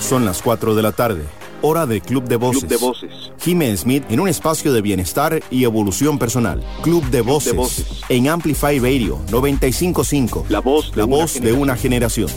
Son 0.00 0.24
las 0.24 0.42
4 0.42 0.74
de 0.74 0.82
la 0.82 0.92
tarde, 0.92 1.22
hora 1.62 1.86
del 1.86 2.02
Club 2.02 2.24
de 2.24 2.36
Voces. 2.36 2.64
Club 2.64 2.70
de 2.70 2.76
Voces. 2.78 3.32
Jimmy 3.38 3.76
Smith 3.76 4.04
en 4.08 4.18
un 4.18 4.28
espacio 4.28 4.72
de 4.72 4.80
bienestar 4.82 5.40
y 5.50 5.64
evolución 5.64 6.18
personal. 6.18 6.64
Club 6.82 7.04
de 7.10 7.20
Voces. 7.20 7.52
de 7.52 7.58
Voces. 7.58 8.00
En 8.08 8.28
Amplify 8.28 8.78
Radio 8.78 9.20
955. 9.30 10.46
La 10.48 10.60
voz 10.60 10.90
de 10.90 10.96
La 10.96 11.04
una 11.04 11.16
voz 11.16 11.40
de 11.40 11.52
una 11.52 11.76
generación. 11.76 12.28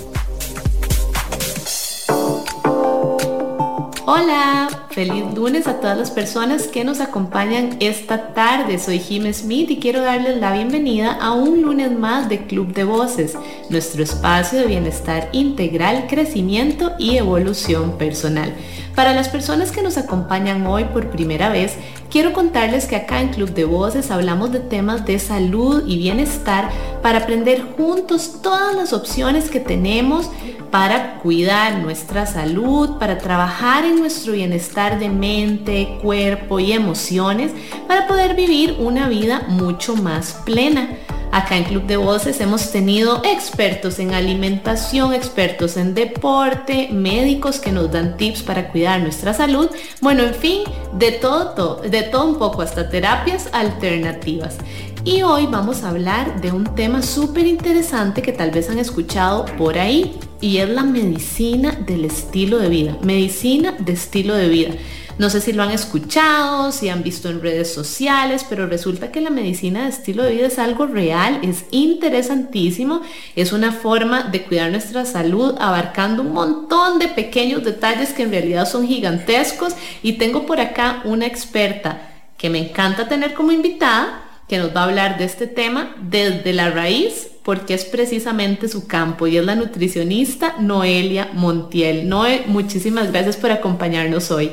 Hola, 4.05 4.82
feliz 4.93 5.25
lunes 5.33 5.67
a 5.67 5.79
todas 5.79 5.97
las 5.97 6.11
personas 6.11 6.67
que 6.67 6.83
nos 6.83 6.99
acompañan 6.99 7.77
esta 7.79 8.33
tarde. 8.33 8.77
Soy 8.77 8.99
Jim 8.99 9.31
Smith 9.33 9.71
y 9.71 9.79
quiero 9.79 10.01
darles 10.01 10.37
la 10.37 10.53
bienvenida 10.53 11.13
a 11.13 11.33
un 11.33 11.63
lunes 11.63 11.91
más 11.91 12.29
de 12.29 12.45
Club 12.45 12.73
de 12.73 12.83
Voces, 12.83 13.35
nuestro 13.69 14.03
espacio 14.03 14.59
de 14.59 14.67
bienestar 14.67 15.29
integral, 15.31 16.05
crecimiento 16.07 16.91
y 16.99 17.17
evolución 17.17 17.97
personal. 17.97 18.53
Para 18.95 19.13
las 19.13 19.27
personas 19.27 19.71
que 19.71 19.81
nos 19.81 19.97
acompañan 19.97 20.67
hoy 20.67 20.85
por 20.85 21.09
primera 21.09 21.49
vez, 21.49 21.73
quiero 22.11 22.31
contarles 22.31 22.85
que 22.85 22.95
acá 22.95 23.21
en 23.21 23.29
Club 23.29 23.49
de 23.49 23.65
Voces 23.65 24.11
hablamos 24.11 24.51
de 24.51 24.59
temas 24.59 25.03
de 25.05 25.17
salud 25.17 25.83
y 25.87 25.97
bienestar 25.97 26.69
para 27.01 27.19
aprender 27.19 27.63
juntos 27.75 28.39
todas 28.43 28.75
las 28.75 28.93
opciones 28.93 29.49
que 29.49 29.59
tenemos 29.59 30.29
para 30.69 31.15
cuidar 31.19 31.79
nuestra 31.79 32.27
salud, 32.27 32.97
para 32.99 33.17
trabajar 33.17 33.83
en 33.83 33.99
nuestro 33.99 34.33
bienestar 34.33 34.99
de 34.99 35.09
mente, 35.09 35.97
cuerpo 36.03 36.59
y 36.59 36.73
emociones, 36.73 37.51
para 37.87 38.07
poder 38.07 38.35
vivir 38.35 38.77
una 38.79 39.07
vida 39.07 39.45
mucho 39.47 39.95
más 39.95 40.33
plena. 40.45 40.97
Acá 41.33 41.57
en 41.57 41.63
Club 41.63 41.87
de 41.87 41.97
Voces 41.97 42.39
hemos 42.41 42.71
tenido 42.71 43.23
expertos 43.25 43.97
en 43.97 44.13
alimentación, 44.13 45.15
expertos 45.15 45.77
en 45.77 45.95
deporte, 45.95 46.89
médicos 46.91 47.59
que 47.59 47.71
nos 47.71 47.91
dan 47.91 48.17
tips 48.17 48.43
para 48.43 48.67
cuidar 48.67 48.82
nuestra 48.99 49.33
salud. 49.33 49.69
Bueno, 50.01 50.23
en 50.23 50.33
fin, 50.33 50.61
de 50.93 51.11
todo, 51.11 51.49
todo, 51.49 51.81
de 51.81 52.03
todo 52.03 52.25
un 52.25 52.37
poco, 52.37 52.61
hasta 52.61 52.89
terapias 52.89 53.49
alternativas. 53.53 54.57
Y 55.05 55.21
hoy 55.21 55.47
vamos 55.47 55.83
a 55.83 55.89
hablar 55.89 56.39
de 56.39 56.51
un 56.51 56.75
tema 56.75 57.01
súper 57.01 57.45
interesante 57.45 58.21
que 58.21 58.31
tal 58.31 58.51
vez 58.51 58.69
han 58.69 58.79
escuchado 58.79 59.45
por 59.57 59.77
ahí 59.77 60.17
y 60.39 60.57
es 60.57 60.69
la 60.69 60.83
medicina 60.83 61.71
del 61.71 62.05
estilo 62.05 62.57
de 62.57 62.69
vida. 62.69 62.97
Medicina 63.01 63.75
de 63.79 63.93
estilo 63.93 64.33
de 64.35 64.47
vida. 64.47 64.71
No 65.19 65.29
sé 65.29 65.41
si 65.41 65.53
lo 65.53 65.61
han 65.61 65.71
escuchado, 65.71 66.71
si 66.71 66.89
han 66.89 67.03
visto 67.03 67.29
en 67.29 67.41
redes 67.41 67.71
sociales, 67.71 68.45
pero 68.49 68.65
resulta 68.65 69.11
que 69.11 69.21
la 69.21 69.29
medicina 69.29 69.83
de 69.83 69.89
estilo 69.89 70.23
de 70.23 70.31
vida 70.31 70.47
es 70.47 70.57
algo 70.57 70.87
real, 70.87 71.39
es 71.43 71.65
interesantísimo, 71.69 73.01
es 73.35 73.53
una 73.53 73.71
forma 73.71 74.23
de 74.23 74.43
cuidar 74.43 74.71
nuestra 74.71 75.05
salud 75.05 75.55
abarcando 75.59 76.23
un 76.23 76.33
montón 76.33 76.97
de 76.97 77.09
pequeños 77.09 77.63
detalles 77.63 78.13
que 78.13 78.23
en 78.23 78.31
realidad 78.31 78.67
son 78.67 78.87
gigantescos 78.87 79.73
y 80.01 80.13
tengo 80.13 80.45
por 80.47 80.59
acá 80.59 81.01
una 81.05 81.27
experta 81.27 82.09
que 82.37 82.49
me 82.49 82.69
encanta 82.69 83.07
tener 83.07 83.33
como 83.33 83.51
invitada 83.51 84.23
que 84.47 84.57
nos 84.57 84.75
va 84.75 84.81
a 84.81 84.85
hablar 84.85 85.17
de 85.17 85.25
este 85.25 85.47
tema 85.47 85.95
desde 86.01 86.53
la 86.53 86.71
raíz 86.71 87.29
porque 87.43 87.73
es 87.73 87.85
precisamente 87.85 88.67
su 88.67 88.87
campo 88.87 89.27
y 89.27 89.37
es 89.37 89.45
la 89.45 89.55
nutricionista 89.55 90.55
Noelia 90.59 91.29
Montiel. 91.33 92.07
Noe, 92.07 92.43
muchísimas 92.47 93.11
gracias 93.11 93.37
por 93.37 93.51
acompañarnos 93.51 94.31
hoy. 94.31 94.51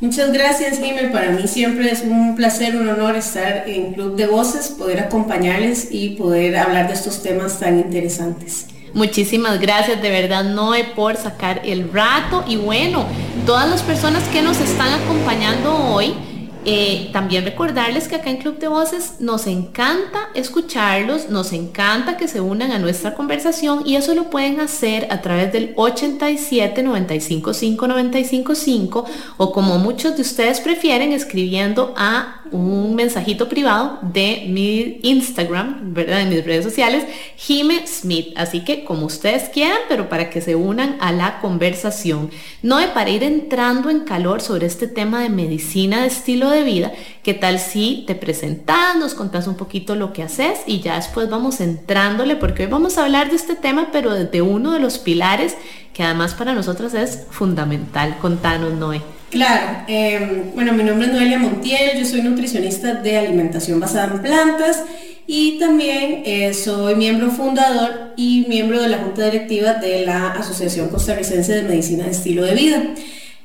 Muchas 0.00 0.32
gracias, 0.32 0.78
Jimmy. 0.78 1.12
Para 1.12 1.30
mí 1.30 1.46
siempre 1.46 1.90
es 1.90 2.02
un 2.02 2.34
placer, 2.34 2.74
un 2.74 2.88
honor 2.88 3.16
estar 3.16 3.64
en 3.66 3.92
Club 3.92 4.16
de 4.16 4.26
Voces, 4.26 4.68
poder 4.68 4.98
acompañarles 4.98 5.88
y 5.90 6.10
poder 6.10 6.56
hablar 6.56 6.88
de 6.88 6.94
estos 6.94 7.22
temas 7.22 7.60
tan 7.60 7.78
interesantes. 7.78 8.66
Muchísimas 8.94 9.60
gracias 9.60 10.02
de 10.02 10.10
verdad 10.10 10.42
Noé 10.42 10.84
por 10.96 11.16
sacar 11.16 11.60
el 11.64 11.92
rato 11.92 12.44
y 12.48 12.56
bueno, 12.56 13.04
todas 13.46 13.68
las 13.68 13.82
personas 13.82 14.24
que 14.28 14.42
nos 14.42 14.58
están 14.58 14.88
acompañando 14.92 15.76
hoy, 15.92 16.14
eh, 16.64 17.08
también 17.12 17.44
recordarles 17.44 18.06
que 18.06 18.16
acá 18.16 18.28
en 18.28 18.36
Club 18.36 18.58
de 18.58 18.68
Voces 18.68 19.14
nos 19.20 19.46
encanta 19.46 20.28
escucharlos, 20.34 21.30
nos 21.30 21.54
encanta 21.54 22.18
que 22.18 22.28
se 22.28 22.42
unan 22.42 22.70
a 22.72 22.78
nuestra 22.78 23.14
conversación 23.14 23.82
y 23.86 23.96
eso 23.96 24.14
lo 24.14 24.28
pueden 24.28 24.60
hacer 24.60 25.08
a 25.10 25.22
través 25.22 25.52
del 25.52 25.72
87 25.76 26.82
95 26.82 27.54
5 27.54 27.88
95 27.88 28.54
5 28.54 29.04
o 29.38 29.52
como 29.52 29.78
muchos 29.78 30.16
de 30.16 30.22
ustedes 30.22 30.60
prefieren 30.60 31.12
escribiendo 31.12 31.94
a 31.96 32.39
un 32.52 32.94
mensajito 32.94 33.48
privado 33.48 33.98
de 34.02 34.46
mi 34.48 34.98
Instagram, 35.02 35.94
¿verdad? 35.94 36.18
De 36.18 36.26
mis 36.26 36.44
redes 36.44 36.64
sociales, 36.64 37.04
Jime 37.36 37.86
Smith. 37.86 38.28
Así 38.36 38.64
que 38.64 38.84
como 38.84 39.06
ustedes 39.06 39.48
quieran, 39.48 39.78
pero 39.88 40.08
para 40.08 40.30
que 40.30 40.40
se 40.40 40.56
unan 40.56 40.96
a 41.00 41.12
la 41.12 41.40
conversación. 41.40 42.30
No 42.62 42.78
de 42.78 42.88
para 42.88 43.10
ir 43.10 43.22
entrando 43.22 43.90
en 43.90 44.00
calor 44.00 44.40
sobre 44.40 44.66
este 44.66 44.88
tema 44.88 45.22
de 45.22 45.28
medicina 45.28 46.02
de 46.02 46.08
estilo 46.08 46.50
de 46.50 46.64
vida, 46.64 46.92
¿qué 47.22 47.34
tal 47.34 47.58
si 47.58 48.04
te 48.06 48.14
presentas, 48.14 48.96
nos 48.96 49.14
contás 49.14 49.46
un 49.46 49.56
poquito 49.56 49.94
lo 49.94 50.12
que 50.12 50.22
haces 50.22 50.60
y 50.66 50.80
ya 50.80 50.96
después 50.96 51.30
vamos 51.30 51.60
entrándole, 51.60 52.36
porque 52.36 52.64
hoy 52.64 52.70
vamos 52.70 52.98
a 52.98 53.04
hablar 53.04 53.30
de 53.30 53.36
este 53.36 53.56
tema, 53.56 53.88
pero 53.92 54.14
desde 54.14 54.42
uno 54.42 54.72
de 54.72 54.80
los 54.80 54.98
pilares 54.98 55.56
que 55.92 56.02
además 56.02 56.34
para 56.34 56.54
nosotros 56.54 56.94
es 56.94 57.24
fundamental. 57.30 58.16
Contanos, 58.20 58.72
Noé. 58.74 59.02
Claro, 59.30 59.84
eh, 59.86 60.50
bueno, 60.54 60.72
mi 60.72 60.82
nombre 60.82 61.06
es 61.06 61.12
Noelia 61.12 61.38
Montiel, 61.38 61.98
yo 61.98 62.04
soy 62.04 62.22
nutricionista 62.22 62.94
de 62.94 63.16
alimentación 63.16 63.78
basada 63.78 64.12
en 64.12 64.22
plantas 64.22 64.82
y 65.26 65.56
también 65.60 66.22
eh, 66.24 66.52
soy 66.52 66.96
miembro 66.96 67.30
fundador 67.30 68.12
y 68.16 68.46
miembro 68.48 68.82
de 68.82 68.88
la 68.88 68.98
junta 68.98 69.26
directiva 69.26 69.74
de 69.74 70.04
la 70.04 70.32
Asociación 70.32 70.88
Costarricense 70.88 71.52
de 71.54 71.62
Medicina 71.62 72.06
de 72.06 72.10
Estilo 72.10 72.44
de 72.44 72.54
Vida. 72.54 72.82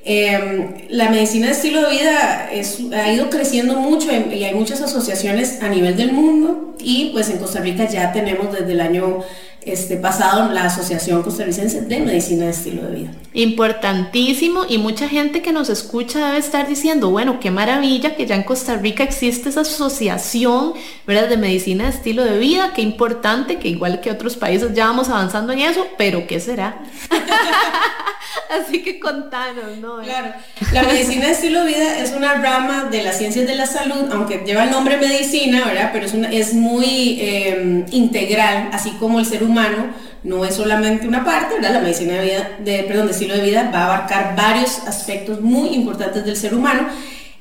Eh, 0.08 0.88
la 0.90 1.10
medicina 1.10 1.48
de 1.48 1.54
estilo 1.54 1.82
de 1.82 1.90
vida 1.90 2.50
ha 2.94 3.12
ido 3.12 3.30
creciendo 3.32 3.76
mucho 3.76 4.08
y 4.12 4.44
hay 4.44 4.54
muchas 4.54 4.82
asociaciones 4.82 5.64
a 5.64 5.68
nivel 5.68 5.98
del 5.98 6.12
mundo 6.12 6.76
y 6.80 7.10
pues 7.12 7.30
en 7.32 7.40
Costa 7.40 7.60
Rica 7.60 7.90
ya 7.90 8.14
tenemos 8.14 8.52
desde 8.52 8.72
el 8.72 8.82
año 8.82 9.24
este, 9.66 9.98
pasado 9.98 10.52
la 10.54 10.66
Asociación 10.66 11.24
Costarricense 11.24 11.82
de 11.82 12.00
Medicina 12.00 12.46
de 12.46 12.52
Estilo 12.52 12.84
de 12.84 12.96
Vida. 12.96 13.12
Importantísimo 13.34 14.62
y 14.70 14.78
mucha 14.78 15.10
gente 15.10 15.42
que 15.42 15.52
nos 15.52 15.70
escucha 15.70 16.28
debe 16.28 16.38
estar 16.38 16.68
diciendo, 16.68 17.10
bueno, 17.10 17.40
qué 17.40 17.52
maravilla 17.52 18.16
que 18.16 18.26
ya 18.26 18.36
en 18.36 18.44
Costa 18.44 18.76
Rica 18.76 19.04
existe 19.04 19.50
esa 19.50 19.62
asociación 19.62 20.74
¿verdad? 21.08 21.28
de 21.28 21.38
medicina 21.38 21.86
de 21.86 21.90
estilo 21.90 22.24
de 22.24 22.38
vida, 22.38 22.74
qué 22.76 22.82
importante 22.82 23.58
que 23.58 23.68
igual 23.68 24.02
que 24.02 24.12
otros 24.12 24.36
países 24.36 24.74
ya 24.74 24.86
vamos 24.86 25.10
avanzando 25.10 25.52
en 25.52 25.60
eso, 25.60 25.86
pero 25.98 26.28
¿qué 26.28 26.40
será? 26.40 26.84
Así 28.62 28.82
que 28.82 29.00
contanos, 29.00 29.78
¿no? 29.82 30.02
Claro, 30.02 30.34
la 30.72 30.84
medicina 30.84 31.26
de 31.26 31.32
estilo 31.32 31.64
de 31.64 31.68
vida 31.68 32.00
es 32.00 32.12
una 32.12 32.36
rama 32.36 32.86
de 32.86 33.04
las 33.04 33.18
ciencias 33.18 33.48
de 33.48 33.56
la 33.56 33.66
salud, 33.66 34.10
aunque 34.12 34.44
lleva 34.46 34.64
el 34.64 34.72
nombre 34.72 34.98
medicina, 34.98 35.66
¿verdad? 35.66 35.90
Pero 35.94 36.06
es, 36.06 36.14
una, 36.14 36.32
es 36.32 36.54
muy 36.54 37.18
eh, 37.20 37.86
integral, 37.92 38.70
así 38.72 38.92
como 39.00 39.20
el 39.20 39.26
ser 39.26 39.44
humano 39.44 39.94
no 40.24 40.44
es 40.44 40.56
solamente 40.56 41.08
una 41.08 41.24
parte, 41.24 41.56
¿verdad? 41.56 41.74
La 41.74 41.82
medicina 41.82 42.14
de, 42.14 42.22
vida, 42.24 42.50
de, 42.60 42.84
perdón, 42.84 43.06
de 43.08 43.14
estilo 43.14 43.36
de 43.36 43.42
vida 43.42 43.70
va 43.74 43.82
a 43.82 43.86
abarcar 43.86 44.36
varios 44.36 44.80
aspectos 44.88 45.42
muy 45.42 45.70
importantes 45.70 46.26
del 46.26 46.36
ser 46.36 46.56
humano. 46.56 46.88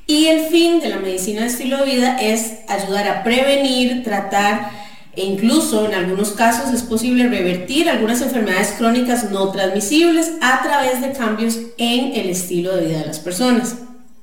Y 0.07 0.27
el 0.27 0.41
fin 0.47 0.79
de 0.79 0.89
la 0.89 0.97
medicina 0.97 1.41
de 1.41 1.47
estilo 1.47 1.77
de 1.77 1.85
vida 1.85 2.17
es 2.21 2.59
ayudar 2.67 3.07
a 3.07 3.23
prevenir, 3.23 4.03
tratar 4.03 4.69
e 5.15 5.23
incluso 5.23 5.85
en 5.85 5.93
algunos 5.93 6.31
casos 6.31 6.73
es 6.73 6.83
posible 6.83 7.27
revertir 7.27 7.89
algunas 7.89 8.21
enfermedades 8.21 8.73
crónicas 8.77 9.31
no 9.31 9.49
transmisibles 9.51 10.33
a 10.41 10.61
través 10.63 11.01
de 11.01 11.11
cambios 11.13 11.59
en 11.77 12.13
el 12.13 12.29
estilo 12.29 12.75
de 12.75 12.87
vida 12.87 12.99
de 12.99 13.05
las 13.07 13.19
personas. 13.19 13.75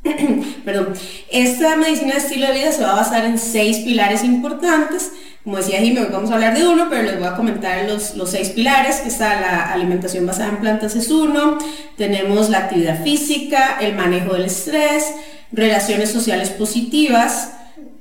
Perdón. 0.64 0.94
Esta 1.30 1.76
medicina 1.76 2.14
de 2.14 2.18
estilo 2.18 2.46
de 2.46 2.54
vida 2.54 2.72
se 2.72 2.82
va 2.82 2.92
a 2.92 2.96
basar 2.96 3.24
en 3.24 3.38
seis 3.38 3.78
pilares 3.78 4.24
importantes. 4.24 5.12
Como 5.44 5.56
decía 5.56 5.80
Jimmy, 5.80 6.00
vamos 6.10 6.30
a 6.30 6.34
hablar 6.34 6.56
de 6.56 6.66
uno, 6.66 6.86
pero 6.88 7.02
les 7.02 7.18
voy 7.18 7.26
a 7.26 7.34
comentar 7.34 7.84
los, 7.88 8.14
los 8.14 8.30
seis 8.30 8.50
pilares, 8.50 8.96
que 8.96 9.08
está 9.08 9.40
la 9.40 9.72
alimentación 9.72 10.24
basada 10.24 10.50
en 10.50 10.58
plantas 10.58 10.94
es 10.94 11.10
uno, 11.10 11.58
tenemos 11.96 12.48
la 12.48 12.58
actividad 12.58 13.02
física, 13.02 13.78
el 13.80 13.96
manejo 13.96 14.34
del 14.34 14.44
estrés, 14.44 15.04
relaciones 15.50 16.10
sociales 16.10 16.50
positivas, 16.50 17.54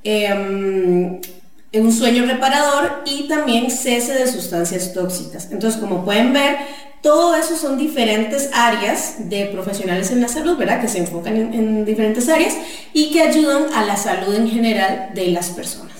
eh, 0.04 1.20
un 1.80 1.92
sueño 1.92 2.26
reparador 2.26 3.02
y 3.06 3.28
también 3.28 3.70
cese 3.70 4.14
de 4.14 4.26
sustancias 4.30 4.92
tóxicas. 4.92 5.48
Entonces, 5.50 5.80
como 5.80 6.04
pueden 6.04 6.32
ver, 6.32 6.58
todo 7.02 7.34
eso 7.34 7.56
son 7.56 7.78
diferentes 7.78 8.50
áreas 8.52 9.28
de 9.28 9.46
profesionales 9.46 10.10
en 10.10 10.20
la 10.20 10.28
salud, 10.28 10.56
¿verdad? 10.56 10.80
Que 10.80 10.88
se 10.88 10.98
enfocan 10.98 11.36
en, 11.36 11.54
en 11.54 11.84
diferentes 11.84 12.28
áreas 12.28 12.56
y 12.92 13.10
que 13.10 13.22
ayudan 13.22 13.72
a 13.74 13.84
la 13.84 13.96
salud 13.96 14.34
en 14.34 14.48
general 14.48 15.10
de 15.14 15.28
las 15.28 15.50
personas. 15.50 15.92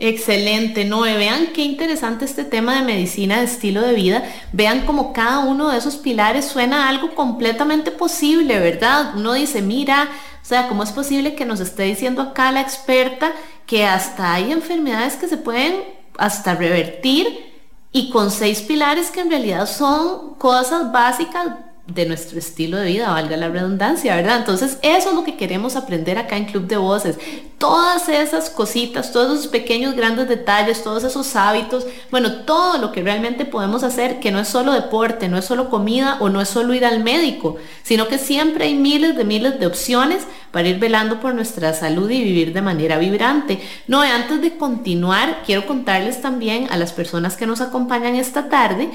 Excelente, 0.00 0.84
no, 0.84 1.00
vean 1.00 1.48
qué 1.52 1.62
interesante 1.62 2.24
este 2.24 2.44
tema 2.44 2.76
de 2.76 2.82
medicina 2.82 3.38
de 3.38 3.46
estilo 3.46 3.82
de 3.82 3.94
vida. 3.94 4.22
Vean 4.52 4.86
como 4.86 5.12
cada 5.12 5.40
uno 5.40 5.70
de 5.70 5.78
esos 5.78 5.96
pilares 5.96 6.44
suena 6.44 6.86
a 6.86 6.88
algo 6.88 7.16
completamente 7.16 7.90
posible, 7.90 8.60
¿verdad? 8.60 9.14
Uno 9.16 9.32
dice, 9.32 9.60
mira, 9.60 10.08
o 10.40 10.44
sea, 10.46 10.68
¿cómo 10.68 10.84
es 10.84 10.92
posible 10.92 11.34
que 11.34 11.44
nos 11.44 11.58
esté 11.58 11.82
diciendo 11.82 12.22
acá 12.22 12.52
la 12.52 12.60
experta 12.60 13.32
que 13.68 13.84
hasta 13.84 14.32
hay 14.32 14.50
enfermedades 14.50 15.14
que 15.16 15.28
se 15.28 15.36
pueden 15.36 15.84
hasta 16.16 16.54
revertir 16.54 17.52
y 17.92 18.10
con 18.10 18.30
seis 18.30 18.62
pilares 18.62 19.10
que 19.10 19.20
en 19.20 19.30
realidad 19.30 19.66
son 19.66 20.34
cosas 20.36 20.90
básicas 20.90 21.48
de 21.88 22.04
nuestro 22.04 22.38
estilo 22.38 22.76
de 22.76 22.86
vida, 22.86 23.10
valga 23.10 23.36
la 23.38 23.48
redundancia, 23.48 24.14
¿verdad? 24.14 24.36
Entonces, 24.36 24.78
eso 24.82 25.08
es 25.08 25.14
lo 25.14 25.24
que 25.24 25.38
queremos 25.38 25.74
aprender 25.74 26.18
acá 26.18 26.36
en 26.36 26.44
Club 26.44 26.66
de 26.66 26.76
Voces. 26.76 27.18
Todas 27.56 28.10
esas 28.10 28.50
cositas, 28.50 29.10
todos 29.10 29.38
esos 29.38 29.48
pequeños, 29.48 29.96
grandes 29.96 30.28
detalles, 30.28 30.84
todos 30.84 31.02
esos 31.02 31.34
hábitos, 31.34 31.86
bueno, 32.10 32.42
todo 32.44 32.76
lo 32.76 32.92
que 32.92 33.02
realmente 33.02 33.46
podemos 33.46 33.84
hacer, 33.84 34.20
que 34.20 34.30
no 34.30 34.38
es 34.38 34.48
solo 34.48 34.72
deporte, 34.72 35.28
no 35.28 35.38
es 35.38 35.46
solo 35.46 35.70
comida 35.70 36.18
o 36.20 36.28
no 36.28 36.42
es 36.42 36.50
solo 36.50 36.74
ir 36.74 36.84
al 36.84 37.02
médico, 37.02 37.56
sino 37.82 38.06
que 38.06 38.18
siempre 38.18 38.66
hay 38.66 38.74
miles 38.74 39.16
de 39.16 39.24
miles 39.24 39.58
de 39.58 39.66
opciones 39.66 40.24
para 40.50 40.68
ir 40.68 40.78
velando 40.78 41.20
por 41.20 41.34
nuestra 41.34 41.72
salud 41.72 42.10
y 42.10 42.22
vivir 42.22 42.52
de 42.52 42.60
manera 42.60 42.98
vibrante. 42.98 43.60
No, 43.86 44.02
antes 44.02 44.42
de 44.42 44.58
continuar, 44.58 45.42
quiero 45.46 45.66
contarles 45.66 46.20
también 46.20 46.68
a 46.70 46.76
las 46.76 46.92
personas 46.92 47.36
que 47.36 47.46
nos 47.46 47.62
acompañan 47.62 48.14
esta 48.14 48.50
tarde, 48.50 48.90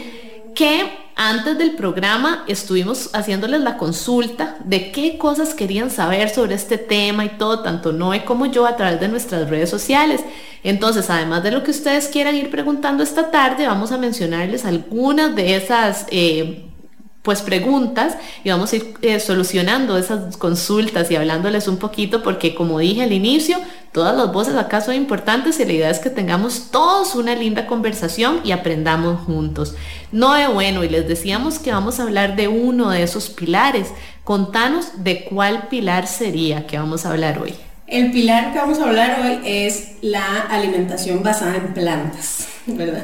que 0.54 1.04
antes 1.16 1.58
del 1.58 1.76
programa 1.76 2.44
estuvimos 2.48 3.12
haciéndoles 3.14 3.62
la 3.62 3.78
consulta 3.78 4.58
de 4.64 4.92
qué 4.92 5.18
cosas 5.18 5.54
querían 5.54 5.92
saber 5.92 6.30
sobre 6.30 6.56
este 6.56 6.78
tema 6.78 7.24
y 7.26 7.30
todo, 7.30 7.62
tanto 7.62 7.92
Noé 7.94 8.26
como 8.26 8.48
yo 8.48 8.66
a 8.66 8.76
través 8.76 9.00
de 9.00 9.08
nuestras 9.08 9.50
redes 9.50 9.70
sociales. 9.70 10.24
Entonces, 10.64 11.10
además 11.10 11.44
de 11.44 11.52
lo 11.52 11.64
que 11.64 11.72
ustedes 11.72 12.08
quieran 12.08 12.36
ir 12.36 12.50
preguntando 12.50 13.04
esta 13.04 13.30
tarde, 13.30 13.68
vamos 13.68 13.92
a 13.92 13.98
mencionarles 13.98 14.66
algunas 14.66 15.36
de 15.36 15.56
esas... 15.56 16.08
Eh, 16.10 16.70
pues 17.24 17.42
preguntas 17.42 18.18
y 18.44 18.50
vamos 18.50 18.74
a 18.74 18.76
ir 18.76 18.94
eh, 19.02 19.20
solucionando 19.22 19.98
esas 19.98 20.36
consultas 20.36 21.10
y 21.10 21.16
hablándoles 21.16 21.70
un 21.70 21.78
poquito 21.78 22.22
porque 22.22 22.54
como 22.54 22.80
dije 22.80 23.02
al 23.02 23.14
inicio, 23.14 23.58
todas 23.94 24.16
las 24.16 24.32
voces 24.34 24.56
acá 24.56 24.82
son 24.82 24.96
importantes 24.96 25.58
y 25.60 25.66
la 25.66 25.72
idea 25.72 25.90
es 25.90 26.00
que 26.00 26.10
tengamos 26.10 26.70
todos 26.70 27.16
una 27.16 27.34
linda 27.34 27.66
conversación 27.66 28.42
y 28.44 28.52
aprendamos 28.52 29.22
juntos. 29.22 29.74
No 30.12 30.36
es 30.36 30.54
bueno 30.54 30.84
y 30.84 30.90
les 30.90 31.08
decíamos 31.08 31.60
que 31.60 31.72
vamos 31.72 32.00
a 32.00 32.04
hablar 32.04 32.36
de 32.36 32.50
uno 32.50 32.90
de 32.90 33.04
esos 33.04 33.30
pilares. 33.30 33.88
Contanos 34.26 35.04
de 35.04 35.24
cuál 35.24 35.70
pilar 35.70 36.08
sería 36.08 36.68
que 36.68 36.78
vamos 36.78 37.06
a 37.06 37.12
hablar 37.12 37.40
hoy. 37.40 37.56
El 37.88 38.12
pilar 38.12 38.52
que 38.52 38.60
vamos 38.60 38.80
a 38.80 38.84
hablar 38.84 39.22
hoy 39.22 39.40
es 39.46 39.94
la 40.02 40.42
alimentación 40.50 41.24
basada 41.24 41.56
en 41.56 41.74
plantas, 41.74 42.48
¿verdad? 42.66 43.04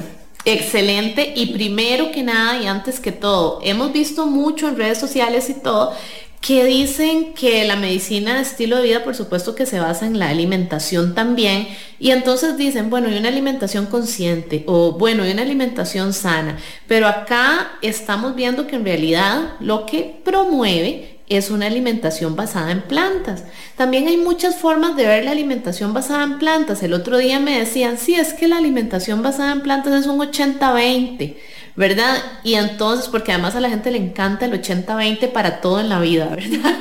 Excelente. 0.54 1.34
Y 1.36 1.48
primero 1.48 2.12
que 2.12 2.24
nada 2.24 2.62
y 2.62 2.68
antes 2.68 3.00
que 3.00 3.12
todo, 3.12 3.60
hemos 3.64 3.94
visto 3.94 4.26
mucho 4.26 4.68
en 4.68 4.78
redes 4.78 4.98
sociales 4.98 5.50
y 5.50 5.54
todo 5.54 5.94
que 6.42 6.64
dicen 6.64 7.34
que 7.34 7.66
la 7.66 7.76
medicina 7.76 8.36
de 8.36 8.42
estilo 8.42 8.78
de 8.78 8.84
vida, 8.84 9.04
por 9.04 9.14
supuesto 9.14 9.56
que 9.56 9.66
se 9.66 9.80
basa 9.80 10.06
en 10.06 10.20
la 10.20 10.30
alimentación 10.30 11.14
también, 11.14 11.68
y 12.00 12.12
entonces 12.12 12.56
dicen, 12.56 12.90
bueno, 12.90 13.10
hay 13.10 13.18
una 13.18 13.28
alimentación 13.28 13.88
consciente 13.88 14.64
o 14.66 14.94
bueno, 14.94 15.24
hay 15.24 15.32
una 15.32 15.42
alimentación 15.42 16.14
sana, 16.14 16.58
pero 16.88 17.08
acá 17.08 17.74
estamos 17.82 18.36
viendo 18.36 18.68
que 18.68 18.78
en 18.78 18.86
realidad 18.86 19.56
lo 19.60 19.86
que 19.86 20.22
promueve 20.24 21.19
es 21.30 21.52
una 21.52 21.68
alimentación 21.68 22.36
basada 22.36 22.72
en 22.72 22.82
plantas. 22.82 23.44
También 23.78 24.08
hay 24.08 24.18
muchas 24.18 24.56
formas 24.56 24.96
de 24.96 25.06
ver 25.06 25.24
la 25.24 25.32
alimentación 25.32 25.94
basada 25.94 26.24
en 26.24 26.40
plantas. 26.40 26.82
El 26.82 26.94
otro 26.94 27.18
día 27.20 27.40
me 27.40 27.60
decían, 27.60 28.00
sí, 28.00 28.16
es 28.16 28.34
que 28.34 28.48
la 28.48 28.58
alimentación 28.58 29.22
basada 29.22 29.52
en 29.52 29.62
plantas 29.62 29.94
es 29.94 30.08
un 30.08 30.20
80-20, 30.20 31.38
¿verdad? 31.76 32.18
Y 32.44 32.56
entonces, 32.56 33.08
porque 33.08 33.32
además 33.32 33.56
a 33.56 33.62
la 33.62 33.70
gente 33.70 33.92
le 33.92 34.00
encanta 34.00 34.46
el 34.46 34.54
80-20 34.54 35.32
para 35.32 35.62
todo 35.62 35.80
en 35.80 35.90
la 35.90 36.00
vida, 36.00 36.26
¿verdad? 36.36 36.76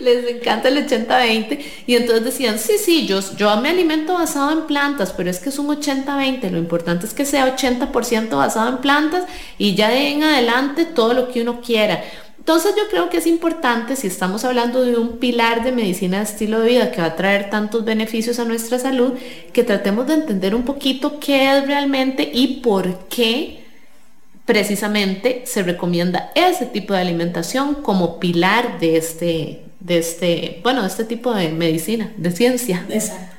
Les 0.00 0.28
encanta 0.28 0.68
el 0.68 0.86
80-20 0.86 1.64
y 1.86 1.94
entonces 1.94 2.24
decían, 2.24 2.58
sí, 2.58 2.74
sí, 2.84 3.06
yo, 3.06 3.20
yo 3.36 3.56
me 3.60 3.70
alimento 3.70 4.14
basado 4.14 4.52
en 4.52 4.66
plantas, 4.66 5.12
pero 5.16 5.30
es 5.30 5.38
que 5.38 5.48
es 5.48 5.58
un 5.58 5.68
80-20, 5.68 6.50
lo 6.50 6.58
importante 6.58 7.06
es 7.06 7.14
que 7.14 7.24
sea 7.24 7.56
80% 7.56 8.36
basado 8.36 8.68
en 8.68 8.78
plantas 8.78 9.24
y 9.56 9.74
ya 9.74 9.88
de 9.88 10.10
en 10.10 10.22
adelante 10.24 10.84
todo 10.84 11.14
lo 11.14 11.28
que 11.30 11.42
uno 11.42 11.60
quiera. 11.60 12.04
Entonces 12.46 12.76
yo 12.76 12.84
creo 12.88 13.10
que 13.10 13.16
es 13.16 13.26
importante, 13.26 13.96
si 13.96 14.06
estamos 14.06 14.44
hablando 14.44 14.82
de 14.82 14.96
un 14.96 15.18
pilar 15.18 15.64
de 15.64 15.72
medicina 15.72 16.18
de 16.18 16.22
estilo 16.22 16.60
de 16.60 16.68
vida 16.68 16.92
que 16.92 17.00
va 17.00 17.08
a 17.08 17.16
traer 17.16 17.50
tantos 17.50 17.84
beneficios 17.84 18.38
a 18.38 18.44
nuestra 18.44 18.78
salud, 18.78 19.14
que 19.52 19.64
tratemos 19.64 20.06
de 20.06 20.14
entender 20.14 20.54
un 20.54 20.62
poquito 20.62 21.18
qué 21.18 21.58
es 21.58 21.66
realmente 21.66 22.30
y 22.32 22.60
por 22.60 23.08
qué 23.08 23.64
precisamente 24.44 25.42
se 25.44 25.64
recomienda 25.64 26.30
ese 26.36 26.66
tipo 26.66 26.94
de 26.94 27.00
alimentación 27.00 27.82
como 27.82 28.20
pilar 28.20 28.78
de 28.78 28.96
este, 28.96 29.62
de 29.80 29.98
este, 29.98 30.60
bueno, 30.62 30.82
de 30.82 30.88
este 30.88 31.02
tipo 31.02 31.34
de 31.34 31.48
medicina, 31.48 32.12
de 32.16 32.30
ciencia. 32.30 32.86
Exacto. 32.88 33.35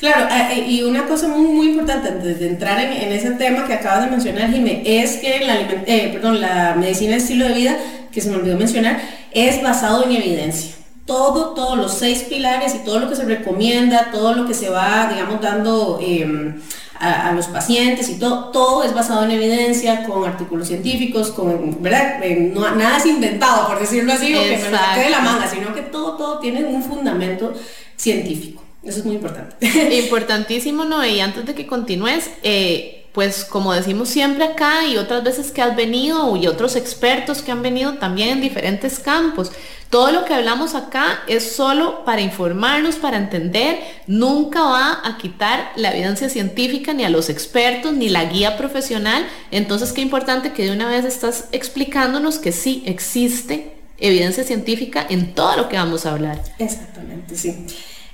Claro, 0.00 0.34
eh, 0.34 0.48
eh, 0.52 0.66
y 0.66 0.82
una 0.82 1.06
cosa 1.06 1.28
muy, 1.28 1.46
muy 1.48 1.68
importante 1.68 2.08
antes 2.08 2.40
de 2.40 2.48
entrar 2.48 2.80
en, 2.80 3.12
ese 3.12 3.32
tema 3.32 3.66
que 3.66 3.74
acabas 3.74 4.04
de 4.04 4.10
mencionar, 4.10 4.50
Jimé, 4.50 4.82
es 4.86 5.18
que 5.18 5.40
la, 5.44 5.60
eh, 5.60 6.08
perdón, 6.10 6.40
la 6.40 6.74
medicina 6.74 7.12
de 7.12 7.18
estilo 7.18 7.46
de 7.46 7.52
vida 7.52 7.76
que 8.10 8.22
se 8.22 8.30
me 8.30 8.36
olvidó 8.36 8.56
mencionar, 8.56 8.98
es 9.30 9.62
basado 9.62 10.04
en 10.04 10.12
evidencia. 10.12 10.74
Todo, 11.04 11.50
todos 11.50 11.76
los 11.76 11.92
seis 11.92 12.20
pilares 12.22 12.74
y 12.74 12.78
todo 12.78 12.98
lo 12.98 13.10
que 13.10 13.16
se 13.16 13.26
recomienda, 13.26 14.10
todo 14.10 14.32
lo 14.32 14.46
que 14.46 14.54
se 14.54 14.70
va, 14.70 15.10
digamos, 15.12 15.38
dando 15.42 15.98
em, 16.02 16.62
a, 16.98 17.32
los 17.32 17.48
pacientes 17.48 18.08
y 18.08 18.18
todo, 18.18 18.46
todo 18.52 18.84
es 18.84 18.94
basado 18.94 19.24
en 19.24 19.32
evidencia, 19.32 20.04
con 20.04 20.26
artículos 20.26 20.68
científicos, 20.68 21.30
con, 21.30 21.82
¿verdad? 21.82 22.20
no, 22.54 22.74
nada 22.74 22.96
es 22.96 23.04
inventado, 23.04 23.68
por 23.68 23.78
decirlo 23.78 24.14
así, 24.14 24.34
o 24.34 24.42
que 24.42 24.56
me 24.56 24.70
lo 24.70 24.78
saque 24.78 25.00
de 25.00 25.10
la 25.10 25.20
manga, 25.20 25.46
sino 25.46 25.74
que 25.74 25.82
todo, 25.82 26.16
todo 26.16 26.38
tiene 26.38 26.64
un 26.64 26.82
fundamento 26.82 27.52
científico. 27.96 28.59
Eso 28.82 29.00
es 29.00 29.04
muy 29.04 29.16
importante. 29.16 29.56
Importantísimo, 29.98 30.84
¿no? 30.84 31.04
Y 31.04 31.20
antes 31.20 31.44
de 31.44 31.54
que 31.54 31.66
continúes, 31.66 32.30
eh, 32.42 33.00
pues 33.12 33.44
como 33.44 33.74
decimos 33.74 34.08
siempre 34.08 34.44
acá 34.44 34.86
y 34.86 34.96
otras 34.96 35.24
veces 35.24 35.50
que 35.50 35.62
has 35.62 35.74
venido 35.74 36.36
y 36.36 36.46
otros 36.46 36.76
expertos 36.76 37.42
que 37.42 37.50
han 37.50 37.62
venido 37.62 37.94
también 37.94 38.28
en 38.28 38.40
diferentes 38.40 39.00
campos, 39.00 39.50
todo 39.90 40.12
lo 40.12 40.24
que 40.24 40.32
hablamos 40.32 40.76
acá 40.76 41.20
es 41.26 41.50
solo 41.52 42.04
para 42.04 42.20
informarnos, 42.20 42.94
para 42.94 43.16
entender, 43.16 43.80
nunca 44.06 44.62
va 44.62 45.00
a 45.04 45.18
quitar 45.18 45.72
la 45.74 45.90
evidencia 45.90 46.28
científica 46.28 46.92
ni 46.92 47.04
a 47.04 47.10
los 47.10 47.28
expertos 47.28 47.92
ni 47.92 48.08
la 48.08 48.26
guía 48.26 48.56
profesional. 48.56 49.26
Entonces 49.50 49.92
qué 49.92 50.00
importante 50.00 50.52
que 50.52 50.64
de 50.64 50.70
una 50.70 50.88
vez 50.88 51.04
estás 51.04 51.48
explicándonos 51.50 52.38
que 52.38 52.52
sí 52.52 52.84
existe 52.86 53.72
evidencia 53.98 54.44
científica 54.44 55.04
en 55.10 55.34
todo 55.34 55.56
lo 55.56 55.68
que 55.68 55.76
vamos 55.76 56.06
a 56.06 56.12
hablar. 56.12 56.40
Exactamente, 56.60 57.36
sí. 57.36 57.66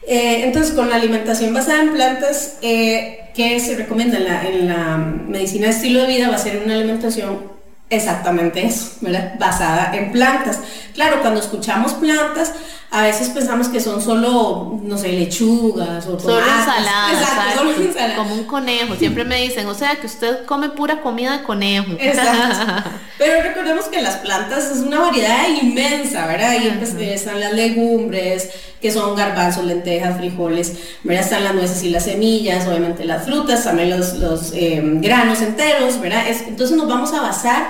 Eh, 0.07 0.45
entonces, 0.45 0.73
con 0.73 0.89
la 0.89 0.97
alimentación 0.97 1.53
basada 1.53 1.83
en 1.83 1.93
plantas, 1.93 2.59
eh, 2.63 3.31
¿qué 3.35 3.59
se 3.59 3.75
recomienda 3.75 4.19
en 4.47 4.69
la, 4.69 4.97
medicina 4.97 5.67
de 5.67 5.73
estilo 5.73 6.03
de 6.03 6.07
vida? 6.07 6.29
Va 6.29 6.37
a 6.37 6.39
ser 6.39 6.63
una 6.65 6.75
alimentación 6.75 7.57
exactamente 7.91 8.65
eso, 8.65 8.93
¿verdad? 9.01 9.35
Basada 9.39 9.97
en 9.97 10.13
plantas. 10.13 10.61
Claro, 10.95 11.21
cuando 11.23 11.41
escuchamos 11.41 11.95
plantas, 11.95 12.53
a 12.91 13.03
veces 13.03 13.31
pensamos 13.31 13.69
que 13.69 13.81
son 13.81 14.01
solo, 14.01 14.79
no 14.83 14.97
sé, 14.97 15.09
lechugas 15.09 16.07
o 16.07 16.19
solo 16.19 16.39
ensaladas. 16.39 17.21
Exacto, 17.21 17.59
solo 17.59 17.71
ensaladas. 17.73 18.17
Como 18.17 18.35
un 18.35 18.45
conejo. 18.45 18.95
Siempre 18.95 19.25
me 19.25 19.43
dicen, 19.43 19.67
o 19.67 19.75
sea, 19.75 19.97
que 19.97 20.07
usted 20.07 20.45
come 20.45 20.71
pura 20.71 21.01
comida 21.01 21.39
de 21.39 21.43
conejo. 21.43 21.93
Exacto. 21.99 22.91
Pero 23.19 23.43
recordemos 23.43 23.87
que 23.87 24.01
las 24.01 24.17
plantas 24.17 24.71
es 24.71 24.79
una 24.79 25.01
variedad 25.01 25.49
inmensa, 25.61 26.27
¿verdad? 26.27 26.51
Ahí 26.51 26.75
pues, 26.79 26.95
están 26.95 27.41
las 27.41 27.55
legumbres, 27.55 28.51
que 28.81 28.93
son 28.93 29.17
garbanzos, 29.17 29.65
lentejas, 29.65 30.19
frijoles, 30.19 30.79
¿verdad? 31.03 31.25
Están 31.25 31.45
las 31.45 31.55
nueces 31.55 31.83
y 31.83 31.91
las 31.91 32.05
semillas, 32.05 32.69
obviamente 32.69 33.05
las 33.05 33.25
frutas, 33.25 33.65
también 33.65 33.91
los, 33.91 34.15
los 34.15 34.53
eh, 34.55 34.81
granos 34.83 35.43
enteros, 35.43 36.01
¿verdad? 36.01 36.25
entonces 36.29 36.77
nos 36.77 36.89
vamos 36.89 37.13
a 37.15 37.23
basar 37.23 37.69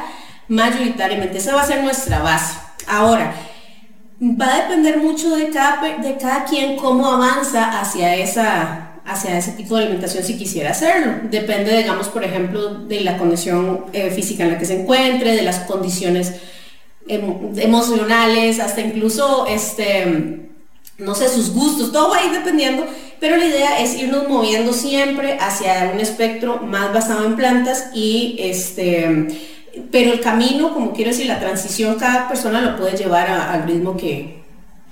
mayoritariamente, 0.48 1.38
esa 1.38 1.54
va 1.54 1.62
a 1.62 1.66
ser 1.66 1.82
nuestra 1.82 2.20
base. 2.20 2.54
Ahora, 2.86 3.34
va 4.20 4.54
a 4.54 4.62
depender 4.62 4.98
mucho 4.98 5.34
de 5.36 5.50
cada, 5.50 5.98
de 5.98 6.16
cada 6.16 6.44
quien 6.44 6.76
cómo 6.76 7.06
avanza 7.06 7.80
hacia, 7.80 8.16
esa, 8.16 9.00
hacia 9.04 9.38
ese 9.38 9.52
tipo 9.52 9.76
de 9.76 9.82
alimentación 9.82 10.24
si 10.24 10.38
quisiera 10.38 10.70
hacerlo. 10.70 11.28
Depende, 11.30 11.76
digamos, 11.76 12.08
por 12.08 12.24
ejemplo, 12.24 12.74
de 12.74 13.00
la 13.00 13.18
condición 13.18 13.86
eh, 13.92 14.10
física 14.10 14.44
en 14.44 14.52
la 14.52 14.58
que 14.58 14.64
se 14.64 14.80
encuentre, 14.80 15.34
de 15.36 15.42
las 15.42 15.60
condiciones 15.60 16.34
emocionales, 17.08 18.58
hasta 18.58 18.80
incluso, 18.80 19.46
este, 19.46 20.48
no 20.98 21.14
sé, 21.14 21.28
sus 21.28 21.52
gustos, 21.52 21.92
todo 21.92 22.10
va 22.10 22.18
a 22.18 22.24
ir 22.24 22.32
dependiendo, 22.32 22.84
pero 23.20 23.36
la 23.36 23.46
idea 23.46 23.80
es 23.80 23.94
irnos 23.94 24.28
moviendo 24.28 24.72
siempre 24.72 25.38
hacia 25.40 25.92
un 25.94 26.00
espectro 26.00 26.58
más 26.62 26.92
basado 26.92 27.24
en 27.24 27.36
plantas 27.36 27.90
y 27.94 28.36
este 28.40 29.54
pero 29.90 30.12
el 30.12 30.20
camino, 30.20 30.72
como 30.72 30.92
quiero 30.92 31.10
decir, 31.10 31.26
la 31.26 31.40
transición, 31.40 31.96
cada 31.98 32.28
persona 32.28 32.60
lo 32.60 32.76
puede 32.76 32.96
llevar 32.96 33.28
al 33.30 33.64
ritmo 33.64 33.96
que, 33.96 34.42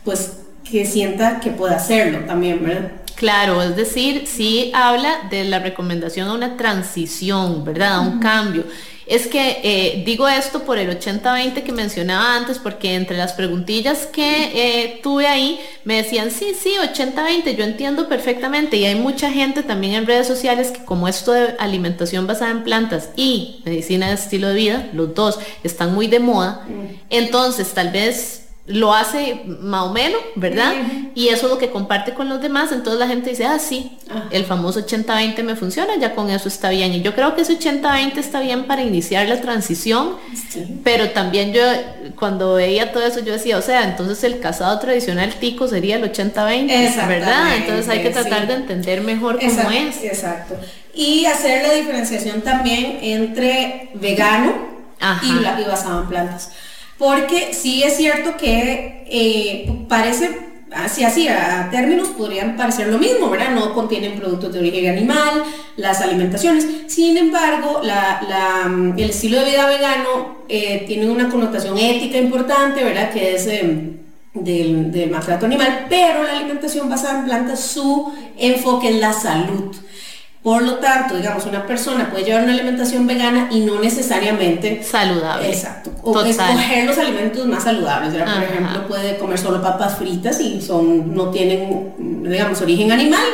pues, 0.05 0.39
que 0.69 0.85
sienta 0.87 1.41
que 1.41 1.51
puede 1.51 1.75
hacerlo 1.75 2.21
también, 2.27 2.65
¿verdad? 2.65 2.93
Claro, 3.17 3.63
es 3.63 3.77
decir, 3.77 4.27
sí 4.27 4.73
habla 4.75 5.29
de 5.31 5.45
la 5.45 5.61
recomendación 5.61 6.29
a 6.29 6.35
una 6.35 6.57
transición, 6.57 7.65
¿verdad? 7.65 7.95
A 7.95 8.01
un 8.01 8.19
cambio. 8.19 8.65
Es 9.07 9.27
que 9.27 9.61
eh, 9.63 10.03
digo 10.07 10.29
esto 10.29 10.65
por 10.65 10.79
el 10.79 10.89
80-20 10.99 11.63
que 11.63 11.73
mencionaba 11.73 12.37
antes, 12.37 12.59
porque 12.59 12.95
entre 12.95 13.17
las 13.17 13.33
preguntillas 13.35 14.07
que 14.07 14.53
eh, 14.55 15.01
tuve 15.03 15.27
ahí 15.27 15.61
me 15.85 15.97
decían, 15.97 16.31
sí, 16.31 16.53
sí, 16.59 16.75
80-20, 16.81 17.57
yo 17.57 17.65
entiendo 17.65 18.09
perfectamente. 18.09 18.77
Y 18.77 18.85
hay 18.87 18.95
mucha 18.95 19.31
gente 19.31 19.63
también 19.63 19.95
en 19.95 20.07
redes 20.07 20.27
sociales 20.27 20.71
que 20.71 20.85
como 20.85 21.09
esto 21.09 21.33
de 21.33 21.55
alimentación 21.59 22.27
basada 22.27 22.51
en 22.51 22.65
plantas 22.65 23.11
y 23.17 23.61
medicina 23.65 24.09
de 24.09 24.15
estilo 24.15 24.49
de 24.49 24.55
vida, 24.55 24.89
los 24.93 25.15
dos 25.15 25.39
están 25.63 25.95
muy 25.95 26.07
de 26.07 26.21
moda. 26.21 26.65
Mm. 26.67 27.01
Entonces, 27.11 27.73
tal 27.73 27.91
vez 27.91 28.44
lo 28.67 28.95
hace 28.95 29.43
más 29.61 29.83
o 29.83 29.93
menos, 29.93 30.21
¿verdad? 30.37 30.73
Y 31.15 31.29
eso 31.29 31.47
es 31.47 31.53
lo 31.53 31.59
que 31.59 31.69
comparte 31.71 32.15
con 32.15 32.31
los 32.31 32.41
demás, 32.41 32.73
entonces 32.73 32.99
la 32.99 33.07
gente 33.07 33.31
dice, 33.31 33.45
ah, 33.45 33.59
sí, 33.59 33.99
el 34.31 34.47
famoso 34.47 34.81
80-20 34.81 35.43
me 35.43 35.55
funciona, 35.55 35.97
ya 35.97 36.15
con 36.15 36.31
eso 36.31 36.49
está 36.49 36.71
bien. 36.71 36.93
Y 36.95 37.03
yo 37.03 37.15
creo 37.15 37.35
que 37.35 37.43
ese 37.43 37.59
80-20 37.59 38.17
está 38.17 38.41
bien 38.41 38.65
para 38.65 38.83
iniciar 38.83 39.29
la 39.29 39.41
transición, 39.43 40.17
pero 40.83 41.11
también 41.11 41.53
yo 41.53 41.63
cuando 42.17 42.55
veía 42.55 42.91
todo 42.91 43.05
eso 43.05 43.21
yo 43.21 43.35
decía, 43.35 43.59
o 43.59 43.63
sea, 43.63 43.85
entonces 43.85 44.25
el 44.25 44.41
casado 44.41 44.79
tradicional 44.79 45.35
tico 45.35 45.69
sería 45.69 45.97
el 45.97 46.11
80-20, 46.11 47.07
¿verdad? 47.07 47.57
Entonces 47.57 47.89
hay 47.91 48.03
que 48.03 48.11
tratar 48.11 48.47
de 48.47 48.55
entender 48.55 49.03
mejor 49.03 49.39
cómo 49.41 49.71
es. 49.71 50.03
Exacto. 50.03 50.57
Y 50.95 51.27
hacer 51.27 51.67
la 51.67 51.75
diferenciación 51.75 52.41
también 52.41 52.99
entre 53.03 53.91
vegano 53.95 54.55
y, 55.23 55.63
y 55.63 55.65
basado 55.65 56.01
en 56.01 56.09
plantas. 56.09 56.51
Porque 57.05 57.53
sí 57.53 57.83
es 57.83 57.99
cierto 57.99 58.35
que 58.39 59.05
eh, 59.11 59.85
parece, 59.91 60.39
así 60.73 61.05
así, 61.05 61.29
a 61.29 61.69
términos 61.71 62.09
podrían 62.17 62.57
parecer 62.57 62.87
lo 62.87 62.97
mismo, 62.97 63.29
¿verdad? 63.29 63.51
No 63.51 63.75
contienen 63.75 64.19
productos 64.19 64.55
de 64.55 64.61
origen 64.61 64.97
animal, 64.97 65.45
las 65.77 66.01
alimentaciones. 66.01 66.67
Sin 66.87 67.19
embargo, 67.19 67.83
el 68.97 69.11
estilo 69.11 69.39
de 69.41 69.51
vida 69.51 69.67
vegano 69.67 70.39
eh, 70.49 70.85
tiene 70.87 71.11
una 71.11 71.29
connotación 71.29 71.77
ética 71.77 72.17
importante, 72.17 72.83
¿verdad? 72.83 73.13
Que 73.13 73.35
es... 73.35 73.47
Em, 73.49 73.99
del, 74.35 74.91
del 74.91 75.11
maltrato 75.13 75.47
animal, 75.47 75.87
pero 75.89 76.25
la 76.25 76.39
alimentación 76.39 76.91
basada 76.91 77.21
en 77.21 77.25
plantas, 77.25 77.61
su 77.61 78.13
enfoque 78.37 78.89
es 78.89 78.97
la 78.97 79.13
salud. 79.13 79.77
Por 80.45 80.63
lo 80.63 80.75
tanto, 80.75 81.17
digamos, 81.17 81.47
una 81.47 81.67
persona 81.67 82.11
puede 82.11 82.25
llevar 82.25 82.43
una 82.43 82.53
alimentación 82.53 83.07
vegana 83.07 83.49
y 83.51 83.61
no 83.61 83.81
necesariamente 83.81 84.83
saludable. 84.85 85.49
Exacto. 85.49 85.91
O 86.03 86.21
escoger 86.21 86.85
los 86.85 86.99
alimentos 86.99 87.47
más 87.47 87.65
saludables. 87.65 88.13
Por 88.13 88.43
ejemplo, 88.43 88.87
puede 88.87 89.17
comer 89.17 89.39
solo 89.39 89.63
papas 89.63 89.97
fritas 89.97 90.39
y 90.43 90.61
son, 90.61 91.15
no 91.15 91.31
tienen, 91.31 91.95
digamos, 92.23 92.61
origen 92.61 92.93
animal 92.93 93.25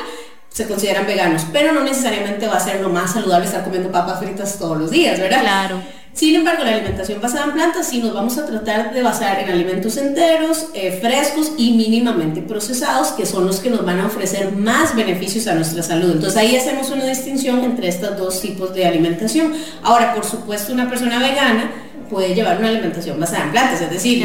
se 0.51 0.67
consideran 0.67 1.07
veganos, 1.07 1.47
pero 1.53 1.73
no 1.73 1.83
necesariamente 1.83 2.47
va 2.47 2.57
a 2.57 2.61
ser 2.61 2.81
lo 2.81 2.89
más 2.89 3.13
saludable 3.13 3.47
estar 3.47 3.63
comiendo 3.63 3.91
papas 3.91 4.19
fritas 4.19 4.59
todos 4.59 4.77
los 4.77 4.91
días, 4.91 5.19
¿verdad? 5.19 5.43
Claro. 5.43 5.83
Sin 6.21 6.35
embargo, 6.35 6.65
la 6.65 6.73
alimentación 6.73 7.19
basada 7.19 7.47
en 7.47 7.53
plantas 7.53 7.89
sí 7.89 8.03
nos 8.03 8.13
vamos 8.13 8.37
a 8.37 8.45
tratar 8.45 8.93
de 8.93 9.03
basar 9.03 9.41
en 9.41 9.49
alimentos 9.49 9.97
enteros, 9.97 10.67
eh, 10.75 10.99
frescos 11.01 11.53
y 11.57 11.73
mínimamente 11.73 12.43
procesados, 12.43 13.13
que 13.13 13.25
son 13.25 13.47
los 13.47 13.59
que 13.61 13.71
nos 13.71 13.87
van 13.87 14.01
a 14.01 14.07
ofrecer 14.07 14.53
más 14.53 14.95
beneficios 14.95 15.47
a 15.47 15.55
nuestra 15.55 15.83
salud. 15.83 16.11
Entonces 16.11 16.37
ahí 16.37 16.55
hacemos 16.55 16.91
una 16.91 17.07
distinción 17.07 17.65
entre 17.65 17.89
estos 17.89 18.19
dos 18.19 18.39
tipos 18.43 18.75
de 18.75 18.85
alimentación. 18.85 19.55
Ahora, 19.83 20.15
por 20.15 20.27
supuesto, 20.27 20.75
una 20.75 20.91
persona 20.91 21.19
vegana 21.21 21.71
puede 22.11 22.35
llevar 22.35 22.59
una 22.59 22.69
alimentación 22.69 23.19
basada 23.19 23.45
en 23.45 23.53
plantas, 23.53 23.81
es 23.81 23.91
decir, 23.91 24.23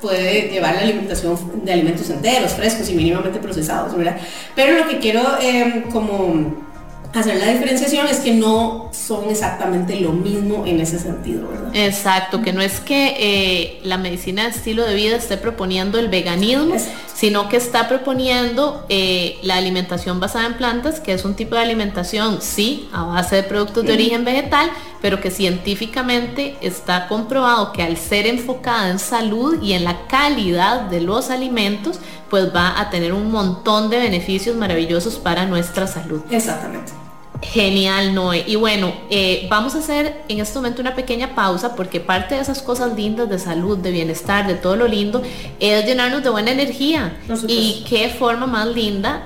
puede 0.00 0.48
llevar 0.48 0.76
la 0.76 0.80
alimentación 0.80 1.36
de 1.62 1.70
alimentos 1.70 2.08
enteros, 2.08 2.52
frescos 2.52 2.88
y 2.88 2.94
mínimamente 2.94 3.40
procesados, 3.40 3.94
¿verdad? 3.94 4.16
Pero 4.54 4.78
lo 4.78 4.88
que 4.88 5.00
quiero 5.00 5.20
eh, 5.42 5.84
como 5.92 6.64
hacer 7.12 7.36
la 7.36 7.52
diferenciación 7.52 8.06
es 8.06 8.18
que 8.18 8.34
no 8.34 8.90
son 8.92 9.30
exactamente 9.30 10.00
lo 10.00 10.12
mismo 10.12 10.64
en 10.66 10.80
ese 10.80 10.98
sentido, 10.98 11.48
¿verdad? 11.48 11.70
Exacto, 11.74 12.42
que 12.42 12.52
no 12.52 12.60
es 12.60 12.80
que 12.80 13.16
eh, 13.18 13.80
la 13.84 13.98
medicina 13.98 14.44
de 14.44 14.50
estilo 14.50 14.84
de 14.84 14.94
vida 14.94 15.16
esté 15.16 15.36
proponiendo 15.36 15.98
el 15.98 16.08
veganismo, 16.08 16.76
sino 17.14 17.48
que 17.48 17.56
está 17.56 17.88
proponiendo 17.88 18.84
eh, 18.88 19.38
la 19.42 19.56
alimentación 19.56 20.20
basada 20.20 20.46
en 20.46 20.54
plantas, 20.54 21.00
que 21.00 21.12
es 21.12 21.24
un 21.24 21.34
tipo 21.34 21.54
de 21.54 21.62
alimentación, 21.62 22.42
sí, 22.42 22.88
a 22.92 23.04
base 23.04 23.36
de 23.36 23.42
productos 23.42 23.84
de 23.84 23.94
origen 23.94 24.24
vegetal, 24.24 24.70
pero 25.00 25.20
que 25.20 25.30
científicamente 25.30 26.56
está 26.60 27.08
comprobado 27.08 27.72
que 27.72 27.82
al 27.82 27.96
ser 27.96 28.26
enfocada 28.26 28.90
en 28.90 28.98
salud 28.98 29.62
y 29.62 29.72
en 29.72 29.84
la 29.84 30.06
calidad 30.08 30.82
de 30.82 31.00
los 31.00 31.30
alimentos, 31.30 32.00
pues 32.28 32.54
va 32.54 32.80
a 32.80 32.90
tener 32.90 33.12
un 33.12 33.30
montón 33.30 33.88
de 33.88 33.98
beneficios 33.98 34.56
maravillosos 34.56 35.16
para 35.16 35.46
nuestra 35.46 35.86
salud. 35.86 36.20
Exactamente. 36.30 37.05
Genial, 37.42 38.14
Noé. 38.14 38.44
Y 38.46 38.56
bueno, 38.56 38.92
eh, 39.10 39.46
vamos 39.50 39.74
a 39.74 39.78
hacer 39.78 40.24
en 40.28 40.40
este 40.40 40.58
momento 40.58 40.80
una 40.80 40.94
pequeña 40.94 41.34
pausa 41.34 41.74
porque 41.74 42.00
parte 42.00 42.34
de 42.34 42.40
esas 42.40 42.62
cosas 42.62 42.94
lindas 42.94 43.28
de 43.28 43.38
salud, 43.38 43.78
de 43.78 43.90
bienestar, 43.90 44.46
de 44.46 44.54
todo 44.54 44.76
lo 44.76 44.88
lindo, 44.88 45.22
es 45.60 45.84
llenarnos 45.84 46.22
de 46.22 46.30
buena 46.30 46.50
energía. 46.50 47.16
Y 47.46 47.84
qué 47.88 48.08
forma 48.08 48.46
más 48.46 48.66
linda 48.68 49.22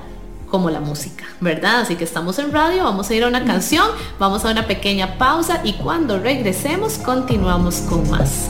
como 0.49 0.69
la 0.69 0.81
música, 0.81 1.23
¿verdad? 1.39 1.81
Así 1.81 1.95
que 1.95 2.03
estamos 2.03 2.37
en 2.37 2.51
radio, 2.51 2.83
vamos 2.83 3.09
a 3.09 3.15
ir 3.15 3.23
a 3.23 3.27
una 3.27 3.45
canción, 3.45 3.87
vamos 4.19 4.43
a 4.43 4.51
una 4.51 4.67
pequeña 4.67 5.17
pausa 5.17 5.61
y 5.63 5.73
cuando 5.73 6.19
regresemos 6.19 6.97
continuamos 6.97 7.75
con 7.89 8.09
más. 8.09 8.49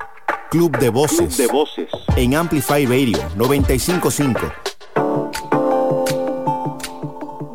Club 0.51 0.77
de 0.79 0.89
Voces. 0.89 1.37
de 1.37 1.47
Voces. 1.47 1.89
En 2.17 2.35
Amplify 2.35 2.85
Radio 2.85 3.17
955. 3.37 4.51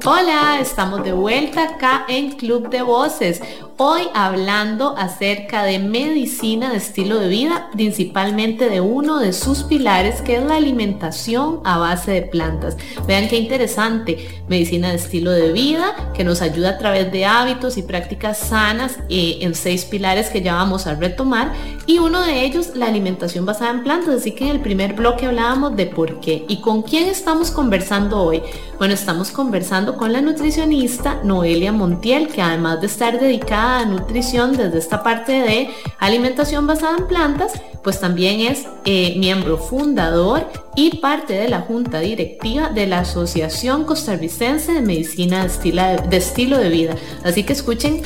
Hola, 0.06 0.60
estamos 0.60 1.04
de 1.04 1.12
vuelta 1.12 1.64
acá 1.64 2.06
en 2.08 2.30
Club 2.36 2.70
de 2.70 2.80
Voces. 2.80 3.42
Hoy 3.76 4.02
hablando 4.14 4.96
acerca 4.96 5.64
de 5.64 5.78
medicina 5.78 6.70
de 6.70 6.78
estilo 6.78 7.18
de 7.18 7.28
vida, 7.28 7.68
principalmente 7.72 8.70
de 8.70 8.80
uno 8.80 9.18
de 9.18 9.34
sus 9.34 9.64
pilares 9.64 10.22
que 10.22 10.36
es 10.36 10.44
la 10.44 10.56
alimentación 10.56 11.60
a 11.64 11.76
base 11.76 12.12
de 12.12 12.22
plantas. 12.22 12.78
Vean 13.06 13.28
qué 13.28 13.36
interesante, 13.36 14.42
medicina 14.48 14.88
de 14.88 14.96
estilo 14.96 15.32
de 15.32 15.52
vida 15.52 16.12
que 16.14 16.24
nos 16.24 16.40
ayuda 16.40 16.70
a 16.70 16.78
través 16.78 17.12
de 17.12 17.26
hábitos 17.26 17.76
y 17.76 17.82
prácticas 17.82 18.38
sanas 18.38 18.98
eh, 19.10 19.40
en 19.42 19.54
seis 19.54 19.84
pilares 19.84 20.30
que 20.30 20.40
ya 20.40 20.54
vamos 20.54 20.86
a 20.86 20.94
retomar 20.94 21.52
y 21.86 21.98
uno 21.98 22.22
de 22.22 22.44
ellos 22.44 22.72
la 22.74 22.86
alimentación 22.86 23.46
basada 23.46 23.70
en 23.70 23.82
plantas. 23.82 24.16
Así 24.16 24.32
que 24.32 24.44
en 24.44 24.50
el 24.50 24.60
primer 24.60 24.94
bloque 24.94 25.26
hablábamos 25.26 25.76
de 25.76 25.86
por 25.86 26.20
qué 26.20 26.44
y 26.48 26.60
con 26.60 26.82
quién 26.82 27.08
estamos 27.08 27.50
conversando 27.50 28.20
hoy. 28.20 28.42
Bueno, 28.78 28.94
estamos 28.94 29.30
conversando 29.30 29.96
con 29.96 30.12
la 30.12 30.20
nutricionista 30.20 31.20
Noelia 31.22 31.72
Montiel 31.72 32.28
que 32.28 32.42
además 32.42 32.80
de 32.80 32.88
estar 32.88 33.18
dedicada 33.18 33.84
nutrición 33.86 34.56
desde 34.56 34.78
esta 34.78 35.02
parte 35.02 35.32
de 35.32 35.70
alimentación 35.98 36.66
basada 36.66 36.98
en 36.98 37.06
plantas, 37.06 37.52
pues 37.82 38.00
también 38.00 38.40
es 38.40 38.66
eh, 38.84 39.14
miembro 39.18 39.58
fundador 39.58 40.46
y 40.74 40.96
parte 40.98 41.34
de 41.34 41.48
la 41.48 41.60
junta 41.60 42.00
directiva 42.00 42.68
de 42.68 42.86
la 42.86 43.00
Asociación 43.00 43.84
Costarricense 43.84 44.72
de 44.72 44.82
Medicina 44.82 45.46
de, 45.46 46.16
estilo 46.16 46.58
de 46.58 46.68
vida. 46.68 46.96
Así 47.24 47.44
que 47.44 47.52
escuchen 47.52 48.02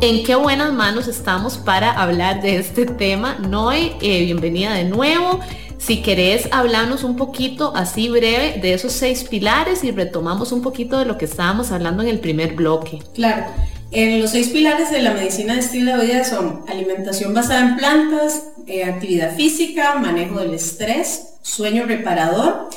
en 0.00 0.24
qué 0.24 0.34
buenas 0.34 0.72
manos 0.72 1.08
estamos 1.08 1.58
para 1.58 1.92
hablar 1.92 2.42
de 2.42 2.56
este 2.56 2.86
tema. 2.86 3.38
Noé, 3.38 3.96
eh, 4.00 4.24
bienvenida 4.24 4.74
de 4.74 4.84
nuevo. 4.84 5.40
Si 5.78 6.02
querés 6.02 6.48
hablarnos 6.52 7.02
un 7.04 7.16
poquito 7.16 7.72
así 7.74 8.08
breve 8.08 8.60
de 8.60 8.74
esos 8.74 8.92
seis 8.92 9.24
pilares 9.24 9.82
y 9.84 9.90
retomamos 9.90 10.52
un 10.52 10.62
poquito 10.62 10.98
de 10.98 11.04
lo 11.04 11.18
que 11.18 11.24
estábamos 11.24 11.72
hablando 11.72 12.02
en 12.02 12.08
el 12.08 12.20
primer 12.20 12.54
bloque. 12.54 13.00
Claro. 13.14 13.46
En 13.90 14.22
los 14.22 14.30
seis 14.30 14.48
pilares 14.48 14.90
de 14.90 15.02
la 15.02 15.12
medicina 15.12 15.54
de 15.54 15.60
estilo 15.60 15.98
de 15.98 16.06
vida 16.06 16.24
son 16.24 16.64
alimentación 16.68 17.34
basada 17.34 17.60
en 17.60 17.76
plantas, 17.76 18.44
eh, 18.66 18.84
actividad 18.84 19.34
física, 19.34 19.96
manejo 19.96 20.38
del 20.40 20.54
estrés, 20.54 21.34
sueño 21.42 21.84
reparador, 21.84 22.70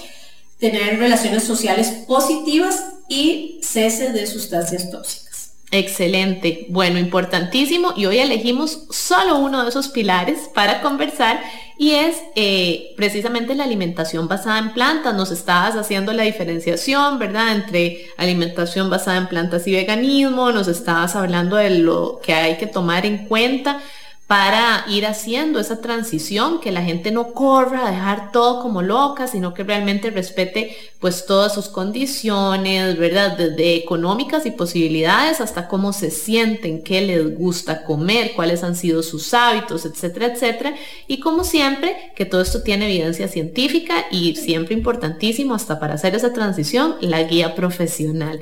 tener 0.59 0.99
relaciones 0.99 1.43
sociales 1.43 1.87
positivas 2.07 2.83
y 3.07 3.59
cese 3.61 4.11
de 4.11 4.27
sustancias 4.27 4.89
tóxicas. 4.91 5.34
Excelente, 5.71 6.67
bueno, 6.69 6.99
importantísimo 6.99 7.93
y 7.97 8.05
hoy 8.05 8.19
elegimos 8.19 8.85
solo 8.91 9.37
uno 9.39 9.63
de 9.63 9.69
esos 9.69 9.89
pilares 9.89 10.49
para 10.53 10.81
conversar 10.81 11.41
y 11.77 11.91
es 11.91 12.17
eh, 12.35 12.93
precisamente 12.95 13.55
la 13.55 13.65
alimentación 13.65 14.27
basada 14.27 14.59
en 14.59 14.73
plantas. 14.73 15.15
Nos 15.15 15.31
estabas 15.31 15.75
haciendo 15.75 16.13
la 16.13 16.23
diferenciación, 16.23 17.19
¿verdad?, 17.19 17.55
entre 17.55 18.05
alimentación 18.17 18.89
basada 18.89 19.17
en 19.17 19.27
plantas 19.27 19.67
y 19.67 19.73
veganismo, 19.73 20.51
nos 20.51 20.67
estabas 20.67 21.15
hablando 21.15 21.57
de 21.57 21.71
lo 21.71 22.19
que 22.23 22.33
hay 22.33 22.57
que 22.57 22.67
tomar 22.67 23.05
en 23.05 23.25
cuenta 23.25 23.81
para 24.27 24.85
ir 24.87 25.05
haciendo 25.05 25.59
esa 25.59 25.81
transición, 25.81 26.59
que 26.59 26.71
la 26.71 26.81
gente 26.81 27.11
no 27.11 27.33
corra 27.33 27.87
a 27.87 27.91
dejar 27.91 28.31
todo 28.31 28.59
como 28.59 28.81
loca, 28.81 29.27
sino 29.27 29.53
que 29.53 29.63
realmente 29.63 30.09
respete 30.09 30.75
pues 30.99 31.27
todas 31.27 31.53
sus 31.53 31.67
condiciones, 31.67 32.97
¿verdad? 32.97 33.37
Desde 33.37 33.75
económicas 33.75 34.47
y 34.47 34.51
posibilidades 34.51 35.41
hasta 35.41 35.67
cómo 35.67 35.93
se 35.93 36.09
sienten, 36.09 36.81
qué 36.81 37.01
les 37.01 37.37
gusta 37.37 37.83
comer, 37.83 38.31
cuáles 38.35 38.63
han 38.63 38.75
sido 38.75 39.03
sus 39.03 39.31
hábitos, 39.35 39.85
etcétera, 39.85 40.33
etcétera. 40.33 40.73
Y 41.05 41.19
como 41.19 41.43
siempre, 41.43 42.11
que 42.15 42.25
todo 42.25 42.41
esto 42.41 42.63
tiene 42.63 42.85
evidencia 42.85 43.27
científica 43.27 44.07
y 44.09 44.35
siempre 44.35 44.73
importantísimo 44.73 45.53
hasta 45.53 45.79
para 45.79 45.93
hacer 45.93 46.15
esa 46.15 46.33
transición, 46.33 46.95
la 47.01 47.21
guía 47.21 47.53
profesional. 47.53 48.39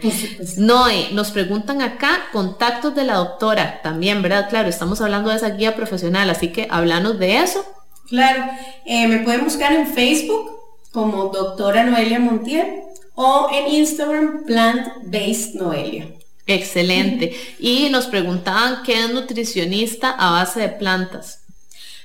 Noé, 0.55 1.09
nos 1.11 1.31
preguntan 1.31 1.81
acá 1.81 2.27
contactos 2.31 2.95
de 2.95 3.03
la 3.03 3.15
doctora 3.15 3.81
también, 3.83 4.21
¿verdad? 4.21 4.47
Claro, 4.49 4.69
estamos 4.69 5.01
hablando 5.01 5.29
de 5.29 5.35
esa 5.35 5.49
guía 5.49 5.72
profesional, 5.75 6.29
así 6.29 6.49
que 6.49 6.67
háblanos 6.69 7.19
de 7.19 7.37
eso. 7.37 7.65
Claro, 8.07 8.45
eh, 8.85 9.07
me 9.07 9.19
pueden 9.19 9.43
buscar 9.43 9.73
en 9.73 9.87
Facebook 9.87 10.51
como 10.91 11.25
doctora 11.25 11.83
Noelia 11.83 12.19
Montiel 12.19 12.83
o 13.15 13.49
en 13.51 13.73
Instagram 13.73 14.45
Plant 14.45 14.87
Based 15.03 15.55
Noelia. 15.55 16.07
Excelente. 16.45 17.33
y 17.57 17.89
nos 17.89 18.07
preguntaban 18.07 18.83
qué 18.83 18.99
es 18.99 19.13
nutricionista 19.13 20.11
a 20.11 20.31
base 20.31 20.59
de 20.59 20.69
plantas. 20.69 21.39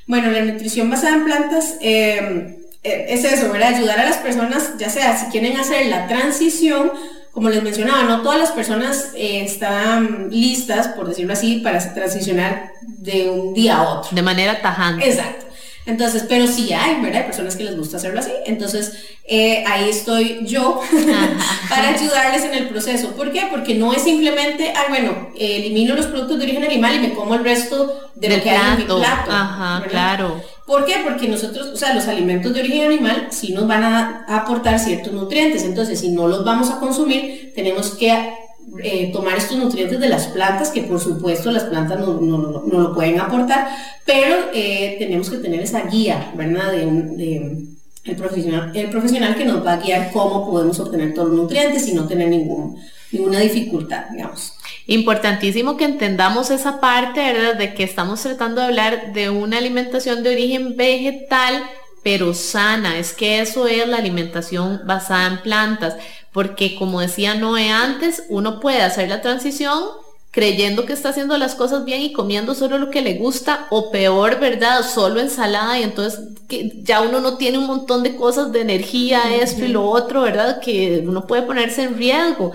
Bueno, 0.06 0.30
la 0.30 0.42
nutrición 0.42 0.88
basada 0.88 1.16
en 1.16 1.24
plantas 1.24 1.76
eh, 1.82 2.58
eh, 2.82 3.06
es 3.08 3.24
eso, 3.24 3.52
¿verdad? 3.52 3.74
Ayudar 3.74 3.98
a 3.98 4.04
las 4.04 4.18
personas, 4.18 4.78
ya 4.78 4.88
sea 4.88 5.18
si 5.18 5.26
quieren 5.26 5.58
hacer 5.58 5.86
la 5.86 6.06
transición 6.06 6.92
como 7.38 7.50
les 7.50 7.62
mencionaba, 7.62 8.02
no 8.02 8.22
todas 8.22 8.36
las 8.36 8.50
personas 8.50 9.12
eh, 9.14 9.44
están 9.44 10.26
listas, 10.28 10.88
por 10.88 11.08
decirlo 11.08 11.34
así, 11.34 11.60
para 11.60 11.78
transicionar 11.94 12.72
de 12.82 13.30
un 13.30 13.54
día 13.54 13.76
a 13.76 13.82
otro. 13.92 14.10
De 14.10 14.22
manera 14.22 14.60
tajante. 14.60 15.08
Exacto. 15.08 15.46
Entonces, 15.86 16.24
pero 16.28 16.48
sí 16.48 16.72
hay, 16.72 17.00
¿verdad? 17.00 17.20
Hay 17.20 17.26
personas 17.26 17.54
que 17.54 17.62
les 17.62 17.76
gusta 17.76 17.98
hacerlo 17.98 18.18
así. 18.18 18.32
Entonces, 18.44 19.04
eh, 19.24 19.62
ahí 19.68 19.88
estoy 19.88 20.40
yo 20.46 20.80
para 21.68 21.90
ayudarles 21.90 22.42
en 22.42 22.54
el 22.54 22.68
proceso. 22.70 23.12
¿Por 23.12 23.30
qué? 23.30 23.46
Porque 23.48 23.76
no 23.76 23.94
es 23.94 24.02
simplemente, 24.02 24.72
ah, 24.76 24.86
bueno, 24.88 25.30
elimino 25.38 25.94
los 25.94 26.06
productos 26.06 26.38
de 26.38 26.44
origen 26.44 26.64
animal 26.64 26.96
y 26.96 26.98
me 26.98 27.14
como 27.14 27.36
el 27.36 27.44
resto 27.44 28.10
de 28.16 28.30
lo 28.30 28.42
que 28.42 28.50
hay 28.50 28.72
en 28.72 28.78
mi 28.78 28.84
plato. 28.84 29.30
Ajá, 29.30 29.84
claro. 29.88 30.42
¿Por 30.68 30.84
qué? 30.84 30.96
Porque 31.02 31.26
nosotros, 31.28 31.68
o 31.68 31.76
sea, 31.76 31.94
los 31.94 32.06
alimentos 32.08 32.52
de 32.52 32.60
origen 32.60 32.84
animal 32.84 33.28
sí 33.30 33.54
nos 33.54 33.66
van 33.66 33.82
a 33.84 34.26
aportar 34.28 34.78
ciertos 34.78 35.14
nutrientes. 35.14 35.64
Entonces, 35.64 35.98
si 35.98 36.10
no 36.10 36.28
los 36.28 36.44
vamos 36.44 36.68
a 36.68 36.78
consumir, 36.78 37.54
tenemos 37.54 37.92
que 37.92 38.34
eh, 38.82 39.10
tomar 39.10 39.38
estos 39.38 39.56
nutrientes 39.56 39.98
de 39.98 40.10
las 40.10 40.26
plantas, 40.26 40.68
que 40.68 40.82
por 40.82 41.00
supuesto 41.00 41.50
las 41.50 41.64
plantas 41.64 41.98
no, 41.98 42.20
no, 42.20 42.62
no 42.66 42.80
lo 42.80 42.94
pueden 42.94 43.18
aportar, 43.18 43.66
pero 44.04 44.36
eh, 44.52 44.96
tenemos 44.98 45.30
que 45.30 45.38
tener 45.38 45.60
esa 45.60 45.86
guía, 45.86 46.32
¿verdad? 46.36 46.72
De, 46.72 46.84
de, 46.84 47.64
el, 48.04 48.16
profesional, 48.16 48.70
el 48.76 48.90
profesional 48.90 49.36
que 49.36 49.46
nos 49.46 49.64
va 49.64 49.72
a 49.72 49.78
guiar 49.78 50.12
cómo 50.12 50.50
podemos 50.50 50.78
obtener 50.80 51.14
todos 51.14 51.30
los 51.30 51.38
nutrientes 51.38 51.88
y 51.88 51.94
no 51.94 52.06
tener 52.06 52.28
ningún, 52.28 52.76
ninguna 53.10 53.40
dificultad, 53.40 54.04
digamos. 54.12 54.52
Importantísimo 54.90 55.76
que 55.76 55.84
entendamos 55.84 56.50
esa 56.50 56.80
parte, 56.80 57.20
¿verdad? 57.20 57.54
De 57.56 57.74
que 57.74 57.84
estamos 57.84 58.22
tratando 58.22 58.60
de 58.60 58.66
hablar 58.68 59.12
de 59.12 59.30
una 59.30 59.58
alimentación 59.58 60.22
de 60.22 60.30
origen 60.30 60.76
vegetal, 60.76 61.62
pero 62.02 62.32
sana. 62.32 62.98
Es 62.98 63.12
que 63.12 63.40
eso 63.40 63.66
es 63.66 63.86
la 63.86 63.98
alimentación 63.98 64.80
basada 64.86 65.26
en 65.26 65.42
plantas 65.42 65.96
porque 66.32 66.76
como 66.76 67.00
decía 67.00 67.34
Noé 67.34 67.70
antes, 67.70 68.24
uno 68.28 68.60
puede 68.60 68.82
hacer 68.82 69.08
la 69.08 69.22
transición 69.22 69.82
creyendo 70.30 70.84
que 70.84 70.92
está 70.92 71.08
haciendo 71.08 71.38
las 71.38 71.54
cosas 71.54 71.84
bien 71.84 72.02
y 72.02 72.12
comiendo 72.12 72.54
solo 72.54 72.78
lo 72.78 72.90
que 72.90 73.00
le 73.00 73.14
gusta 73.14 73.66
o 73.70 73.90
peor, 73.90 74.38
¿verdad? 74.38 74.82
Solo 74.82 75.20
ensalada 75.20 75.78
y 75.78 75.82
entonces 75.82 76.20
que 76.48 76.80
ya 76.82 77.00
uno 77.00 77.20
no 77.20 77.36
tiene 77.38 77.58
un 77.58 77.66
montón 77.66 78.02
de 78.02 78.14
cosas 78.14 78.52
de 78.52 78.60
energía, 78.60 79.34
esto 79.34 79.64
y 79.64 79.68
lo 79.68 79.84
otro, 79.84 80.22
¿verdad? 80.22 80.60
Que 80.60 81.02
uno 81.06 81.26
puede 81.26 81.42
ponerse 81.42 81.82
en 81.82 81.96
riesgo. 81.96 82.52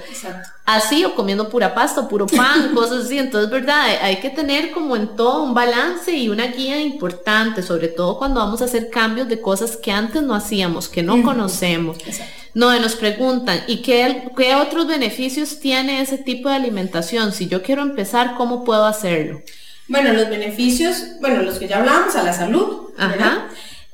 Así 0.65 1.03
o 1.03 1.13
comiendo 1.15 1.49
pura 1.49 1.73
pasta, 1.73 2.07
puro 2.07 2.25
pan, 2.25 2.71
cosas 2.75 3.05
así. 3.05 3.17
Entonces, 3.17 3.49
¿verdad? 3.49 3.85
Hay 4.01 4.17
que 4.17 4.29
tener 4.29 4.71
como 4.71 4.95
en 4.95 5.15
todo 5.15 5.43
un 5.43 5.53
balance 5.53 6.11
y 6.15 6.29
una 6.29 6.47
guía 6.47 6.79
importante, 6.79 7.61
sobre 7.61 7.87
todo 7.87 8.17
cuando 8.17 8.39
vamos 8.39 8.61
a 8.61 8.65
hacer 8.65 8.89
cambios 8.89 9.27
de 9.27 9.41
cosas 9.41 9.77
que 9.77 9.91
antes 9.91 10.21
no 10.21 10.35
hacíamos, 10.35 10.89
que 10.89 11.03
no 11.03 11.21
conocemos. 11.23 11.97
No, 12.53 12.77
nos 12.79 12.95
preguntan, 12.95 13.61
¿y 13.67 13.81
qué, 13.81 14.29
qué 14.37 14.55
otros 14.55 14.87
beneficios 14.87 15.59
tiene 15.59 16.01
ese 16.01 16.17
tipo 16.17 16.49
de 16.49 16.55
alimentación? 16.55 17.31
Si 17.31 17.47
yo 17.47 17.63
quiero 17.63 17.81
empezar, 17.81 18.35
¿cómo 18.35 18.63
puedo 18.63 18.85
hacerlo? 18.85 19.41
Bueno, 19.87 20.13
los 20.13 20.29
beneficios, 20.29 21.19
bueno, 21.19 21.41
los 21.41 21.59
que 21.59 21.67
ya 21.67 21.79
hablábamos, 21.79 22.15
a 22.15 22.23
la 22.23 22.33
salud, 22.33 22.91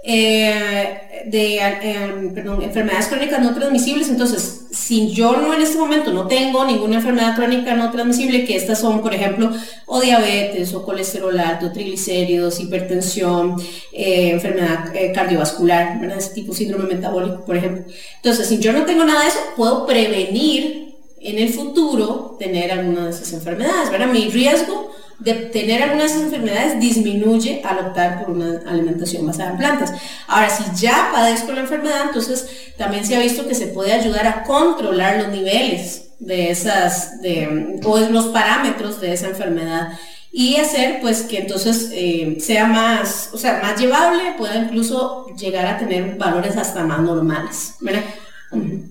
eh, 0.02 1.24
de 1.26 1.58
eh, 1.58 2.32
enfermedades 2.62 3.08
crónicas 3.08 3.42
no 3.42 3.54
transmisibles. 3.54 4.10
Entonces, 4.10 4.68
si 4.72 5.12
yo 5.12 5.36
no 5.38 5.54
en 5.54 5.62
este 5.62 5.78
momento 5.78 6.14
no 6.14 6.28
tengo 6.28 6.64
ninguna 6.66 6.96
enfermedad 6.98 7.36
crónica 7.36 7.76
no 7.76 7.92
transmisible, 7.92 8.46
que 8.46 8.56
estas 8.56 8.80
son, 8.80 9.02
por 9.02 9.14
ejemplo, 9.14 9.52
o 9.86 10.00
diabetes, 10.00 10.74
o 10.74 10.86
colesterol 10.86 11.38
alto, 11.40 11.72
triglicéridos, 11.72 12.60
hipertensión, 12.60 13.56
eh, 13.92 14.32
enfermedad 14.32 14.92
cardiovascular, 15.14 16.00
ese 16.18 16.34
tipo 16.34 16.54
síndrome 16.54 16.94
metabólico, 16.96 17.44
por 17.46 17.58
ejemplo. 17.58 17.84
Entonces, 18.16 18.48
si 18.48 18.60
yo 18.60 18.72
no 18.72 18.86
tengo 18.86 19.04
nada 19.04 19.24
de 19.24 19.28
eso, 19.28 19.40
puedo 19.58 19.86
prevenir 19.86 20.96
en 21.22 21.40
el 21.40 21.50
futuro 21.50 22.38
tener 22.40 22.72
alguna 22.72 23.06
de 23.06 23.12
esas 23.12 23.34
enfermedades, 23.34 23.92
¿verdad? 23.92 24.08
Mi 24.08 24.30
riesgo 24.30 24.90
de 25.20 25.34
tener 25.34 25.84
algunas 25.84 26.16
enfermedades 26.16 26.80
disminuye 26.80 27.62
al 27.64 27.80
optar 27.80 28.20
por 28.20 28.32
una 28.32 28.62
alimentación 28.68 29.26
basada 29.26 29.52
en 29.52 29.58
plantas. 29.58 29.94
Ahora, 30.28 30.50
si 30.50 30.64
ya 30.76 31.10
padezco 31.12 31.52
la 31.52 31.62
enfermedad, 31.62 32.04
entonces 32.08 32.74
también 32.78 33.06
se 33.06 33.16
ha 33.16 33.20
visto 33.20 33.48
que 33.48 33.56
se 33.56 33.68
puede 33.68 33.94
ayudar 33.94 34.28
a 34.28 34.44
controlar 34.44 35.18
los 35.22 35.30
niveles 35.30 36.10
de 36.20 36.52
esas, 36.52 37.22
de, 37.22 37.80
o 37.84 38.00
los 38.00 38.28
parámetros 38.28 39.02
de 39.02 39.14
esa 39.14 39.28
enfermedad 39.28 39.90
y 40.32 40.58
hacer 40.58 41.00
pues 41.02 41.24
que 41.24 41.40
entonces 41.40 41.90
eh, 41.92 42.38
sea 42.40 42.66
más, 42.66 43.32
o 43.34 43.38
sea, 43.38 43.60
más 43.62 43.80
llevable, 43.80 44.36
pueda 44.38 44.56
incluso 44.56 45.28
llegar 45.36 45.66
a 45.66 45.78
tener 45.78 46.18
valores 46.18 46.56
hasta 46.56 46.84
más 46.84 47.00
normales. 47.00 47.76
¿verdad? 47.82 48.04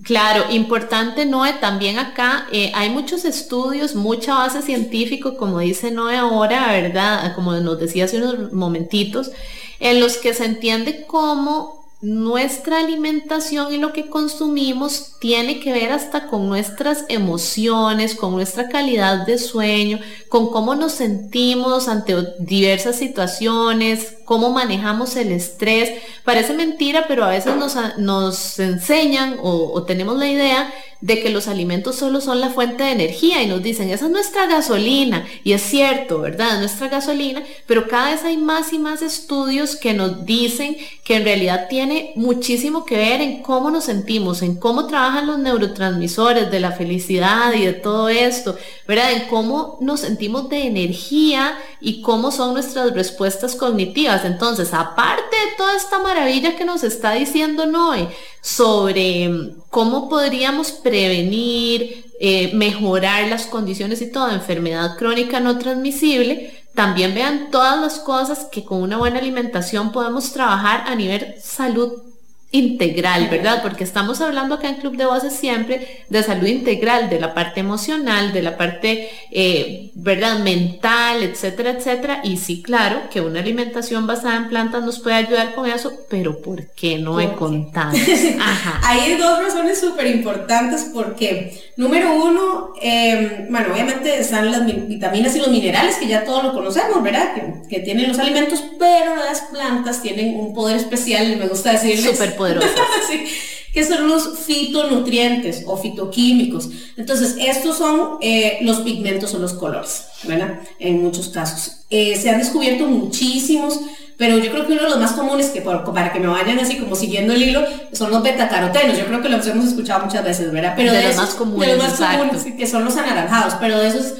Claro, 0.03 0.45
importante 0.51 1.25
Noé, 1.25 1.53
también 1.53 1.99
acá 1.99 2.47
eh, 2.51 2.71
hay 2.73 2.89
muchos 2.89 3.25
estudios, 3.25 3.93
mucha 3.95 4.35
base 4.35 4.61
científica, 4.61 5.35
como 5.35 5.59
dice 5.59 5.91
Noé 5.91 6.15
ahora, 6.17 6.71
¿verdad? 6.71 7.35
Como 7.35 7.53
nos 7.53 7.79
decía 7.79 8.05
hace 8.05 8.17
unos 8.17 8.53
momentitos, 8.53 9.31
en 9.79 9.99
los 9.99 10.17
que 10.17 10.33
se 10.33 10.45
entiende 10.45 11.05
cómo 11.05 11.79
nuestra 12.01 12.79
alimentación 12.79 13.73
y 13.73 13.77
lo 13.77 13.91
que 13.91 14.09
consumimos 14.09 15.17
tiene 15.19 15.59
que 15.59 15.73
ver 15.73 15.91
hasta 15.91 16.27
con 16.27 16.47
nuestras 16.47 17.03
emociones, 17.09 18.15
con 18.15 18.31
nuestra 18.31 18.69
calidad 18.69 19.25
de 19.25 19.37
sueño, 19.37 19.99
con 20.29 20.49
cómo 20.49 20.75
nos 20.75 20.93
sentimos 20.93 21.89
ante 21.89 22.15
diversas 22.39 22.95
situaciones, 22.95 24.15
cómo 24.29 24.51
manejamos 24.51 25.15
el 25.15 25.31
estrés. 25.31 25.89
Parece 26.23 26.53
mentira, 26.53 27.05
pero 27.07 27.25
a 27.25 27.29
veces 27.29 27.53
nos, 27.97 28.59
enseñan 28.59 29.37
o, 29.41 29.71
o 29.73 29.83
tenemos 29.85 30.19
la 30.19 30.27
idea 30.27 30.71
de 31.01 31.21
que 31.21 31.29
los 31.29 31.47
alimentos 31.47 31.95
solo 31.95 32.19
son 32.19 32.41
la 32.41 32.49
fuente 32.49 32.83
de 32.83 32.91
energía 32.91 33.41
y 33.41 33.47
nos 33.47 33.63
dicen, 33.63 33.89
esa 33.89 34.05
es 34.05 34.11
nuestra 34.11 34.47
gasolina. 34.47 35.25
Y 35.43 35.53
es 35.53 35.61
cierto, 35.61 36.19
¿verdad? 36.19 36.55
Es 36.55 36.59
nuestra 36.59 36.89
gasolina, 36.89 37.41
pero 37.65 37.87
cada 37.87 38.11
vez 38.11 38.23
hay 38.23 38.37
más 38.37 38.73
y 38.73 38.79
más 38.79 39.01
estudios 39.01 39.77
que 39.77 39.93
nos 39.93 40.25
dicen 40.25 40.75
que 41.03 41.15
en 41.15 41.23
realidad 41.23 41.67
tiene 41.69 42.11
muchísimo 42.15 42.85
que 42.85 42.97
ver 42.97 43.21
en 43.21 43.41
cómo 43.41 43.71
nos 43.71 43.85
sentimos, 43.85 44.41
en 44.41 44.57
cómo 44.57 44.87
trabajan 44.87 45.25
los 45.27 45.39
neurotransmisores 45.39 46.51
de 46.51 46.59
la 46.59 46.73
felicidad 46.73 47.53
y 47.53 47.65
de 47.65 47.73
todo 47.73 48.09
esto, 48.09 48.57
¿verdad? 48.87 49.13
En 49.13 49.27
cómo 49.27 49.77
nos 49.79 50.01
sentimos 50.01 50.49
de 50.49 50.67
energía 50.67 51.57
y 51.79 52.01
cómo 52.01 52.31
son 52.31 52.53
nuestras 52.53 52.93
respuestas 52.93 53.55
cognitivas. 53.55 54.18
Entonces, 54.25 54.73
aparte 54.73 55.35
de 55.35 55.55
toda 55.57 55.75
esta 55.75 55.99
maravilla 55.99 56.55
que 56.55 56.65
nos 56.65 56.83
está 56.83 57.13
diciendo 57.13 57.65
Noé 57.65 58.09
sobre 58.41 59.53
cómo 59.69 60.09
podríamos 60.09 60.71
prevenir, 60.71 62.05
eh, 62.19 62.51
mejorar 62.53 63.27
las 63.27 63.45
condiciones 63.45 64.01
y 64.01 64.11
toda 64.11 64.33
enfermedad 64.33 64.97
crónica 64.97 65.39
no 65.39 65.57
transmisible, 65.57 66.53
también 66.75 67.13
vean 67.13 67.51
todas 67.51 67.79
las 67.79 67.99
cosas 67.99 68.45
que 68.51 68.63
con 68.63 68.81
una 68.81 68.97
buena 68.97 69.19
alimentación 69.19 69.91
podemos 69.91 70.31
trabajar 70.31 70.83
a 70.87 70.95
nivel 70.95 71.35
salud 71.41 72.08
integral, 72.51 73.27
¿verdad? 73.29 73.61
Porque 73.61 73.83
estamos 73.83 74.21
hablando 74.21 74.55
acá 74.55 74.69
en 74.69 74.75
Club 74.75 74.97
de 74.97 75.05
Voces 75.05 75.33
siempre 75.33 76.03
de 76.09 76.23
salud 76.23 76.47
integral, 76.47 77.09
de 77.09 77.19
la 77.19 77.35
parte 77.35 77.59
emocional, 77.59 78.33
de 78.33 78.41
la 78.41 78.57
parte, 78.57 79.09
eh, 79.31 79.91
¿verdad? 79.93 80.39
Mental, 80.39 81.21
etcétera, 81.21 81.71
etcétera. 81.71 82.21
Y 82.23 82.37
sí, 82.37 82.63
claro, 82.63 83.01
que 83.11 83.21
una 83.21 83.39
alimentación 83.39 84.07
basada 84.07 84.37
en 84.37 84.49
plantas 84.49 84.83
nos 84.83 84.99
puede 84.99 85.17
ayudar 85.17 85.53
con 85.53 85.69
eso, 85.69 85.91
pero 86.09 86.41
¿por 86.41 86.65
qué 86.71 86.97
no 86.97 87.19
he 87.19 87.33
contado? 87.33 87.91
Ajá. 88.39 88.81
Hay 88.83 89.15
dos 89.17 89.43
razones 89.43 89.79
súper 89.79 90.07
importantes 90.07 90.89
porque, 90.91 91.71
número 91.77 92.15
uno, 92.15 92.73
em, 92.81 93.47
bueno, 93.51 93.67
obviamente 93.71 94.19
están 94.19 94.51
las 94.51 94.65
vitaminas 94.65 95.35
y 95.35 95.39
los 95.39 95.49
minerales 95.49 95.97
que 95.97 96.07
ya 96.07 96.23
todos 96.23 96.43
lo 96.43 96.53
conocemos, 96.53 97.03
¿verdad? 97.03 97.35
Que, 97.35 97.67
que 97.69 97.79
tienen 97.81 98.07
los 98.07 98.17
alimentos, 98.17 98.63
pero 98.79 99.15
las 99.15 99.41
plantas 99.41 100.01
tienen 100.01 100.35
un 100.35 100.55
poder 100.55 100.77
especial, 100.77 101.37
me 101.37 101.47
gusta 101.47 101.73
decirles 101.73 102.17
poderosas. 102.39 102.71
que 103.73 103.85
son 103.85 104.07
los 104.07 104.39
fitonutrientes 104.39 105.63
o 105.67 105.77
fitoquímicos. 105.77 106.69
Entonces, 106.97 107.35
estos 107.39 107.77
son 107.77 108.17
eh, 108.21 108.59
los 108.61 108.79
pigmentos 108.79 109.33
o 109.35 109.39
los 109.39 109.53
colores, 109.53 110.05
¿verdad? 110.23 110.61
En 110.79 111.03
muchos 111.03 111.29
casos. 111.29 111.81
Eh, 111.89 112.17
se 112.19 112.29
han 112.29 112.39
descubierto 112.39 112.87
muchísimos, 112.87 113.79
pero 114.17 114.37
yo 114.39 114.51
creo 114.51 114.65
que 114.65 114.73
uno 114.73 114.83
de 114.83 114.89
los 114.89 114.99
más 114.99 115.11
comunes, 115.11 115.49
que 115.49 115.61
para 115.61 116.11
que 116.11 116.19
me 116.19 116.27
vayan 116.27 116.59
así 116.59 116.77
como 116.77 116.95
siguiendo 116.95 117.33
el 117.33 117.43
hilo, 117.43 117.63
son 117.93 118.09
los 118.09 118.23
betacarotenos. 118.23 118.97
Yo 118.97 119.05
creo 119.05 119.21
que 119.21 119.29
los 119.29 119.45
hemos 119.45 119.65
escuchado 119.65 120.05
muchas 120.05 120.23
veces, 120.23 120.51
¿verdad? 120.51 120.73
Pero 120.75 120.91
de, 120.91 121.03
los 121.03 121.15
más 121.15 121.35
comunes, 121.35 121.69
de 121.69 121.77
los 121.77 121.99
más 121.99 122.17
comunes, 122.17 122.47
que 122.57 122.67
son 122.67 122.85
los 122.85 122.97
anaranjados, 122.97 123.53
pero 123.59 123.77
de 123.77 123.87
esos 123.87 124.13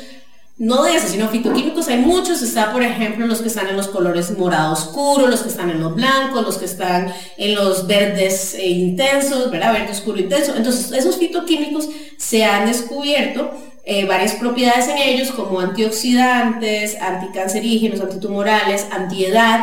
no 0.60 0.84
de 0.84 0.96
esos, 0.96 1.12
sino 1.12 1.30
fitoquímicos, 1.30 1.88
hay 1.88 2.00
muchos. 2.00 2.42
Está, 2.42 2.74
por 2.74 2.84
ejemplo, 2.84 3.26
los 3.26 3.42
que 3.42 3.48
están 3.48 3.68
en 3.68 3.78
los 3.78 3.88
colores 3.88 4.38
morado 4.38 4.74
oscuro, 4.74 5.28
los 5.28 5.42
que 5.42 5.48
están 5.48 5.70
en 5.70 5.80
los 5.80 5.96
blancos, 5.96 6.44
los 6.44 6.58
que 6.58 6.66
están 6.66 7.14
en 7.38 7.56
los 7.56 7.88
verdes 7.88 8.56
eh, 8.56 8.68
intensos, 8.68 9.50
¿verdad? 9.50 9.72
Verde 9.72 9.94
oscuro 9.94 10.20
intenso. 10.20 10.54
Entonces, 10.56 10.92
esos 10.92 11.18
fitoquímicos 11.18 11.88
se 12.18 12.44
han 12.44 12.68
descubierto 12.68 13.52
eh, 13.86 14.06
varias 14.06 14.34
propiedades 14.34 14.90
en 14.90 14.98
ellos, 14.98 15.32
como 15.32 15.62
antioxidantes, 15.62 16.98
anticancerígenos, 17.02 18.02
antitumorales, 18.02 18.86
antiedad, 18.92 19.62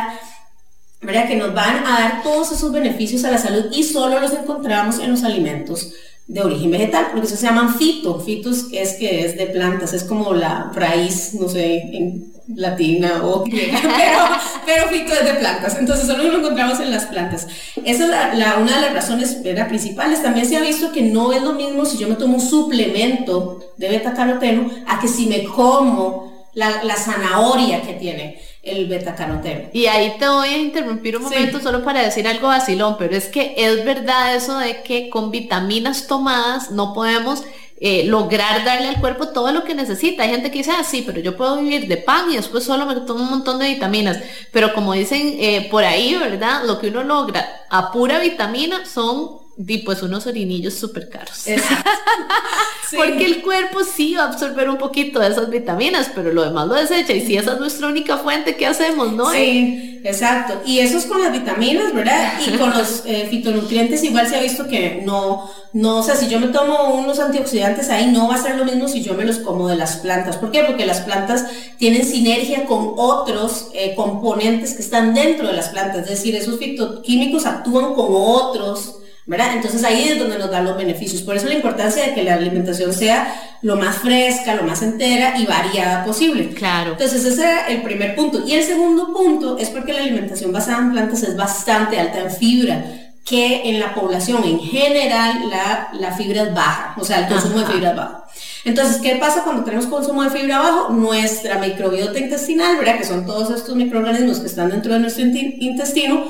¿verdad? 0.99 1.27
Que 1.27 1.35
nos 1.35 1.53
van 1.53 1.85
a 1.85 1.99
dar 1.99 2.23
todos 2.23 2.51
esos 2.51 2.71
beneficios 2.71 3.23
a 3.23 3.29
la 3.29 3.37
salud 3.37 3.67
y 3.71 3.83
solo 3.83 4.19
los 4.19 4.33
encontramos 4.33 4.97
en 4.97 5.11
los 5.11 5.23
alimentos 5.23 5.93
de 6.27 6.41
origen 6.41 6.71
vegetal, 6.71 7.07
porque 7.11 7.27
eso 7.27 7.37
se 7.37 7.45
llaman 7.45 7.75
fito. 7.75 8.19
Fitos 8.19 8.67
es 8.71 8.95
que 8.95 9.25
es 9.25 9.37
de 9.37 9.47
plantas, 9.47 9.93
es 9.93 10.03
como 10.03 10.33
la 10.33 10.71
raíz, 10.73 11.33
no 11.33 11.47
sé, 11.47 11.77
en 11.93 12.33
latina 12.55 13.23
o 13.25 13.43
pero, 13.49 14.19
pero 14.65 14.87
fito 14.87 15.13
es 15.13 15.25
de 15.25 15.33
plantas, 15.33 15.77
entonces 15.77 16.07
solo 16.07 16.23
lo 16.23 16.39
encontramos 16.39 16.79
en 16.79 16.91
las 16.91 17.05
plantas. 17.05 17.47
Esa 17.83 18.05
es 18.05 18.37
la, 18.37 18.57
una 18.57 18.75
de 18.75 18.81
las 18.81 18.93
razones 18.93 19.35
principales. 19.67 20.21
También 20.21 20.45
se 20.45 20.57
ha 20.57 20.61
visto 20.61 20.91
que 20.91 21.01
no 21.01 21.33
es 21.33 21.41
lo 21.41 21.53
mismo 21.53 21.85
si 21.85 21.97
yo 21.97 22.07
me 22.07 22.15
tomo 22.15 22.35
un 22.35 22.41
suplemento 22.41 23.73
de 23.77 23.89
beta 23.89 24.13
caroteno 24.13 24.69
a 24.87 24.99
que 24.99 25.07
si 25.07 25.27
me 25.27 25.43
como 25.43 26.47
la, 26.53 26.83
la 26.83 26.95
zanahoria 26.95 27.81
que 27.81 27.93
tiene 27.93 28.39
el 28.69 28.87
betacaroteno. 28.87 29.69
Y 29.73 29.85
ahí 29.85 30.15
te 30.19 30.27
voy 30.27 30.49
a 30.49 30.57
interrumpir 30.57 31.17
un 31.17 31.23
momento 31.23 31.59
solo 31.59 31.83
para 31.83 32.01
decir 32.01 32.27
algo 32.27 32.47
vacilón, 32.47 32.95
pero 32.97 33.15
es 33.15 33.27
que 33.27 33.53
es 33.57 33.83
verdad 33.85 34.35
eso 34.35 34.57
de 34.57 34.81
que 34.83 35.09
con 35.09 35.31
vitaminas 35.31 36.07
tomadas 36.07 36.71
no 36.71 36.93
podemos 36.93 37.43
eh, 37.79 38.05
lograr 38.05 38.65
darle 38.65 38.87
al 38.87 38.99
cuerpo 38.99 39.27
todo 39.27 39.51
lo 39.51 39.63
que 39.63 39.75
necesita. 39.75 40.23
Hay 40.23 40.29
gente 40.29 40.49
que 40.49 40.59
dice, 40.59 40.71
ah, 40.71 40.83
sí, 40.83 41.03
pero 41.05 41.19
yo 41.19 41.37
puedo 41.37 41.61
vivir 41.61 41.87
de 41.87 41.97
pan 41.97 42.31
y 42.31 42.35
después 42.35 42.63
solo 42.63 42.85
me 42.87 42.95
tomo 43.01 43.23
un 43.23 43.29
montón 43.29 43.59
de 43.59 43.67
vitaminas. 43.67 44.19
Pero 44.51 44.73
como 44.73 44.93
dicen 44.93 45.35
eh, 45.39 45.67
por 45.69 45.83
ahí, 45.83 46.15
¿verdad? 46.15 46.63
Lo 46.65 46.79
que 46.79 46.87
uno 46.87 47.03
logra 47.03 47.47
a 47.69 47.91
pura 47.91 48.19
vitamina 48.19 48.85
son 48.85 49.46
di 49.57 49.79
pues 49.79 50.03
unos 50.03 50.27
orinillos 50.27 50.75
súper 50.75 51.09
caros. 51.09 51.45
Porque 52.95 53.25
el 53.25 53.41
cuerpo 53.41 53.79
sí 53.83 54.13
va 54.13 54.23
a 54.23 54.27
absorber 54.27 54.69
un 54.69 54.77
poquito 54.77 55.19
de 55.19 55.29
esas 55.29 55.49
vitaminas, 55.49 56.09
pero 56.13 56.31
lo 56.31 56.43
demás 56.43 56.67
lo 56.67 56.75
desecha. 56.75 57.13
Y 57.13 57.25
si 57.25 57.35
esa 57.35 57.53
es 57.53 57.59
nuestra 57.59 57.87
única 57.87 58.17
fuente, 58.17 58.55
¿qué 58.55 58.65
hacemos, 58.67 59.11
no? 59.11 59.29
Sí, 59.31 59.99
exacto. 60.05 60.61
Y 60.65 60.79
eso 60.79 60.97
es 60.97 61.05
con 61.05 61.21
las 61.21 61.33
vitaminas, 61.33 61.93
¿verdad? 61.93 62.39
Y 62.45 62.55
con 62.57 62.69
los 62.69 63.03
eh, 63.05 63.27
fitonutrientes 63.29 64.03
igual 64.03 64.27
se 64.27 64.37
ha 64.37 64.41
visto 64.41 64.67
que 64.67 65.01
no, 65.03 65.51
no, 65.73 65.97
o 65.97 66.03
sea, 66.03 66.15
si 66.15 66.29
yo 66.29 66.39
me 66.39 66.47
tomo 66.47 66.93
unos 66.93 67.19
antioxidantes 67.19 67.89
ahí, 67.89 68.09
no 68.11 68.29
va 68.29 68.35
a 68.35 68.41
ser 68.41 68.55
lo 68.55 68.63
mismo 68.63 68.87
si 68.87 69.01
yo 69.01 69.15
me 69.15 69.25
los 69.25 69.39
como 69.39 69.67
de 69.67 69.75
las 69.75 69.97
plantas. 69.97 70.37
¿Por 70.37 70.51
qué? 70.51 70.63
Porque 70.63 70.85
las 70.85 71.01
plantas 71.01 71.45
tienen 71.77 72.05
sinergia 72.05 72.65
con 72.65 72.93
otros 72.95 73.69
eh, 73.73 73.95
componentes 73.95 74.75
que 74.75 74.81
están 74.81 75.13
dentro 75.13 75.47
de 75.47 75.53
las 75.53 75.69
plantas. 75.69 76.03
Es 76.03 76.09
decir, 76.09 76.35
esos 76.35 76.57
fitoquímicos 76.57 77.45
actúan 77.45 77.95
con 77.95 78.07
otros 78.09 78.96
entonces 79.27 79.83
ahí 79.83 80.07
es 80.09 80.19
donde 80.19 80.37
nos 80.37 80.49
dan 80.49 80.65
los 80.65 80.77
beneficios. 80.77 81.21
Por 81.21 81.35
eso 81.35 81.47
la 81.47 81.55
importancia 81.55 82.05
de 82.05 82.13
que 82.13 82.23
la 82.23 82.35
alimentación 82.35 82.93
sea 82.93 83.33
lo 83.61 83.75
más 83.75 83.97
fresca, 83.97 84.55
lo 84.55 84.63
más 84.63 84.81
entera 84.81 85.37
y 85.37 85.45
variada 85.45 86.05
posible. 86.05 86.49
Claro. 86.53 86.91
Entonces 86.91 87.25
ese 87.25 87.43
es 87.43 87.59
el 87.69 87.81
primer 87.81 88.15
punto. 88.15 88.43
Y 88.47 88.53
el 88.53 88.63
segundo 88.63 89.13
punto 89.13 89.57
es 89.57 89.69
porque 89.69 89.93
la 89.93 89.99
alimentación 89.99 90.51
basada 90.51 90.79
en 90.79 90.91
plantas 90.91 91.23
es 91.23 91.35
bastante 91.35 91.99
alta 91.99 92.19
en 92.19 92.31
fibra 92.31 92.85
que 93.25 93.69
en 93.69 93.79
la 93.81 93.93
población 93.93 94.41
en 94.45 94.59
general 94.59 95.49
la, 95.49 95.89
la 95.99 96.15
fibra 96.15 96.43
es 96.43 96.53
baja, 96.53 96.95
o 96.97 97.03
sea, 97.03 97.19
el 97.19 97.27
consumo 97.27 97.59
de 97.59 97.65
fibra 97.65 97.89
es 97.89 97.95
bajo. 97.97 98.23
Entonces, 98.63 98.97
¿qué 99.01 99.15
pasa 99.15 99.43
cuando 99.43 99.65
tenemos 99.65 99.87
consumo 99.87 100.23
de 100.23 100.29
fibra 100.29 100.59
bajo? 100.59 100.93
Nuestra 100.93 101.57
microbiota 101.59 102.19
intestinal, 102.19 102.77
¿verdad? 102.77 102.97
Que 102.97 103.05
son 103.05 103.25
todos 103.25 103.49
estos 103.49 103.75
microorganismos 103.75 104.39
que 104.39 104.47
están 104.47 104.69
dentro 104.69 104.93
de 104.93 104.99
nuestro 104.99 105.25
intestino, 105.25 106.23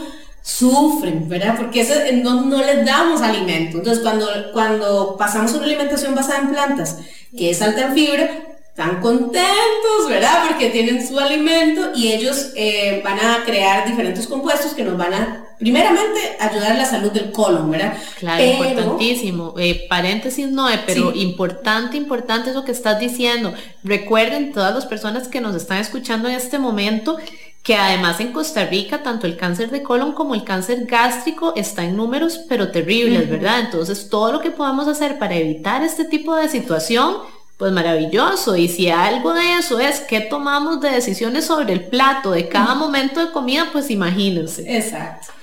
sufren, 0.48 1.28
¿verdad? 1.28 1.56
Porque 1.58 1.82
eso, 1.82 1.94
no, 2.24 2.42
no, 2.46 2.64
les 2.64 2.86
damos 2.86 3.22
alimento. 3.22 3.80
Entonces, 3.80 4.02
cuando, 4.02 4.28
cuando 4.54 5.18
pasamos 5.18 5.54
una 5.54 5.66
alimentación 5.66 6.16
basada 6.16 6.40
en 6.40 6.50
plantas, 6.52 7.00
que 7.38 7.50
es 7.50 7.62
alta 7.62 7.88
en 7.88 7.94
fibra, 7.94 8.30
están 8.70 9.02
contentos, 9.02 10.08
¿verdad? 10.08 10.46
Porque 10.48 10.70
tienen 10.70 11.06
su 11.06 11.20
alimento 11.20 11.92
y 11.96 12.14
ellos 12.14 12.52
eh, 12.56 13.02
van 13.04 13.20
a 13.20 13.44
crear 13.44 13.88
diferentes 13.88 14.26
compuestos 14.26 14.74
que 14.74 14.84
nos 14.84 14.98
van 14.98 15.14
a, 15.14 15.48
primeramente, 15.60 16.38
ayudar 16.40 16.72
a 16.72 16.78
la 16.78 16.86
salud 16.86 17.12
del 17.12 17.32
colon, 17.32 17.70
¿verdad? 17.70 17.98
Claro, 18.18 18.44
importantísimo. 18.44 19.56
Eh, 19.58 19.86
paréntesis, 19.90 20.48
no, 20.48 20.68
pero 20.86 21.14
importante, 21.14 21.98
importante 21.98 22.52
es 22.52 22.56
lo 22.56 22.64
que 22.64 22.72
estás 22.72 23.00
diciendo. 23.00 23.54
Recuerden, 23.84 24.54
todas 24.54 24.74
las 24.74 24.86
personas 24.86 25.28
que 25.28 25.42
nos 25.42 25.56
están 25.56 25.80
escuchando 25.80 26.30
en 26.30 26.36
este 26.36 26.58
momento, 26.58 27.18
que 27.67 27.75
además 27.75 28.21
en 28.21 28.32
Costa 28.32 28.63
Rica 28.63 29.03
tanto 29.03 29.27
el 29.27 29.36
cáncer 29.36 29.69
de 29.71 29.84
colon 29.84 30.13
como 30.13 30.36
el 30.36 30.45
cáncer 30.45 30.86
gástrico 30.86 31.51
está 31.58 31.84
en 31.84 31.97
números 31.97 32.39
pero 32.47 32.71
terribles, 32.71 33.30
¿verdad? 33.30 33.60
Entonces 33.60 34.08
todo 34.08 34.32
lo 34.32 34.39
que 34.39 34.51
podamos 34.51 34.88
hacer 34.88 35.19
para 35.19 35.36
evitar 35.36 35.84
este 35.84 36.06
tipo 36.06 36.34
de 36.34 36.47
situación, 36.47 37.17
pues 37.58 37.73
maravilloso. 37.73 38.56
Y 38.56 38.69
si 38.69 38.89
algo 38.89 39.34
de 39.34 39.56
eso 39.60 39.82
es 39.82 39.99
que 39.99 40.21
tomamos 40.21 40.80
de 40.80 40.91
decisiones 40.91 41.43
sobre 41.43 41.73
el 41.73 41.82
plato 41.82 42.32
de 42.32 42.47
cada 42.47 42.73
momento 42.73 43.19
de 43.19 43.34
comida, 43.34 43.67
pues 43.73 43.91
imagínense. 43.91 44.63
Exacto. 44.77 45.34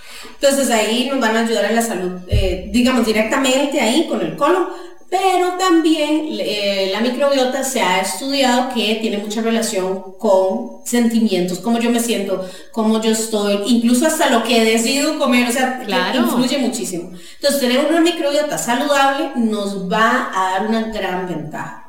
Entonces 0.41 0.71
ahí 0.71 1.11
nos 1.11 1.21
van 1.21 1.37
a 1.37 1.41
ayudar 1.41 1.67
a 1.67 1.73
la 1.73 1.83
salud, 1.83 2.23
eh, 2.29 2.71
digamos, 2.73 3.05
directamente 3.05 3.83
ahí 3.83 4.09
con 4.09 4.23
el 4.23 4.35
colon, 4.35 4.69
pero 5.11 5.53
también 5.59 6.29
eh, 6.31 6.91
la 6.93 7.01
microbiota 7.01 7.63
se 7.63 7.81
ha 7.81 8.01
estudiado 8.01 8.73
que 8.75 8.97
tiene 9.01 9.19
mucha 9.19 9.43
relación 9.43 10.15
con 10.19 10.85
sentimientos, 10.85 11.61
cómo 11.61 11.79
yo 11.79 11.91
me 11.91 12.01
siento, 12.01 12.49
cómo 12.73 13.01
yo 13.01 13.13
estoy, 13.13 13.61
incluso 13.67 14.07
hasta 14.07 14.31
lo 14.31 14.43
que 14.43 14.65
decido 14.65 15.19
comer, 15.19 15.49
o 15.49 15.53
sea, 15.53 15.81
claro. 15.85 16.21
influye 16.21 16.59
muchísimo. 16.59 17.13
Entonces, 17.37 17.61
tener 17.61 17.87
una 17.87 18.01
microbiota 18.01 18.59
saludable 18.59 19.31
nos 19.37 19.91
va 19.91 20.31
a 20.35 20.53
dar 20.53 20.67
una 20.67 20.83
gran 20.89 21.29
ventaja. 21.29 21.85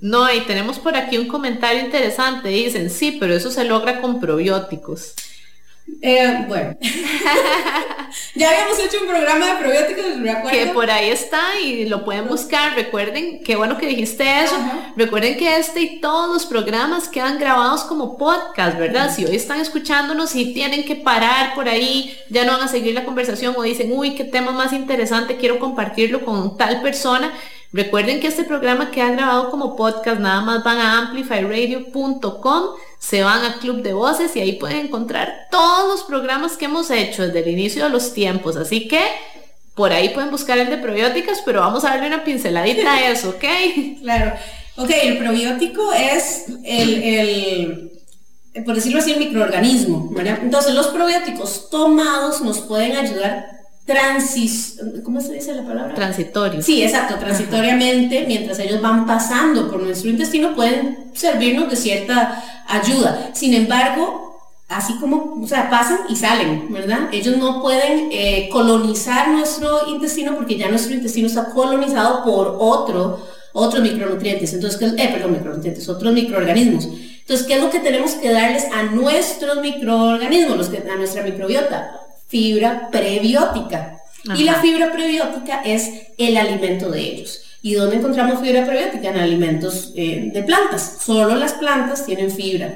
No, 0.00 0.32
y 0.32 0.40
tenemos 0.46 0.78
por 0.78 0.96
aquí 0.96 1.18
un 1.18 1.28
comentario 1.28 1.82
interesante. 1.84 2.48
Dicen, 2.48 2.88
sí, 2.88 3.18
pero 3.20 3.34
eso 3.34 3.50
se 3.50 3.64
logra 3.64 4.00
con 4.00 4.18
probióticos. 4.18 5.14
Eh, 6.02 6.44
bueno, 6.48 6.76
ya 8.34 8.48
habíamos 8.48 8.78
hecho 8.78 8.98
un 9.02 9.08
programa 9.08 9.46
de 9.46 9.54
probióticos, 9.56 10.50
Que 10.50 10.66
por 10.66 10.90
ahí 10.90 11.10
está 11.10 11.60
y 11.60 11.86
lo 11.86 12.04
pueden 12.04 12.26
buscar. 12.28 12.74
Recuerden, 12.74 13.42
qué 13.44 13.56
bueno 13.56 13.76
que 13.76 13.86
dijiste 13.86 14.44
eso. 14.44 14.56
Recuerden 14.96 15.36
que 15.36 15.56
este 15.56 15.80
y 15.80 16.00
todos 16.00 16.32
los 16.32 16.46
programas 16.46 17.08
quedan 17.08 17.38
grabados 17.38 17.84
como 17.84 18.16
podcast, 18.16 18.78
¿verdad? 18.78 19.14
Si 19.14 19.24
hoy 19.24 19.36
están 19.36 19.60
escuchándonos 19.60 20.34
y 20.34 20.54
tienen 20.54 20.84
que 20.84 20.96
parar 20.96 21.54
por 21.54 21.68
ahí, 21.68 22.16
ya 22.30 22.44
no 22.44 22.52
van 22.52 22.62
a 22.62 22.68
seguir 22.68 22.94
la 22.94 23.04
conversación 23.04 23.54
o 23.56 23.62
dicen, 23.62 23.92
uy, 23.92 24.14
qué 24.14 24.24
tema 24.24 24.52
más 24.52 24.72
interesante, 24.72 25.36
quiero 25.36 25.58
compartirlo 25.58 26.24
con 26.24 26.56
tal 26.56 26.80
persona 26.82 27.32
Recuerden 27.72 28.18
que 28.18 28.26
este 28.26 28.42
programa 28.42 28.90
queda 28.90 29.12
grabado 29.12 29.50
como 29.50 29.76
podcast, 29.76 30.20
nada 30.20 30.40
más 30.40 30.64
van 30.64 30.78
a 30.78 30.98
amplifyradio.com, 30.98 32.64
se 33.00 33.22
van 33.22 33.44
a 33.44 33.58
Club 33.58 33.82
de 33.82 33.94
Voces 33.94 34.36
y 34.36 34.40
ahí 34.40 34.52
pueden 34.52 34.86
encontrar 34.86 35.48
todos 35.50 35.88
los 35.88 36.04
programas 36.04 36.58
que 36.58 36.66
hemos 36.66 36.90
hecho 36.90 37.26
desde 37.26 37.40
el 37.40 37.48
inicio 37.48 37.82
de 37.82 37.90
los 37.90 38.12
tiempos. 38.12 38.56
Así 38.56 38.86
que 38.86 39.00
por 39.74 39.92
ahí 39.92 40.10
pueden 40.10 40.30
buscar 40.30 40.58
el 40.58 40.68
de 40.68 40.76
probióticos, 40.76 41.38
pero 41.44 41.60
vamos 41.60 41.82
a 41.84 41.88
darle 41.88 42.08
una 42.08 42.22
pinceladita 42.24 42.94
a 42.94 43.10
eso, 43.10 43.30
¿ok? 43.30 43.44
Claro. 44.02 44.34
Ok, 44.76 44.90
el 45.02 45.18
probiótico 45.18 45.92
es 45.92 46.44
el, 46.62 47.90
el 48.54 48.62
por 48.64 48.74
decirlo 48.74 48.98
así, 48.98 49.12
el 49.12 49.18
microorganismo. 49.18 50.12
Entonces 50.16 50.74
los 50.74 50.88
probióticos 50.88 51.70
tomados 51.70 52.42
nos 52.42 52.60
pueden 52.60 52.96
ayudar 52.96 53.59
transis, 53.84 54.80
¿cómo 55.04 55.20
se 55.20 55.32
dice 55.32 55.54
la 55.54 55.64
palabra? 55.64 55.94
Transitorio. 55.94 56.62
Sí, 56.62 56.82
exacto, 56.82 57.16
transitoriamente, 57.16 58.24
mientras 58.26 58.58
ellos 58.60 58.80
van 58.80 59.06
pasando 59.06 59.68
por 59.70 59.82
nuestro 59.82 60.10
intestino, 60.10 60.54
pueden 60.54 61.10
servirnos 61.14 61.68
de 61.68 61.76
cierta 61.76 62.44
ayuda. 62.68 63.30
Sin 63.34 63.54
embargo, 63.54 64.30
así 64.68 64.94
como, 65.00 65.40
o 65.42 65.46
sea, 65.46 65.68
pasan 65.68 65.98
y 66.08 66.16
salen, 66.16 66.72
¿verdad? 66.72 67.08
Ellos 67.12 67.36
no 67.36 67.60
pueden 67.60 68.08
eh, 68.12 68.48
colonizar 68.52 69.28
nuestro 69.28 69.88
intestino 69.88 70.36
porque 70.36 70.56
ya 70.56 70.68
nuestro 70.68 70.94
intestino 70.94 71.26
está 71.26 71.46
colonizado 71.46 72.22
por 72.24 72.56
otro, 72.60 73.26
otros 73.52 73.82
micronutrientes, 73.82 74.52
entonces, 74.54 74.80
eh, 74.96 75.08
perdón, 75.12 75.32
micronutrientes, 75.32 75.88
otros 75.88 76.12
microorganismos. 76.12 76.86
Entonces, 76.86 77.46
¿qué 77.46 77.54
es 77.54 77.62
lo 77.62 77.70
que 77.70 77.80
tenemos 77.80 78.12
que 78.12 78.30
darles 78.32 78.64
a 78.72 78.84
nuestros 78.84 79.60
microorganismos, 79.60 80.56
los 80.56 80.68
que, 80.68 80.78
a 80.88 80.96
nuestra 80.96 81.24
microbiota? 81.24 81.99
Fibra 82.30 82.88
prebiótica. 82.90 83.98
Y 84.36 84.44
la 84.44 84.54
fibra 84.54 84.92
prebiótica 84.92 85.62
es 85.62 85.90
el 86.16 86.36
alimento 86.36 86.90
de 86.90 87.00
ellos. 87.00 87.42
¿Y 87.62 87.74
dónde 87.74 87.96
encontramos 87.96 88.40
fibra 88.40 88.64
prebiótica? 88.64 89.10
En 89.10 89.18
alimentos 89.18 89.92
eh, 89.96 90.30
de 90.32 90.42
plantas. 90.42 90.98
Solo 91.00 91.34
las 91.34 91.54
plantas 91.54 92.06
tienen 92.06 92.30
fibra. 92.30 92.74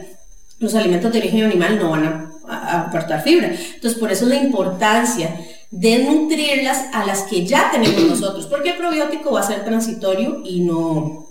Los 0.59 0.75
alimentos 0.75 1.13
de 1.13 1.19
origen 1.19 1.45
animal 1.45 1.79
no 1.79 1.91
van 1.91 2.05
a, 2.49 2.85
aportar 2.87 3.23
fibra. 3.23 3.49
Entonces, 3.49 3.99
por 3.99 4.11
eso 4.11 4.27
la 4.27 4.37
importancia 4.37 5.35
de 5.71 5.99
nutrirlas 5.99 6.87
a 6.93 7.07
las 7.07 7.23
que 7.23 7.47
ya 7.47 7.71
tenemos 7.71 8.03
nosotros, 8.09 8.47
porque 8.47 8.71
el 8.71 8.77
probiótico 8.77 9.33
va 9.33 9.41
a 9.41 9.47
ser 9.47 9.65
transitorio 9.65 10.43
y 10.45 10.61
no, 10.61 11.29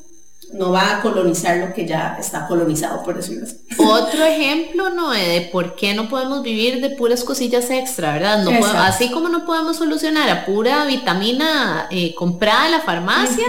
no 0.53 0.71
va 0.71 0.97
a 0.97 1.01
colonizar 1.01 1.57
lo 1.57 1.73
que 1.73 1.85
ya 1.85 2.15
está 2.19 2.47
colonizado, 2.47 3.03
por 3.03 3.15
decirlo 3.15 3.45
así. 3.45 3.57
Otro 3.77 4.23
ejemplo, 4.23 4.89
¿no? 4.91 5.11
De 5.11 5.49
por 5.51 5.75
qué 5.75 5.93
no 5.93 6.07
podemos 6.09 6.43
vivir 6.43 6.81
de 6.81 6.91
puras 6.91 7.23
cosillas 7.23 7.69
extra, 7.69 8.13
¿verdad? 8.13 8.43
No 8.43 8.51
así 8.77 9.09
como 9.11 9.29
no 9.29 9.45
podemos 9.45 9.77
solucionar 9.77 10.29
a 10.29 10.45
pura 10.45 10.85
vitamina 10.85 11.87
eh, 11.89 12.13
comprada 12.15 12.67
en 12.67 12.71
la 12.71 12.81
farmacia, 12.81 13.45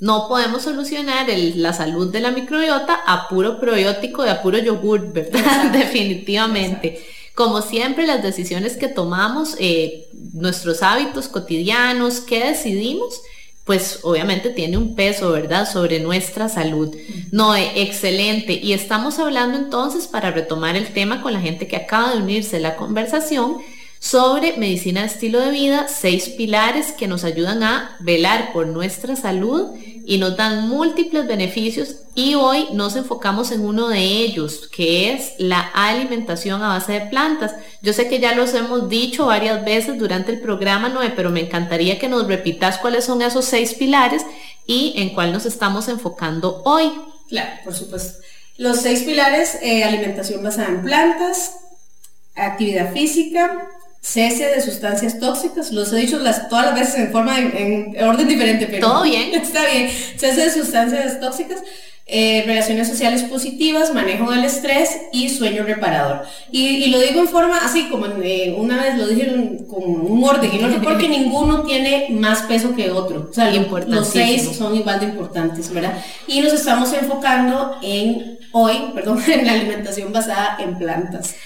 no 0.00 0.28
podemos 0.28 0.62
solucionar 0.62 1.26
la 1.28 1.72
salud 1.72 2.10
de 2.10 2.20
la 2.20 2.30
microbiota 2.30 3.00
a 3.06 3.28
puro 3.28 3.60
probiótico 3.60 4.22
de 4.22 4.30
a 4.30 4.42
puro 4.42 4.58
yogur, 4.58 5.12
¿verdad? 5.12 5.70
Definitivamente. 5.72 7.00
Como 7.34 7.62
siempre, 7.62 8.06
las 8.06 8.22
decisiones 8.22 8.76
que 8.76 8.88
tomamos, 8.88 9.56
eh, 9.58 10.08
nuestros 10.32 10.82
hábitos 10.82 11.28
cotidianos, 11.28 12.20
qué 12.20 12.44
decidimos, 12.44 13.22
pues 13.70 14.00
obviamente 14.02 14.50
tiene 14.50 14.76
un 14.76 14.96
peso, 14.96 15.30
¿verdad?, 15.30 15.64
sobre 15.64 16.00
nuestra 16.00 16.48
salud. 16.48 16.92
No, 17.30 17.54
eh, 17.54 17.70
excelente. 17.76 18.54
Y 18.54 18.72
estamos 18.72 19.20
hablando 19.20 19.56
entonces, 19.56 20.08
para 20.08 20.32
retomar 20.32 20.74
el 20.74 20.88
tema 20.88 21.22
con 21.22 21.32
la 21.32 21.40
gente 21.40 21.68
que 21.68 21.76
acaba 21.76 22.12
de 22.12 22.20
unirse 22.20 22.56
a 22.56 22.58
la 22.58 22.74
conversación, 22.74 23.58
sobre 24.00 24.56
medicina 24.56 25.02
de 25.02 25.06
estilo 25.06 25.38
de 25.38 25.52
vida, 25.52 25.86
seis 25.86 26.30
pilares 26.30 26.90
que 26.90 27.06
nos 27.06 27.22
ayudan 27.22 27.62
a 27.62 27.96
velar 28.00 28.52
por 28.52 28.66
nuestra 28.66 29.14
salud 29.14 29.68
y 30.04 30.18
nos 30.18 30.36
dan 30.36 30.68
múltiples 30.68 31.26
beneficios 31.26 31.96
y 32.14 32.34
hoy 32.34 32.68
nos 32.72 32.96
enfocamos 32.96 33.52
en 33.52 33.64
uno 33.64 33.88
de 33.88 34.00
ellos, 34.00 34.68
que 34.68 35.12
es 35.12 35.32
la 35.38 35.60
alimentación 35.60 36.62
a 36.62 36.68
base 36.68 36.92
de 36.92 37.06
plantas. 37.06 37.54
Yo 37.82 37.92
sé 37.92 38.08
que 38.08 38.20
ya 38.20 38.34
los 38.34 38.54
hemos 38.54 38.88
dicho 38.88 39.26
varias 39.26 39.64
veces 39.64 39.98
durante 39.98 40.32
el 40.32 40.40
programa, 40.40 40.88
Noé, 40.88 41.10
pero 41.10 41.30
me 41.30 41.40
encantaría 41.40 41.98
que 41.98 42.08
nos 42.08 42.26
repitas 42.26 42.78
cuáles 42.78 43.04
son 43.04 43.22
esos 43.22 43.44
seis 43.44 43.74
pilares 43.74 44.24
y 44.66 44.94
en 44.96 45.14
cuál 45.14 45.32
nos 45.32 45.46
estamos 45.46 45.88
enfocando 45.88 46.62
hoy. 46.64 46.92
Claro, 47.28 47.50
por 47.64 47.74
supuesto. 47.74 48.22
Los 48.56 48.78
seis 48.78 49.02
pilares, 49.02 49.58
eh, 49.62 49.84
alimentación 49.84 50.42
basada 50.42 50.68
en 50.68 50.82
plantas, 50.82 51.56
actividad 52.34 52.92
física, 52.92 53.68
cese 54.00 54.46
de 54.46 54.60
sustancias 54.60 55.18
tóxicas, 55.18 55.72
los 55.72 55.92
he 55.92 55.96
dicho 55.96 56.18
las, 56.18 56.48
todas 56.48 56.66
las 56.66 56.74
veces 56.74 56.94
en 56.96 57.12
forma, 57.12 57.38
en, 57.38 57.94
orden 58.02 58.28
diferente, 58.28 58.66
pero... 58.66 58.88
Todo 58.88 59.02
bien. 59.04 59.34
Está 59.40 59.64
bien. 59.66 59.90
Cese 59.90 60.40
de 60.40 60.50
sustancias 60.50 61.20
tóxicas, 61.20 61.62
eh, 62.06 62.42
relaciones 62.44 62.88
sociales 62.88 63.22
positivas, 63.22 63.94
manejo 63.94 64.32
del 64.32 64.44
estrés 64.44 65.00
y 65.12 65.28
sueño 65.28 65.62
reparador. 65.62 66.22
Y, 66.50 66.86
lo 66.86 66.98
digo 66.98 67.20
en 67.20 67.28
forma 67.28 67.58
así, 67.58 67.88
como 67.88 68.06
eh, 68.06 68.52
una 68.56 68.82
vez 68.82 68.96
lo 68.96 69.06
dije 69.06 69.26
con 69.68 69.84
un 69.84 70.24
orden, 70.24 70.50
y 70.52 70.58
no 70.58 70.82
porque 70.82 71.08
ninguno 71.08 71.62
tiene 71.62 72.08
más 72.10 72.42
peso 72.42 72.74
que 72.74 72.90
otro. 72.90 73.28
O 73.30 73.32
sea, 73.32 73.52
los 73.52 74.08
seis 74.08 74.56
son 74.56 74.74
igual 74.74 74.98
de 74.98 75.06
importantes, 75.06 75.72
¿verdad? 75.72 76.02
Y 76.26 76.40
nos 76.40 76.54
estamos 76.54 76.92
enfocando 76.94 77.76
en 77.82 78.40
hoy, 78.52 78.90
perdón, 78.94 79.22
en 79.28 79.46
la 79.46 79.52
alimentación 79.52 80.12
basada 80.12 80.56
en 80.58 80.78
plantas. 80.78 81.36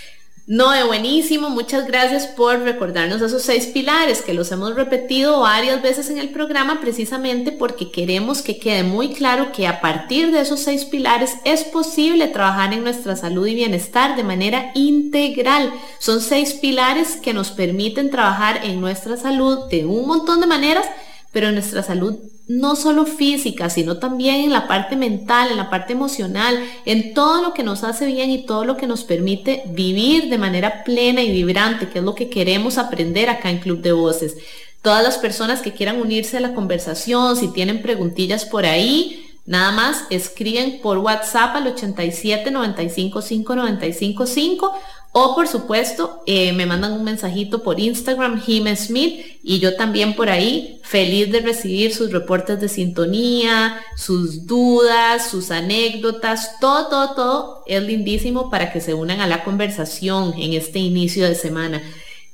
No, 0.46 0.72
de 0.72 0.84
buenísimo, 0.84 1.48
muchas 1.48 1.86
gracias 1.86 2.26
por 2.26 2.58
recordarnos 2.60 3.22
esos 3.22 3.42
seis 3.42 3.64
pilares 3.64 4.20
que 4.20 4.34
los 4.34 4.52
hemos 4.52 4.74
repetido 4.74 5.40
varias 5.40 5.80
veces 5.80 6.10
en 6.10 6.18
el 6.18 6.28
programa 6.28 6.82
precisamente 6.82 7.50
porque 7.50 7.90
queremos 7.90 8.42
que 8.42 8.58
quede 8.58 8.82
muy 8.82 9.14
claro 9.14 9.52
que 9.52 9.66
a 9.66 9.80
partir 9.80 10.32
de 10.32 10.40
esos 10.40 10.60
seis 10.60 10.84
pilares 10.84 11.38
es 11.46 11.64
posible 11.64 12.28
trabajar 12.28 12.74
en 12.74 12.82
nuestra 12.84 13.16
salud 13.16 13.46
y 13.46 13.54
bienestar 13.54 14.16
de 14.16 14.22
manera 14.22 14.70
integral. 14.74 15.72
Son 15.98 16.20
seis 16.20 16.52
pilares 16.52 17.16
que 17.16 17.32
nos 17.32 17.50
permiten 17.50 18.10
trabajar 18.10 18.66
en 18.66 18.82
nuestra 18.82 19.16
salud 19.16 19.70
de 19.70 19.86
un 19.86 20.06
montón 20.06 20.42
de 20.42 20.46
maneras, 20.46 20.84
pero 21.34 21.52
nuestra 21.52 21.82
salud 21.82 22.16
no 22.46 22.76
solo 22.76 23.04
física, 23.04 23.68
sino 23.68 23.98
también 23.98 24.36
en 24.36 24.52
la 24.52 24.68
parte 24.68 24.96
mental, 24.96 25.50
en 25.50 25.56
la 25.56 25.68
parte 25.68 25.92
emocional, 25.92 26.58
en 26.86 27.12
todo 27.12 27.42
lo 27.42 27.52
que 27.52 27.62
nos 27.62 27.84
hace 27.84 28.06
bien 28.06 28.30
y 28.30 28.46
todo 28.46 28.64
lo 28.64 28.76
que 28.76 28.86
nos 28.86 29.04
permite 29.04 29.64
vivir 29.66 30.30
de 30.30 30.38
manera 30.38 30.84
plena 30.84 31.22
y 31.22 31.32
vibrante, 31.32 31.88
que 31.88 31.98
es 31.98 32.04
lo 32.04 32.14
que 32.14 32.30
queremos 32.30 32.78
aprender 32.78 33.28
acá 33.28 33.50
en 33.50 33.58
Club 33.58 33.82
de 33.82 33.92
Voces. 33.92 34.36
Todas 34.80 35.02
las 35.02 35.18
personas 35.18 35.60
que 35.60 35.72
quieran 35.72 36.00
unirse 36.00 36.36
a 36.36 36.40
la 36.40 36.54
conversación, 36.54 37.36
si 37.36 37.48
tienen 37.48 37.82
preguntillas 37.82 38.44
por 38.44 38.64
ahí, 38.64 39.20
Nada 39.46 39.72
más 39.72 40.04
escriben 40.08 40.80
por 40.80 40.96
WhatsApp 40.98 41.56
al 41.56 41.66
87 41.66 42.50
95 42.50 43.20
5 43.20 43.56
95 43.56 44.26
5 44.26 44.72
o 45.16 45.36
por 45.36 45.46
supuesto 45.46 46.24
eh, 46.26 46.52
me 46.54 46.66
mandan 46.66 46.92
un 46.92 47.04
mensajito 47.04 47.62
por 47.62 47.78
Instagram, 47.78 48.40
Jim 48.40 48.66
Smith, 48.74 49.38
y 49.44 49.60
yo 49.60 49.76
también 49.76 50.16
por 50.16 50.28
ahí 50.28 50.80
feliz 50.82 51.30
de 51.30 51.38
recibir 51.38 51.94
sus 51.94 52.10
reportes 52.10 52.60
de 52.60 52.68
sintonía, 52.68 53.80
sus 53.96 54.44
dudas, 54.44 55.30
sus 55.30 55.52
anécdotas, 55.52 56.58
todo, 56.58 56.88
todo, 56.88 57.14
todo 57.14 57.62
es 57.66 57.80
lindísimo 57.84 58.50
para 58.50 58.72
que 58.72 58.80
se 58.80 58.94
unan 58.94 59.20
a 59.20 59.28
la 59.28 59.44
conversación 59.44 60.34
en 60.36 60.52
este 60.52 60.80
inicio 60.80 61.24
de 61.28 61.36
semana. 61.36 61.80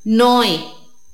Noé, 0.02 0.60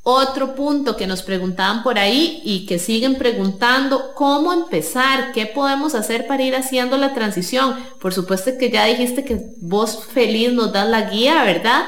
otro 0.08 0.54
punto 0.54 0.96
que 0.96 1.08
nos 1.08 1.22
preguntaban 1.22 1.82
por 1.82 1.98
ahí 1.98 2.40
y 2.44 2.64
que 2.64 2.78
siguen 2.78 3.16
preguntando, 3.16 4.14
¿cómo 4.14 4.52
empezar? 4.52 5.32
¿Qué 5.32 5.46
podemos 5.46 5.96
hacer 5.96 6.28
para 6.28 6.44
ir 6.44 6.54
haciendo 6.54 6.96
la 6.96 7.12
transición? 7.12 7.74
Por 8.00 8.14
supuesto 8.14 8.52
que 8.56 8.70
ya 8.70 8.84
dijiste 8.84 9.24
que 9.24 9.40
vos 9.60 10.04
feliz 10.12 10.52
nos 10.52 10.72
das 10.72 10.88
la 10.88 11.10
guía, 11.10 11.42
¿verdad? 11.42 11.86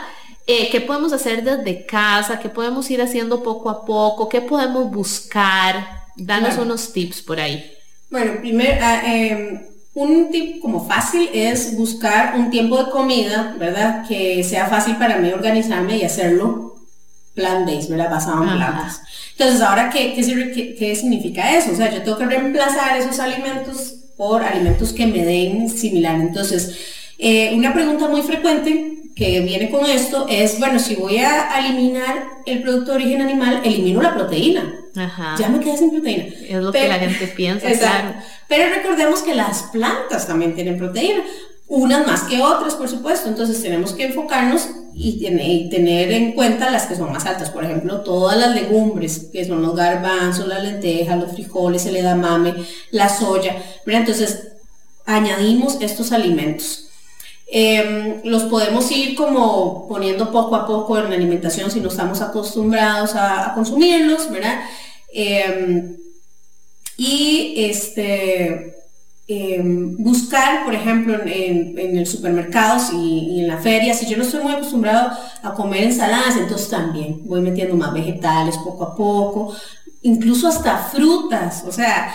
Eh, 0.48 0.68
¿Qué 0.72 0.80
podemos 0.80 1.12
hacer 1.12 1.44
desde 1.44 1.86
casa? 1.86 2.40
¿Qué 2.40 2.48
podemos 2.48 2.90
ir 2.90 3.00
haciendo 3.00 3.40
poco 3.40 3.70
a 3.70 3.84
poco? 3.84 4.28
¿Qué 4.28 4.40
podemos 4.40 4.90
buscar? 4.90 5.88
Danos 6.16 6.58
unos 6.58 6.92
tips 6.92 7.22
por 7.22 7.38
ahí. 7.38 7.70
Bueno, 8.10 8.32
primero, 8.40 8.78
ah, 8.82 9.00
em, 9.04 9.60
un 9.94 10.32
tip 10.32 10.60
como 10.60 10.84
fácil 10.88 11.30
es 11.32 11.76
buscar 11.76 12.34
un 12.36 12.50
tiempo 12.50 12.82
de 12.82 12.90
comida, 12.90 13.54
¿verdad? 13.60 14.04
Que 14.08 14.42
sea 14.42 14.66
fácil 14.66 14.96
para 14.96 15.18
mí 15.18 15.30
organizarme 15.30 15.98
y 15.98 16.02
hacerlo 16.02 16.77
plant-based, 17.38 17.88
¿verdad? 17.88 18.10
Basado 18.10 18.42
en 18.42 18.56
plantas. 18.56 19.00
Entonces, 19.32 19.60
ahora, 19.60 19.88
¿qué, 19.88 20.14
qué, 20.14 20.74
qué, 20.78 20.96
significa 20.96 21.56
eso? 21.56 21.72
O 21.72 21.76
sea, 21.76 21.90
yo 21.94 22.02
tengo 22.02 22.18
que 22.18 22.26
reemplazar 22.26 22.98
esos 22.98 23.18
alimentos 23.20 23.94
por 24.16 24.42
alimentos 24.42 24.92
que 24.92 25.06
me 25.06 25.24
den 25.24 25.70
similar. 25.70 26.16
Entonces, 26.16 26.76
eh, 27.18 27.52
una 27.54 27.72
pregunta 27.72 28.08
muy 28.08 28.22
frecuente 28.22 28.94
que 29.14 29.40
viene 29.40 29.70
con 29.70 29.86
esto 29.86 30.26
es, 30.28 30.58
bueno, 30.58 30.78
si 30.78 30.96
voy 30.96 31.18
a 31.18 31.58
eliminar 31.58 32.24
el 32.46 32.62
producto 32.62 32.92
de 32.92 32.96
origen 32.96 33.22
animal, 33.22 33.60
elimino 33.64 34.02
la 34.02 34.14
proteína. 34.14 34.74
Ajá. 34.96 35.36
Ya 35.38 35.48
me 35.48 35.60
quedé 35.60 35.76
sin 35.76 35.90
proteína. 35.90 36.24
Es 36.48 36.62
lo 36.62 36.72
que 36.72 36.88
la 36.88 36.98
gente 36.98 37.26
piensa, 37.28 37.68
exacto. 37.70 38.20
Pero 38.48 38.74
recordemos 38.74 39.22
que 39.22 39.34
las 39.34 39.64
plantas 39.64 40.26
también 40.26 40.54
tienen 40.54 40.78
proteína 40.78 41.22
unas 41.68 42.06
más 42.06 42.22
que 42.22 42.40
otras, 42.40 42.74
por 42.74 42.88
supuesto, 42.88 43.28
entonces 43.28 43.60
tenemos 43.62 43.92
que 43.92 44.06
enfocarnos 44.06 44.68
y, 44.94 45.68
tener 45.70 46.10
en 46.10 46.32
cuenta 46.32 46.70
las 46.70 46.86
que 46.86 46.96
son 46.96 47.12
más 47.12 47.26
altas, 47.26 47.50
por 47.50 47.64
ejemplo, 47.64 48.00
todas 48.00 48.36
las 48.36 48.54
legumbres, 48.54 49.28
que 49.32 49.44
son 49.44 49.62
los 49.62 49.76
garbanzos, 49.76 50.48
las 50.48 50.62
lentejas, 50.62 51.18
los 51.18 51.32
frijoles, 51.32 51.86
el 51.86 51.96
edamame, 51.96 52.54
la 52.90 53.08
soya, 53.08 53.62
entonces 53.86 54.48
añadimos 55.06 55.78
estos 55.80 56.12
alimentos. 56.12 56.88
Em, 57.50 58.20
los 58.24 58.42
podemos 58.44 58.90
ir 58.90 59.14
como 59.14 59.88
poniendo 59.88 60.30
poco 60.30 60.54
a 60.54 60.66
poco 60.66 60.98
en 60.98 61.08
la 61.08 61.16
alimentación 61.16 61.70
si 61.70 61.80
no 61.80 61.88
estamos 61.88 62.20
acostumbrados 62.20 63.12
a, 63.14 63.52
consumirlos, 63.54 64.30
¿verdad? 64.30 64.60
Em, 65.12 65.96
y 66.98 67.54
este, 67.56 68.77
Em, 69.30 69.94
buscar, 69.98 70.64
por 70.64 70.74
ejemplo, 70.74 71.12
en, 71.22 71.78
en, 71.78 71.98
el 71.98 72.06
supermercado 72.06 72.80
y, 72.94 73.40
en 73.40 73.48
la 73.48 73.58
feria, 73.58 73.92
si 73.92 74.06
yo 74.06 74.16
no 74.16 74.22
estoy 74.22 74.42
muy 74.42 74.54
acostumbrado 74.54 75.10
a 75.42 75.52
comer 75.52 75.82
ensaladas, 75.82 76.38
entonces 76.38 76.70
también 76.70 77.20
voy 77.26 77.42
metiendo 77.42 77.76
más 77.76 77.92
vegetales 77.92 78.56
poco 78.56 78.84
a 78.84 78.96
poco, 78.96 79.54
incluso 80.00 80.48
hasta 80.48 80.78
frutas, 80.78 81.62
o 81.68 81.72
sea, 81.72 82.10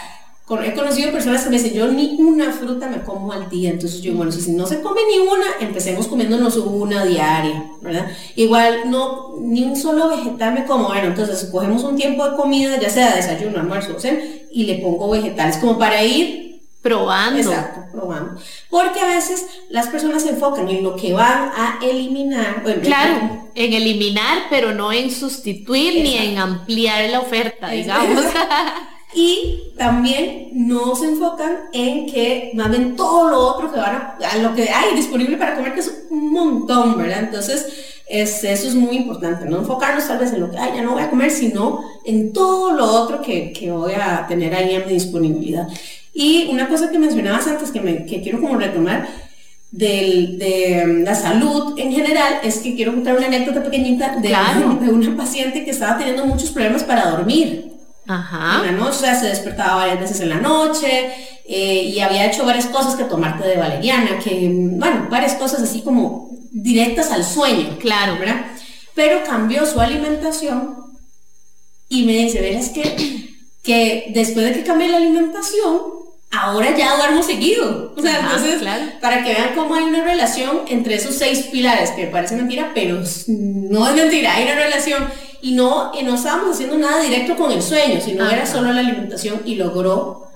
he 0.65 0.73
conocido 0.73 1.11
personas 1.11 1.43
que 1.43 1.51
me 1.51 1.57
dicen, 1.57 1.73
yo 1.73 1.87
ni 1.87 2.19
una 2.19 2.51
fruta 2.51 2.89
me 2.89 3.03
como 3.03 3.31
al 3.31 3.47
día, 3.47 3.69
entonces 3.69 4.01
yo, 4.01 4.15
bueno, 4.15 4.31
si 4.31 4.51
no 4.53 4.65
se 4.65 4.81
come 4.81 5.01
ni 5.11 5.19
una, 5.19 5.45
empecemos 5.67 6.07
comiéndonos 6.07 6.57
una 6.57 7.05
diaria, 7.05 7.63
¿verdad? 7.83 8.07
Igual, 8.35 8.89
no, 8.89 9.35
ni 9.39 9.63
un 9.63 9.75
solo 9.75 10.09
vegetal 10.09 10.55
me 10.55 10.65
como, 10.65 10.87
bueno, 10.87 11.09
entonces 11.09 11.47
cogemos 11.51 11.83
un 11.83 11.95
tiempo 11.95 12.27
de 12.27 12.35
comida, 12.35 12.79
ya 12.79 12.89
sea 12.89 13.15
desayuno, 13.15 13.59
almuerzo, 13.59 13.97
o 13.97 13.99
sea, 13.99 14.17
y 14.51 14.63
le 14.63 14.79
pongo 14.79 15.11
vegetales 15.11 15.57
como 15.57 15.77
para 15.77 16.03
ir 16.03 16.52
Probando. 16.83 17.39
Exacto, 17.39 17.81
probando. 17.93 18.41
Porque 18.69 18.99
a 18.99 19.07
veces 19.07 19.47
las 19.69 19.87
personas 19.87 20.21
se 20.21 20.31
enfocan 20.31 20.67
en 20.67 20.83
lo 20.83 20.97
que 20.97 21.13
van 21.13 21.49
a 21.55 21.79
eliminar. 21.81 22.61
claro, 22.83 23.47
en 23.55 23.73
eliminar, 23.73 24.43
pero 24.49 24.73
no 24.73 24.91
en 24.91 25.09
sustituir 25.09 26.03
ni 26.03 26.17
en 26.17 26.37
ampliar 26.37 27.09
la 27.09 27.21
oferta, 27.21 27.69
digamos. 27.69 28.25
y 29.15 29.71
también 29.77 30.49
no 30.51 30.93
se 30.97 31.05
enfocan 31.05 31.69
en 31.71 32.05
que 32.05 32.51
manden 32.53 32.97
todo 32.97 33.29
lo 33.29 33.39
otro 33.39 33.71
que 33.71 33.79
van 33.79 33.95
a, 33.95 34.17
a, 34.33 34.37
lo 34.39 34.53
que 34.53 34.69
hay 34.69 34.93
disponible 34.93 35.37
para 35.37 35.55
comer, 35.55 35.73
que 35.73 35.79
es 35.79 36.05
un 36.09 36.33
montón, 36.33 36.97
¿verdad? 36.97 37.19
Entonces, 37.19 37.93
es, 38.07 38.43
eso 38.43 38.67
es 38.67 38.75
muy 38.75 38.97
importante, 38.97 39.45
no 39.45 39.59
enfocarnos 39.59 40.05
tal 40.05 40.19
vez 40.19 40.33
en 40.33 40.41
lo 40.41 40.51
que 40.51 40.57
ay, 40.57 40.73
ya 40.75 40.81
no 40.81 40.91
voy 40.91 41.03
a 41.03 41.09
comer, 41.09 41.31
sino 41.31 41.81
en 42.03 42.33
todo 42.33 42.73
lo 42.73 42.85
otro 42.85 43.21
que, 43.21 43.53
que 43.53 43.71
voy 43.71 43.93
a 43.93 44.25
tener 44.27 44.53
ahí 44.53 44.75
en 44.75 44.85
mi 44.85 44.93
disponibilidad. 44.93 45.69
Y 46.13 46.47
una 46.51 46.69
cosa 46.69 46.91
que 46.91 46.99
mencionabas 46.99 47.47
antes 47.47 47.71
que, 47.71 47.81
me, 47.81 48.05
que 48.05 48.21
quiero 48.21 48.39
como 48.39 48.57
retomar 48.57 49.07
del, 49.71 50.37
de 50.37 50.85
mm, 50.85 51.03
la 51.03 51.15
salud 51.15 51.79
en 51.79 51.91
general 51.91 52.41
es 52.43 52.59
que 52.59 52.75
quiero 52.75 52.93
contar 52.93 53.17
una 53.17 53.25
anécdota 53.25 53.63
pequeñita 53.63 54.17
de, 54.17 54.29
de 54.81 54.91
una 54.91 55.17
paciente 55.17 55.65
que 55.65 55.71
estaba 55.71 55.97
teniendo 55.97 56.25
muchos 56.25 56.51
problemas 56.51 56.83
para 56.83 57.09
dormir. 57.09 57.71
Ajá. 58.05 58.59
En 58.59 58.75
la 58.75 58.83
noche, 58.83 58.97
o 58.97 58.99
sea, 58.99 59.19
se 59.19 59.27
despertaba 59.27 59.77
varias 59.77 59.99
veces 59.99 60.19
en 60.19 60.29
la 60.29 60.39
noche 60.39 61.11
eh, 61.45 61.83
y 61.83 61.99
había 62.01 62.25
hecho 62.25 62.45
varias 62.45 62.65
cosas 62.67 62.95
que 62.95 63.05
tomarte 63.05 63.47
de 63.47 63.57
valeriana, 63.57 64.19
que, 64.19 64.49
mm, 64.49 64.79
bueno, 64.79 65.07
varias 65.09 65.33
cosas 65.33 65.61
así 65.63 65.81
como 65.81 66.29
directas 66.51 67.11
al 67.11 67.23
sueño. 67.23 67.77
Claro. 67.79 68.17
¿verdad? 68.19 68.45
Pero 68.93 69.23
cambió 69.23 69.65
su 69.65 69.79
alimentación 69.79 70.75
y 71.89 72.03
me 72.05 72.13
dice, 72.13 72.41
verás 72.41 72.69
que, 72.69 73.29
que 73.63 74.11
después 74.13 74.45
de 74.45 74.53
que 74.53 74.63
cambié 74.63 74.89
la 74.89 74.97
alimentación, 74.97 75.92
ahora 76.33 76.75
ya 76.75 76.97
duermo 76.97 77.23
seguido. 77.23 77.93
O 77.95 78.01
sea, 78.01 78.19
entonces, 78.19 78.61
para 78.99 79.23
que 79.23 79.33
vean 79.33 79.55
cómo 79.55 79.75
hay 79.75 79.83
una 79.83 80.03
relación 80.03 80.61
entre 80.67 80.95
esos 80.95 81.15
seis 81.15 81.47
pilares, 81.51 81.91
que 81.91 82.07
parece 82.07 82.35
mentira, 82.35 82.71
pero 82.73 83.01
no 83.27 83.87
es 83.87 83.95
mentira, 83.95 84.35
hay 84.35 84.43
una 84.43 84.55
relación. 84.55 85.07
Y 85.41 85.53
no, 85.53 85.91
y 85.93 86.03
no 86.03 86.15
estábamos 86.15 86.55
haciendo 86.55 86.77
nada 86.77 87.01
directo 87.01 87.35
con 87.35 87.51
el 87.51 87.61
sueño, 87.61 87.99
sino 87.99 88.29
era 88.29 88.45
solo 88.45 88.71
la 88.71 88.79
alimentación 88.79 89.41
y 89.45 89.55
logró 89.55 90.27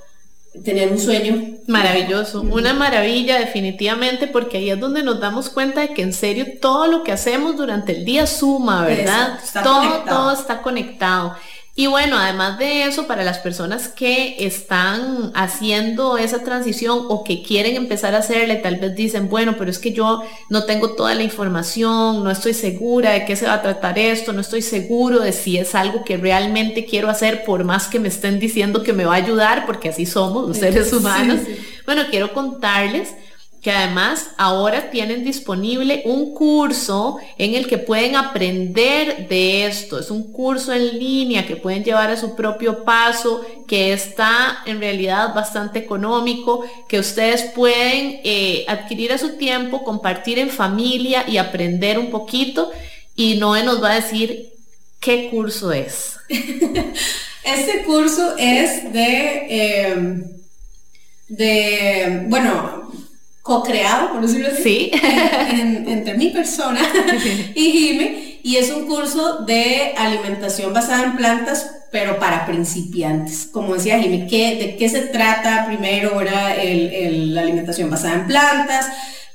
tener 0.64 0.92
un 0.92 1.00
sueño. 1.00 1.58
Maravilloso, 1.68 2.42
una 2.42 2.74
maravilla 2.74 3.40
definitivamente, 3.40 4.28
porque 4.28 4.58
ahí 4.58 4.70
es 4.70 4.80
donde 4.80 5.04
nos 5.04 5.20
damos 5.20 5.50
cuenta 5.50 5.82
de 5.82 5.94
que 5.94 6.02
en 6.02 6.14
serio 6.14 6.46
todo 6.62 6.88
lo 6.88 7.04
que 7.04 7.12
hacemos 7.12 7.56
durante 7.56 7.94
el 7.94 8.06
día 8.06 8.28
suma, 8.28 8.86
¿verdad? 8.86 9.40
todo, 9.64 10.04
todo 10.08 10.32
está 10.34 10.62
conectado. 10.62 11.36
Y 11.80 11.86
bueno, 11.86 12.18
además 12.18 12.58
de 12.58 12.86
eso, 12.86 13.06
para 13.06 13.24
las 13.24 13.38
personas 13.38 13.88
que 13.88 14.36
están 14.40 15.32
haciendo 15.36 16.18
esa 16.18 16.44
transición 16.44 17.06
o 17.08 17.24
que 17.24 17.44
quieren 17.44 17.76
empezar 17.76 18.16
a 18.16 18.18
hacerle, 18.18 18.56
tal 18.56 18.78
vez 18.78 18.96
dicen, 18.96 19.30
bueno, 19.30 19.58
pero 19.60 19.70
es 19.70 19.78
que 19.78 19.94
yo 19.94 20.24
no 20.50 20.64
tengo 20.64 20.96
toda 20.96 21.14
la 21.14 21.22
información, 21.22 22.24
no 22.24 22.32
estoy 22.32 22.56
segura 22.56 23.12
de 23.12 23.26
qué 23.26 23.36
se 23.36 23.46
va 23.46 23.54
a 23.54 23.62
tratar 23.62 24.00
esto, 24.00 24.34
no 24.34 24.42
estoy 24.42 24.64
seguro 24.64 25.20
de 25.20 25.32
si 25.32 25.60
es 25.60 25.76
algo 25.76 26.04
que 26.04 26.18
realmente 26.18 26.84
quiero 26.84 27.10
hacer, 27.10 27.44
por 27.44 27.64
más 27.64 27.86
que 27.86 28.00
me 28.00 28.08
estén 28.08 28.40
diciendo 28.40 28.82
que 28.82 28.94
me 28.94 29.06
va 29.06 29.14
a 29.14 29.18
ayudar, 29.18 29.68
porque 29.68 29.90
así 29.90 30.08
somos 30.08 30.48
los 30.48 30.58
seres 30.58 30.92
humanos. 30.92 31.42
Bueno, 31.86 32.06
quiero 32.10 32.34
contarles 32.34 33.14
que 33.62 33.72
además 33.72 34.32
ahora 34.38 34.92
tienen 34.92 35.24
disponible 35.24 36.04
un 36.06 36.34
curso 36.34 37.18
en 37.38 37.56
el 37.56 37.68
que 37.68 37.78
pueden 37.78 38.16
aprender 38.16 39.28
de 39.28 39.66
esto. 39.66 40.00
Es 40.00 40.12
un 40.12 40.32
curso 40.32 40.74
en 40.74 41.00
línea 41.00 41.46
que 41.46 41.56
pueden 41.56 41.84
llevar 41.84 42.10
a 42.10 42.18
su 42.18 42.36
propio 42.36 42.84
paso, 42.84 43.46
que 43.68 43.94
está 43.94 44.60
en 44.66 44.80
realidad 44.80 45.34
bastante 45.34 45.80
económico, 45.80 46.64
que 46.88 47.00
ustedes 47.00 47.44
pueden 47.56 48.22
eh, 48.24 48.64
adquirir 48.68 49.12
a 49.12 49.18
su 49.18 49.38
tiempo, 49.38 49.84
compartir 49.84 50.40
en 50.40 50.50
familia 50.50 51.26
y 51.28 51.38
aprender 51.38 51.98
un 51.98 52.12
poquito. 52.12 52.72
Y 53.16 53.36
Noé 53.36 53.64
nos 53.64 53.82
va 53.82 53.92
a 53.92 53.96
decir 53.96 54.54
qué 55.00 55.30
curso 55.30 55.72
es. 55.72 56.18
este 56.30 57.84
curso 57.86 58.36
es 58.38 58.94
de... 58.94 59.48
Eh, 59.50 60.24
de, 61.28 62.26
bueno, 62.28 62.87
co-creado, 63.48 64.12
por 64.12 64.22
decirlo 64.22 64.50
así, 64.52 64.92
entre 65.52 66.16
mi 66.16 66.30
persona 66.32 66.82
y 67.56 67.72
Jime, 67.72 68.40
y 68.44 68.58
es 68.58 68.70
un 68.72 68.86
curso 68.86 69.40
de 69.46 69.94
alimentación 69.98 70.74
basada 70.74 71.06
en 71.06 71.16
plantas, 71.16 71.72
pero 71.90 72.20
para 72.20 72.46
principiantes. 72.46 73.48
Como 73.52 73.74
decía 73.74 74.00
Jimmy, 74.00 74.28
¿de 74.28 74.76
qué 74.78 74.90
se 74.90 75.04
trata 75.04 75.66
primero 75.66 76.14
ahora 76.14 76.56
la 76.58 77.42
alimentación 77.42 77.90
basada 77.90 78.16
en 78.16 78.28
plantas? 78.28 78.88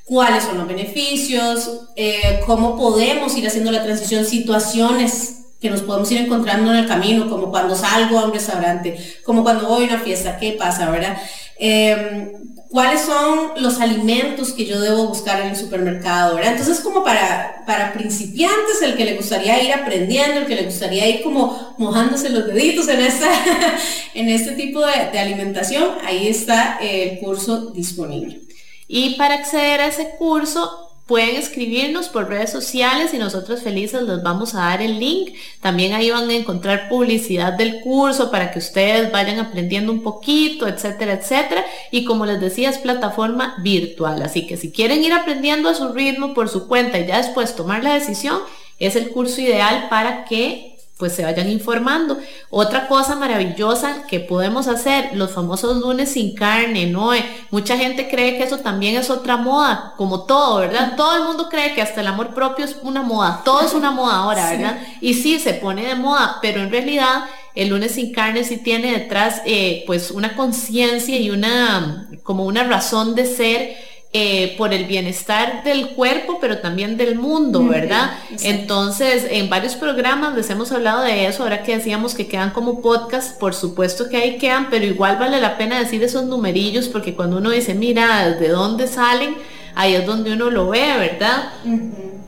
¿Cuáles 0.05 0.45
son 0.45 0.59
los 0.59 0.69
beneficios? 0.69 1.89
Eh, 1.97 2.41
¿Cómo 2.47 2.77
podemos 2.77 3.35
ir 3.39 3.47
haciendo 3.47 3.73
la 3.73 3.83
transición? 3.83 4.27
Situaciones 4.27 5.39
que 5.59 5.71
nos 5.71 5.81
podemos 5.81 6.11
ir 6.11 6.19
encontrando 6.19 6.71
en 6.73 6.79
el 6.81 6.87
camino, 6.87 7.31
como 7.31 7.51
cuando 7.51 7.75
salgo 7.77 8.19
a 8.19 8.27
un 8.27 8.35
restaurante, 8.35 8.99
como 9.25 9.43
cuando 9.43 9.69
voy 9.69 9.85
a 9.85 9.89
una 9.89 10.01
fiesta, 10.01 10.37
¿qué 10.37 10.53
pasa, 10.53 10.91
verdad? 10.91 11.17
Eh, 11.65 12.33
cuáles 12.71 13.03
son 13.03 13.53
los 13.63 13.79
alimentos 13.79 14.53
que 14.53 14.65
yo 14.65 14.81
debo 14.81 15.07
buscar 15.07 15.43
en 15.43 15.51
el 15.51 15.57
supermercado, 15.57 16.35
¿verdad? 16.35 16.53
Entonces, 16.53 16.81
como 16.81 17.05
para, 17.05 17.63
para 17.69 17.93
principiantes, 17.93 18.83
el 18.83 18.97
que 18.97 19.05
le 19.05 19.15
gustaría 19.15 19.63
ir 19.63 19.73
aprendiendo, 19.73 20.41
el 20.41 20.47
que 20.47 20.57
le 20.57 20.65
gustaría 20.65 21.07
ir 21.09 21.23
como 21.23 21.77
mojándose 21.79 22.31
los 22.31 22.49
deditos 22.49 22.89
en, 22.89 23.03
esta, 23.03 23.31
en 24.15 24.29
este 24.29 24.53
tipo 24.53 24.81
de 24.81 25.19
alimentación, 25.21 25.85
ahí 26.05 26.27
está 26.27 26.79
el 26.81 27.21
curso 27.21 27.71
disponible. 27.71 28.41
Y 28.89 29.15
para 29.15 29.35
acceder 29.35 29.83
a 29.83 29.87
ese 29.87 30.17
curso, 30.19 30.92
Pueden 31.07 31.35
escribirnos 31.37 32.09
por 32.09 32.29
redes 32.29 32.53
sociales 32.53 33.13
y 33.13 33.19
nosotros 33.19 33.63
felices 33.63 34.03
les 34.03 34.23
vamos 34.23 34.55
a 34.55 34.61
dar 34.61 34.81
el 34.81 35.01
link. 35.01 35.35
También 35.61 35.95
ahí 35.95 36.11
van 36.11 36.31
a 36.31 36.35
encontrar 36.35 36.89
publicidad 36.89 37.55
del 37.55 37.81
curso 37.81 38.31
para 38.31 38.53
que 38.53 38.61
ustedes 38.61 39.11
vayan 39.11 39.41
aprendiendo 39.41 39.91
un 39.91 40.03
poquito, 40.03 40.69
etcétera, 40.69 41.15
etcétera. 41.15 41.65
Y 41.91 42.05
como 42.05 42.25
les 42.25 42.41
decía, 42.41 42.71
es 42.71 42.79
plataforma 42.79 43.57
virtual. 43.59 44.23
Así 44.23 44.47
que 44.47 44.57
si 44.57 44.71
quieren 44.71 45.03
ir 45.03 45.13
aprendiendo 45.13 45.69
a 45.69 45.75
su 45.75 45.93
ritmo 45.93 46.35
por 46.35 46.49
su 46.49 46.69
cuenta 46.69 47.01
y 47.01 47.07
ya 47.07 47.19
después 47.19 47.57
tomar 47.57 47.83
la 47.83 47.95
decisión, 47.95 48.39
es 48.79 48.95
el 48.95 49.11
curso 49.11 49.41
ideal 49.41 49.89
para 49.91 50.25
que 50.25 50.72
pues 50.99 51.15
se 51.15 51.25
vayan 51.25 51.51
informando. 51.51 52.19
Otra 52.51 52.87
cosa 52.87 53.17
maravillosa 53.17 54.07
que 54.07 54.21
podemos 54.21 54.69
hacer, 54.69 55.11
los 55.15 55.33
famosos 55.33 55.79
lunes 55.79 56.13
sin 56.13 56.35
carne, 56.35 56.87
¿no? 56.87 57.11
Mucha 57.51 57.77
gente 57.77 58.09
cree 58.09 58.37
que 58.37 58.45
eso 58.45 58.59
también 58.59 58.97
es 58.97 59.11
otra 59.11 59.37
moda, 59.37 59.95
como 59.97 60.25
todo, 60.25 60.61
¿verdad? 60.61 60.95
Todo 60.97 61.17
el 61.17 61.25
mundo 61.25 61.49
cree 61.49 61.75
que 61.75 61.83
hasta 61.83 62.03
el 62.03 62.07
amor 62.07 62.35
propio 62.35 62.65
es 62.65 62.77
una 62.83 63.03
moda, 63.03 63.43
todo 63.45 63.63
es 63.63 63.75
una 63.75 63.91
moda 63.91 64.17
ahora, 64.17 64.51
¿verdad? 64.51 64.79
Y 65.01 65.15
sí, 65.15 65.41
se 65.41 65.55
pone 65.55 65.87
de 65.87 65.97
moda, 65.97 66.39
pero 66.41 66.61
en 66.61 66.71
realidad 66.71 67.25
el 67.55 67.69
lunes 67.69 67.93
sin 67.93 68.13
carne 68.13 68.45
sí 68.45 68.59
tiene 68.59 68.93
detrás 68.93 69.43
eh, 69.45 69.85
pues 69.87 70.11
una 70.11 70.37
conciencia 70.37 71.19
y 71.19 71.31
una 71.31 72.09
como 72.23 72.45
una 72.45 72.65
razón 72.65 73.15
de 73.15 73.27
ser 73.27 73.77
eh, 74.15 74.57
por 74.59 74.75
el 74.75 74.85
bienestar 74.85 75.65
del 75.65 75.91
cuerpo, 75.95 76.37
pero 76.39 76.59
también 76.59 76.99
del 76.99 77.15
mundo, 77.15 77.65
¿verdad? 77.65 78.11
Entonces, 78.43 79.27
en 79.31 79.49
varios 79.49 79.75
programas 79.75 80.35
les 80.35 80.51
hemos 80.51 80.71
hablado 80.71 81.01
de 81.01 81.27
eso, 81.27 81.45
ahora 81.45 81.63
que 81.63 81.79
decíamos 81.79 82.15
que 82.15 82.27
quedan 82.27 82.51
como 82.51 82.83
podcast, 82.83 83.39
por 83.39 83.55
supuesto 83.55 84.11
que 84.11 84.19
ahí 84.19 84.37
quedan, 84.37 84.69
pero 84.69 84.85
igual 84.85 85.17
vale 85.19 85.41
la 85.41 85.57
pena 85.57 85.79
decir 85.79 86.03
esos 86.03 86.25
numerillos, 86.25 86.89
porque 86.89 87.15
cuando 87.15 87.39
uno 87.39 87.49
dice, 87.49 87.73
mira, 87.73 88.29
¿de 88.33 88.49
dónde 88.49 88.87
salen? 88.87 89.35
Ahí 89.75 89.95
es 89.95 90.05
donde 90.05 90.35
uno 90.35 90.51
lo 90.51 90.69
ve, 90.69 90.93
¿verdad? 90.99 91.53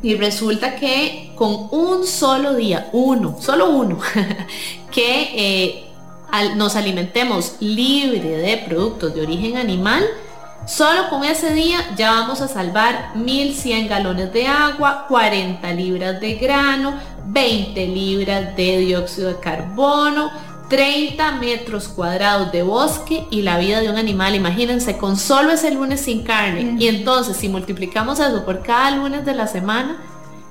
Y 0.02 0.14
resulta 0.14 0.76
que 0.76 1.32
con 1.34 1.68
un 1.70 2.06
solo 2.06 2.54
día, 2.54 2.88
uno, 2.92 3.36
solo 3.40 3.68
uno, 3.68 3.98
que 4.90 5.32
eh, 5.34 5.84
nos 6.56 6.76
alimentemos 6.76 7.56
libre 7.60 8.38
de 8.38 8.56
productos 8.66 9.14
de 9.14 9.20
origen 9.20 9.58
animal, 9.58 10.02
Solo 10.66 11.10
con 11.10 11.24
ese 11.24 11.52
día 11.52 11.94
ya 11.94 12.12
vamos 12.12 12.40
a 12.40 12.48
salvar 12.48 13.12
1100 13.16 13.86
galones 13.86 14.32
de 14.32 14.46
agua, 14.46 15.04
40 15.08 15.70
libras 15.72 16.20
de 16.20 16.34
grano, 16.36 16.94
20 17.26 17.86
libras 17.86 18.56
de 18.56 18.78
dióxido 18.78 19.28
de 19.28 19.40
carbono, 19.40 20.30
30 20.70 21.32
metros 21.32 21.88
cuadrados 21.88 22.50
de 22.50 22.62
bosque 22.62 23.26
y 23.30 23.42
la 23.42 23.58
vida 23.58 23.80
de 23.80 23.90
un 23.90 23.96
animal. 23.96 24.34
Imagínense, 24.34 24.96
con 24.96 25.18
solo 25.18 25.52
ese 25.52 25.70
lunes 25.70 26.00
sin 26.00 26.22
carne. 26.22 26.76
Y 26.78 26.88
entonces, 26.88 27.36
si 27.36 27.50
multiplicamos 27.50 28.18
eso 28.18 28.44
por 28.46 28.62
cada 28.62 28.90
lunes 28.92 29.26
de 29.26 29.34
la 29.34 29.46
semana, 29.46 29.98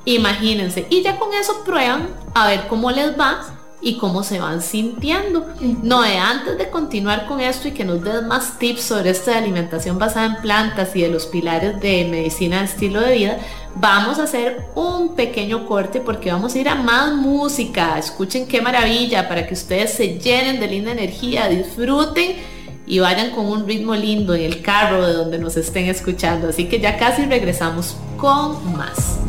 imagínense. 0.05 0.85
Y 0.91 1.01
ya 1.01 1.17
con 1.17 1.33
eso 1.33 1.63
prueban 1.65 2.07
a 2.35 2.47
ver 2.47 2.67
cómo 2.67 2.91
les 2.91 3.19
va 3.19 3.41
y 3.83 3.97
cómo 3.97 4.23
se 4.23 4.39
van 4.39 4.61
sintiendo. 4.61 5.45
Noé, 5.83 6.17
antes 6.17 6.57
de 6.57 6.69
continuar 6.69 7.27
con 7.27 7.41
esto 7.41 7.67
y 7.67 7.71
que 7.71 7.83
nos 7.83 8.01
des 8.01 8.23
más 8.23 8.57
tips 8.57 8.81
sobre 8.81 9.09
esta 9.09 9.37
alimentación 9.37 9.99
basada 9.99 10.25
en 10.25 10.41
plantas 10.41 10.95
y 10.95 11.01
de 11.01 11.09
los 11.09 11.25
pilares 11.25 11.79
de 11.81 12.07
medicina 12.09 12.59
de 12.59 12.65
estilo 12.65 13.01
de 13.01 13.13
vida, 13.13 13.37
vamos 13.75 14.19
a 14.19 14.23
hacer 14.23 14.67
un 14.75 15.15
pequeño 15.15 15.67
corte 15.67 15.99
porque 15.99 16.31
vamos 16.31 16.55
a 16.55 16.59
ir 16.59 16.69
a 16.69 16.75
más 16.75 17.13
música. 17.13 17.99
Escuchen 17.99 18.47
qué 18.47 18.61
maravilla 18.61 19.27
para 19.27 19.45
que 19.45 19.53
ustedes 19.53 19.93
se 19.93 20.17
llenen 20.17 20.61
de 20.61 20.67
linda 20.67 20.93
energía, 20.93 21.49
disfruten 21.49 22.37
y 22.85 22.99
vayan 22.99 23.31
con 23.31 23.47
un 23.47 23.67
ritmo 23.67 23.95
lindo 23.95 24.33
en 24.33 24.43
el 24.43 24.61
carro 24.61 25.05
de 25.05 25.13
donde 25.13 25.39
nos 25.39 25.57
estén 25.57 25.85
escuchando. 25.85 26.47
Así 26.47 26.69
que 26.69 26.79
ya 26.79 26.97
casi 26.97 27.25
regresamos 27.25 27.97
con 28.17 28.77
más. 28.77 29.19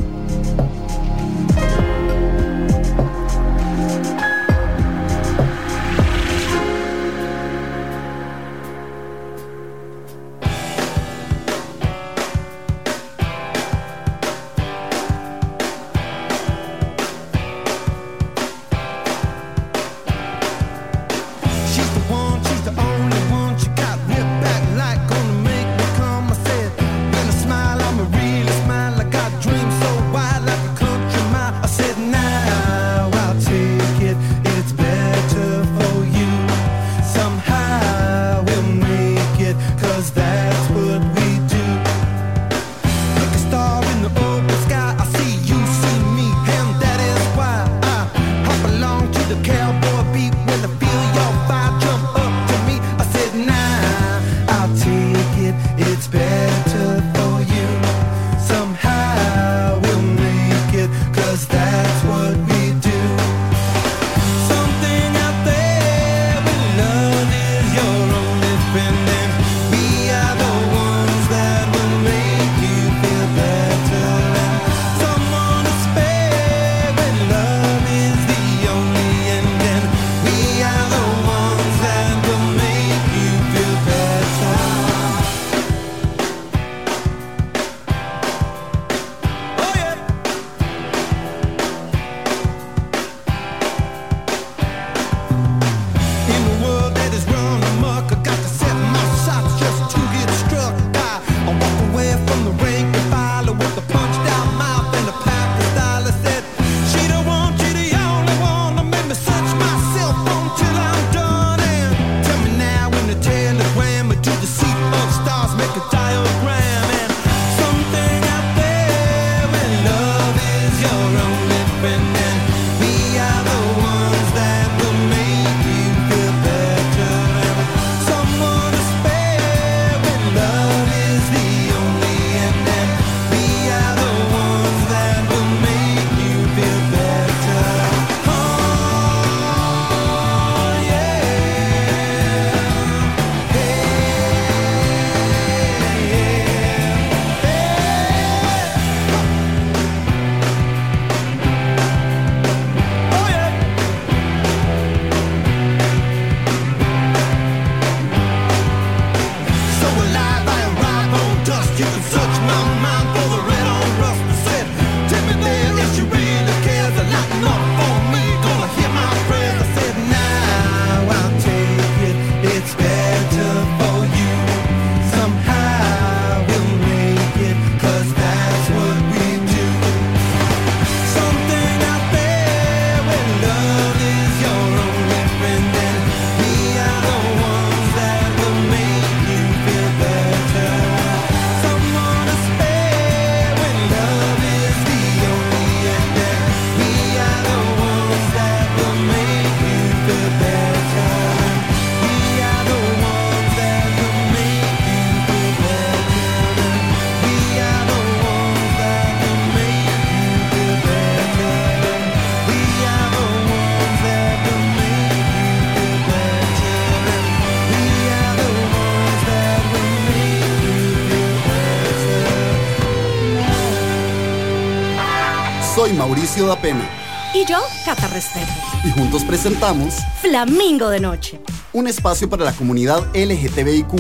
Y 227.33 227.45
yo, 227.47 227.59
Cata 227.85 228.09
Restrepo. 228.09 228.51
Y 228.85 228.91
juntos 228.91 229.23
presentamos 229.23 229.95
Flamingo 230.21 230.89
de 230.89 230.99
Noche. 230.99 231.41
Un 231.73 231.87
espacio 231.87 232.29
para 232.29 232.45
la 232.45 232.53
comunidad 232.53 233.07
LGTBIQ 233.15 233.93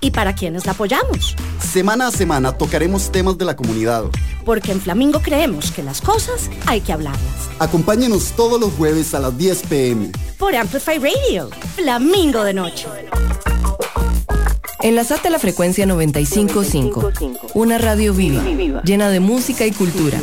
y 0.00 0.10
para 0.12 0.34
quienes 0.34 0.64
la 0.66 0.72
apoyamos. 0.72 1.34
Semana 1.58 2.06
a 2.06 2.10
semana 2.12 2.52
tocaremos 2.52 3.10
temas 3.10 3.36
de 3.36 3.44
la 3.44 3.56
comunidad. 3.56 4.04
Porque 4.44 4.70
en 4.70 4.80
Flamingo 4.80 5.20
creemos 5.22 5.72
que 5.72 5.82
las 5.82 6.00
cosas 6.00 6.48
hay 6.66 6.82
que 6.82 6.92
hablarlas. 6.92 7.48
Acompáñenos 7.58 8.32
todos 8.36 8.60
los 8.60 8.72
jueves 8.74 9.12
a 9.14 9.18
las 9.18 9.36
10 9.36 9.62
pm. 9.64 10.12
Por 10.38 10.54
Amplify 10.54 10.98
Radio, 10.98 11.50
Flamingo 11.74 12.44
de 12.44 12.54
Noche. 12.54 12.86
Enlazate 14.82 15.28
a 15.28 15.30
la 15.32 15.38
frecuencia 15.38 15.84
955, 15.84 17.12
una 17.54 17.76
radio 17.76 18.14
viva, 18.14 18.42
llena 18.82 19.10
de 19.10 19.20
música 19.20 19.66
y 19.66 19.72
cultura. 19.72 20.18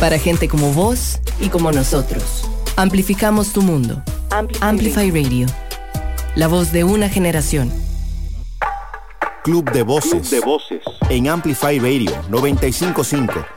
Para 0.00 0.18
gente 0.18 0.46
como 0.48 0.72
vos 0.72 1.20
y 1.40 1.48
como 1.48 1.72
nosotros. 1.72 2.48
Amplificamos 2.76 3.52
tu 3.52 3.62
mundo. 3.62 4.02
Amplify 4.60 5.10
Radio. 5.10 5.46
La 6.34 6.48
voz 6.48 6.70
de 6.70 6.84
una 6.84 7.08
generación. 7.08 7.72
Club 9.42 9.70
de 9.72 9.82
Voces. 9.82 10.30
de 10.30 10.40
Voces. 10.40 10.82
En 11.08 11.28
Amplify 11.28 11.78
Radio 11.78 12.10
955. 12.28 13.55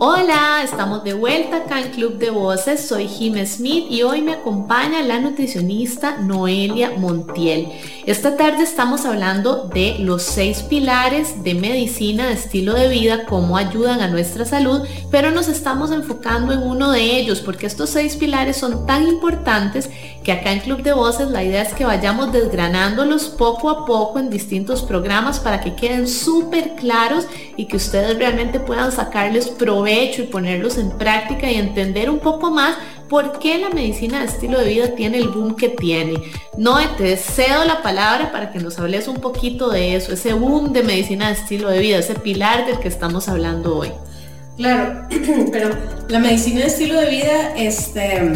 Hola, 0.00 0.62
estamos 0.62 1.02
de 1.02 1.12
vuelta 1.12 1.56
acá 1.56 1.80
en 1.80 1.90
Club 1.90 2.18
de 2.18 2.30
Voces. 2.30 2.86
Soy 2.86 3.08
Jim 3.08 3.34
Smith 3.44 3.86
y 3.90 4.02
hoy 4.02 4.22
me 4.22 4.34
acompaña 4.34 5.02
la 5.02 5.18
nutricionista 5.18 6.18
Noelia 6.18 6.92
Montiel. 6.96 7.66
Esta 8.06 8.36
tarde 8.36 8.62
estamos 8.62 9.04
hablando 9.04 9.68
de 9.74 9.96
los 9.98 10.22
seis 10.22 10.62
pilares 10.62 11.42
de 11.42 11.54
medicina 11.54 12.28
de 12.28 12.34
estilo 12.34 12.74
de 12.74 12.86
vida, 12.86 13.26
cómo 13.26 13.56
ayudan 13.56 14.00
a 14.00 14.06
nuestra 14.06 14.44
salud, 14.44 14.82
pero 15.10 15.32
nos 15.32 15.48
estamos 15.48 15.90
enfocando 15.90 16.52
en 16.52 16.62
uno 16.62 16.92
de 16.92 17.02
ellos 17.18 17.40
porque 17.40 17.66
estos 17.66 17.90
seis 17.90 18.14
pilares 18.14 18.56
son 18.56 18.86
tan 18.86 19.08
importantes 19.08 19.90
que 20.22 20.30
acá 20.30 20.52
en 20.52 20.60
Club 20.60 20.82
de 20.82 20.92
Voces 20.92 21.28
la 21.30 21.42
idea 21.42 21.62
es 21.62 21.74
que 21.74 21.84
vayamos 21.84 22.30
desgranándolos 22.30 23.24
poco 23.30 23.68
a 23.68 23.84
poco 23.84 24.20
en 24.20 24.30
distintos 24.30 24.82
programas 24.82 25.40
para 25.40 25.60
que 25.60 25.74
queden 25.74 26.06
súper 26.06 26.76
claros 26.76 27.26
y 27.56 27.66
que 27.66 27.76
ustedes 27.76 28.16
realmente 28.16 28.60
puedan 28.60 28.92
sacarles 28.92 29.48
provecho 29.48 29.87
y 29.88 30.26
ponerlos 30.30 30.78
en 30.78 30.90
práctica 30.90 31.50
y 31.50 31.56
entender 31.56 32.10
un 32.10 32.18
poco 32.18 32.50
más 32.50 32.76
¿Por 33.08 33.38
qué 33.38 33.58
la 33.58 33.70
medicina 33.70 34.20
de 34.20 34.26
estilo 34.26 34.60
de 34.60 34.68
vida 34.68 34.94
tiene 34.94 35.16
el 35.16 35.28
boom 35.28 35.56
que 35.56 35.70
tiene? 35.70 36.14
No, 36.58 36.76
te 36.96 37.16
cedo 37.16 37.64
la 37.64 37.82
palabra 37.82 38.30
para 38.30 38.52
que 38.52 38.58
nos 38.58 38.78
hables 38.78 39.08
un 39.08 39.16
poquito 39.16 39.70
de 39.70 39.96
eso, 39.96 40.12
ese 40.12 40.34
boom 40.34 40.74
de 40.74 40.82
medicina 40.82 41.28
de 41.28 41.32
estilo 41.32 41.70
de 41.70 41.78
vida, 41.78 41.98
ese 41.98 42.14
pilar 42.14 42.66
del 42.66 42.78
que 42.80 42.88
estamos 42.88 43.28
hablando 43.28 43.78
hoy. 43.78 43.92
Claro, 44.58 45.06
pero 45.52 45.70
la 46.08 46.18
medicina 46.18 46.60
de 46.60 46.66
estilo 46.66 47.00
de 47.00 47.08
vida, 47.08 47.54
este, 47.56 48.32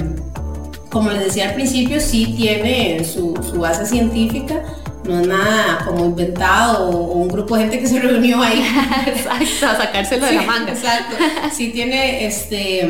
como 0.89 1.11
les 1.11 1.27
decía 1.27 1.51
al 1.51 1.55
principio, 1.55 2.01
sí 2.01 2.35
tiene 2.35 3.05
su 3.05 3.35
base 3.59 3.85
científica 3.85 4.63
no 5.05 5.21
es 5.21 5.27
nada 5.27 5.85
como 5.85 6.05
inventado 6.05 6.91
o, 6.91 7.13
un 7.23 7.29
grupo 7.29 7.57
de 7.57 7.63
gente 7.63 7.81
que 7.81 7.87
se 7.87 7.99
reunió 7.99 8.41
ahí. 8.43 8.63
Exacto, 9.07 9.67
a 9.67 9.77
sacárselo 9.77 10.27
de 10.27 10.33
la 10.33 10.43
manga. 10.43 10.73
Exacto. 10.73 11.17
Sí 11.53 11.71
tiene 11.71 12.27
este, 12.27 12.81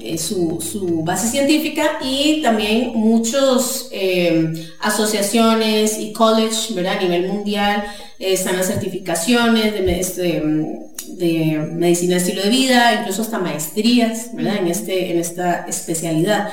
eh, 0.00 0.18
su, 0.18 1.02
base 1.04 1.28
científica 1.28 1.98
y 2.02 2.40
también 2.42 2.92
muchas 2.94 3.88
eh, 3.90 4.52
asociaciones 4.80 5.98
y 5.98 6.12
college, 6.12 6.74
¿verdad? 6.74 6.98
A 6.98 7.02
nivel 7.02 7.28
mundial 7.28 7.84
eh, 8.18 8.32
están 8.32 8.56
las 8.56 8.66
certificaciones 8.66 9.72
de, 9.72 10.00
este, 10.00 10.42
de 11.08 11.68
medicina 11.72 12.14
de 12.14 12.20
estilo 12.20 12.42
de 12.42 12.50
vida, 12.50 13.00
incluso 13.00 13.22
hasta 13.22 13.38
maestrías, 13.38 14.34
¿verdad? 14.34 14.56
En, 14.58 14.68
este, 14.68 15.10
en 15.10 15.18
esta 15.18 15.66
especialidad. 15.66 16.48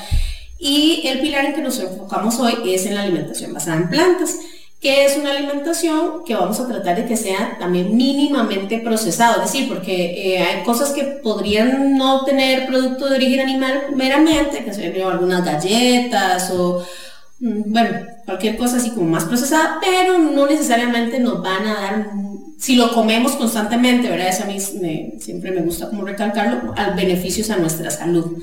Y 0.57 1.05
el 1.07 1.19
pilar 1.19 1.45
en 1.45 1.53
que 1.53 1.61
nos 1.61 1.77
enfocamos 1.79 2.39
hoy 2.39 2.53
es 2.73 2.85
en 2.85 2.95
la 2.95 3.03
alimentación 3.03 3.53
basada 3.53 3.77
en 3.77 3.89
plantas 3.89 4.37
que 4.83 5.05
es 5.05 5.15
una 5.15 5.31
alimentación 5.31 6.25
que 6.25 6.35
vamos 6.35 6.59
a 6.59 6.67
tratar 6.67 6.97
de 6.97 7.05
que 7.05 7.15
sea 7.15 7.55
también 7.57 7.95
mínimamente 7.95 8.79
procesado, 8.79 9.41
es 9.41 9.53
decir, 9.53 9.69
porque 9.69 10.35
eh, 10.35 10.39
hay 10.39 10.63
cosas 10.63 10.91
que 10.91 11.03
podrían 11.03 11.97
no 11.97 12.25
tener 12.25 12.67
producto 12.67 13.07
de 13.07 13.15
origen 13.15 13.39
animal 13.39 13.85
meramente, 13.95 14.61
que 14.65 14.73
serían 14.73 15.09
algunas 15.09 15.45
galletas 15.45 16.51
o, 16.51 16.83
bueno, 17.43 17.89
cualquier 18.25 18.57
cosa 18.57 18.77
así 18.77 18.91
como 18.91 19.09
más 19.09 19.25
procesada, 19.25 19.79
pero 19.81 20.17
no 20.17 20.45
necesariamente 20.47 21.19
nos 21.19 21.41
van 21.43 21.67
a 21.67 21.73
dar 21.73 22.11
si 22.57 22.77
lo 22.77 22.93
comemos 22.93 23.33
constantemente, 23.33 24.07
¿verdad? 24.07 24.29
Eso 24.29 24.43
a 24.43 24.45
mí 24.45 24.57
siempre 25.19 25.51
me 25.51 25.61
gusta 25.61 25.89
como 25.89 26.05
recalcarlo, 26.05 26.73
al 26.77 26.93
beneficios 26.93 27.49
a 27.49 27.57
nuestra 27.57 27.91
salud, 27.91 28.37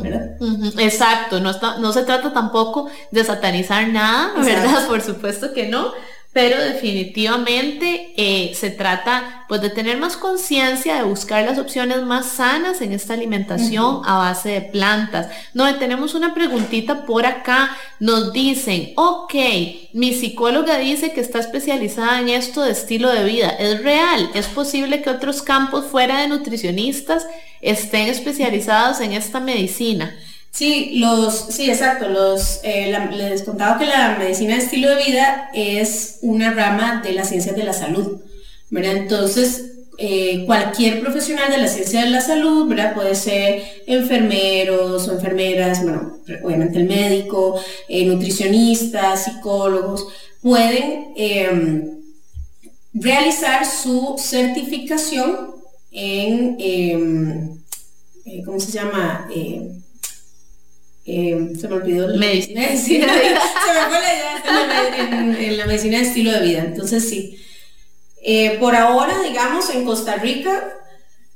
¿verdad? 0.00 0.36
Exacto, 0.78 1.40
no, 1.40 1.50
no 1.80 1.92
se 1.92 2.04
trata 2.04 2.32
tampoco 2.32 2.88
de 3.10 3.24
satanizar 3.24 3.88
nada, 3.88 4.32
¿verdad? 4.44 4.86
Por 4.86 5.00
supuesto 5.00 5.52
que 5.52 5.66
no, 5.68 5.90
pero 6.34 6.60
definitivamente 6.60 8.12
eh, 8.16 8.54
se 8.56 8.70
trata 8.70 9.44
pues 9.48 9.62
de 9.62 9.70
tener 9.70 9.98
más 9.98 10.16
conciencia, 10.16 10.96
de 10.96 11.04
buscar 11.04 11.44
las 11.44 11.58
opciones 11.58 12.02
más 12.02 12.26
sanas 12.26 12.80
en 12.80 12.92
esta 12.92 13.14
alimentación 13.14 14.02
a 14.04 14.16
base 14.16 14.48
de 14.48 14.60
plantas. 14.62 15.28
No, 15.54 15.72
tenemos 15.76 16.14
una 16.14 16.34
preguntita 16.34 17.06
por 17.06 17.24
acá, 17.24 17.76
nos 18.00 18.32
dicen, 18.32 18.94
ok, 18.96 19.34
mi 19.92 20.12
psicóloga 20.12 20.76
dice 20.78 21.12
que 21.12 21.20
está 21.20 21.38
especializada 21.38 22.18
en 22.20 22.28
esto 22.30 22.62
de 22.62 22.72
estilo 22.72 23.10
de 23.10 23.22
vida, 23.24 23.50
¿es 23.50 23.80
real? 23.84 24.28
¿Es 24.34 24.48
posible 24.48 25.02
que 25.02 25.10
otros 25.10 25.40
campos 25.40 25.86
fuera 25.86 26.20
de 26.20 26.26
nutricionistas 26.26 27.28
estén 27.60 28.08
especializados 28.08 29.00
en 29.00 29.12
esta 29.12 29.38
medicina? 29.38 30.12
Sí, 30.54 30.92
los, 31.00 31.34
sí, 31.50 31.68
exacto. 31.68 32.06
Eh, 32.62 32.96
les 33.10 33.42
contaba 33.42 33.76
que 33.76 33.86
la 33.86 34.16
medicina 34.20 34.54
de 34.54 34.62
estilo 34.62 34.88
de 34.88 35.04
vida 35.04 35.50
es 35.52 36.18
una 36.22 36.54
rama 36.54 37.02
de 37.02 37.12
las 37.12 37.30
ciencias 37.30 37.56
de 37.56 37.64
la 37.64 37.72
salud, 37.72 38.20
¿verdad? 38.70 38.98
Entonces, 38.98 39.72
eh, 39.98 40.44
cualquier 40.46 41.00
profesional 41.00 41.50
de 41.50 41.58
la 41.58 41.66
ciencia 41.66 42.02
de 42.04 42.10
la 42.10 42.20
salud, 42.20 42.68
¿verdad? 42.68 42.94
Puede 42.94 43.16
ser 43.16 43.64
enfermeros 43.88 45.08
o 45.08 45.12
enfermeras, 45.14 45.82
bueno, 45.82 46.18
obviamente 46.44 46.78
el 46.78 46.84
médico, 46.86 47.60
eh, 47.88 48.04
nutricionistas, 48.06 49.24
psicólogos, 49.24 50.06
pueden 50.40 51.14
em, 51.16 52.00
realizar 52.92 53.66
su 53.66 54.14
certificación 54.18 55.50
en, 55.90 56.56
em, 56.60 57.58
¿cómo 58.44 58.60
se 58.60 58.70
llama? 58.70 59.28
Eh, 61.06 61.52
se 61.60 61.68
me 61.68 61.74
olvidó 61.74 62.08
la 62.08 62.16
medicina, 62.16 62.62
se 62.76 62.98
me 62.98 63.06
fue 63.06 64.00
la 64.00 64.14
idea 64.14 65.38
en, 65.38 65.58
la 65.58 65.66
medicina 65.66 65.98
de 65.98 66.04
estilo 66.04 66.32
de 66.32 66.40
vida. 66.40 66.60
Entonces 66.60 67.08
sí. 67.08 67.38
Eh, 68.22 68.56
por 68.58 68.74
ahora, 68.74 69.14
digamos, 69.22 69.68
en 69.70 69.84
Costa 69.84 70.16
Rica 70.16 70.78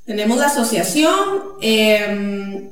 tenemos 0.06 0.38
la 0.38 0.46
asociación, 0.46 1.42
em, 1.60 2.70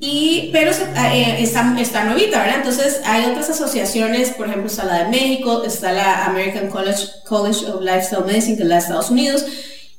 y, 0.00 0.48
pero 0.54 0.70
eh, 0.70 1.36
está, 1.40 1.76
está 1.78 2.04
novita, 2.04 2.38
¿verdad? 2.38 2.56
Entonces 2.56 3.02
hay 3.04 3.26
otras 3.26 3.50
asociaciones, 3.50 4.30
por 4.30 4.46
ejemplo, 4.46 4.68
está 4.68 4.84
la 4.84 5.04
de 5.04 5.10
México, 5.10 5.62
está 5.64 5.92
la 5.92 6.24
American 6.24 6.70
College, 6.70 7.08
College 7.26 7.66
of 7.66 7.82
Lifestyle 7.82 8.24
Medicine, 8.24 8.56
que 8.56 8.62
es 8.62 8.68
la 8.70 8.76
de 8.76 8.80
Estados 8.80 9.10
Unidos, 9.10 9.44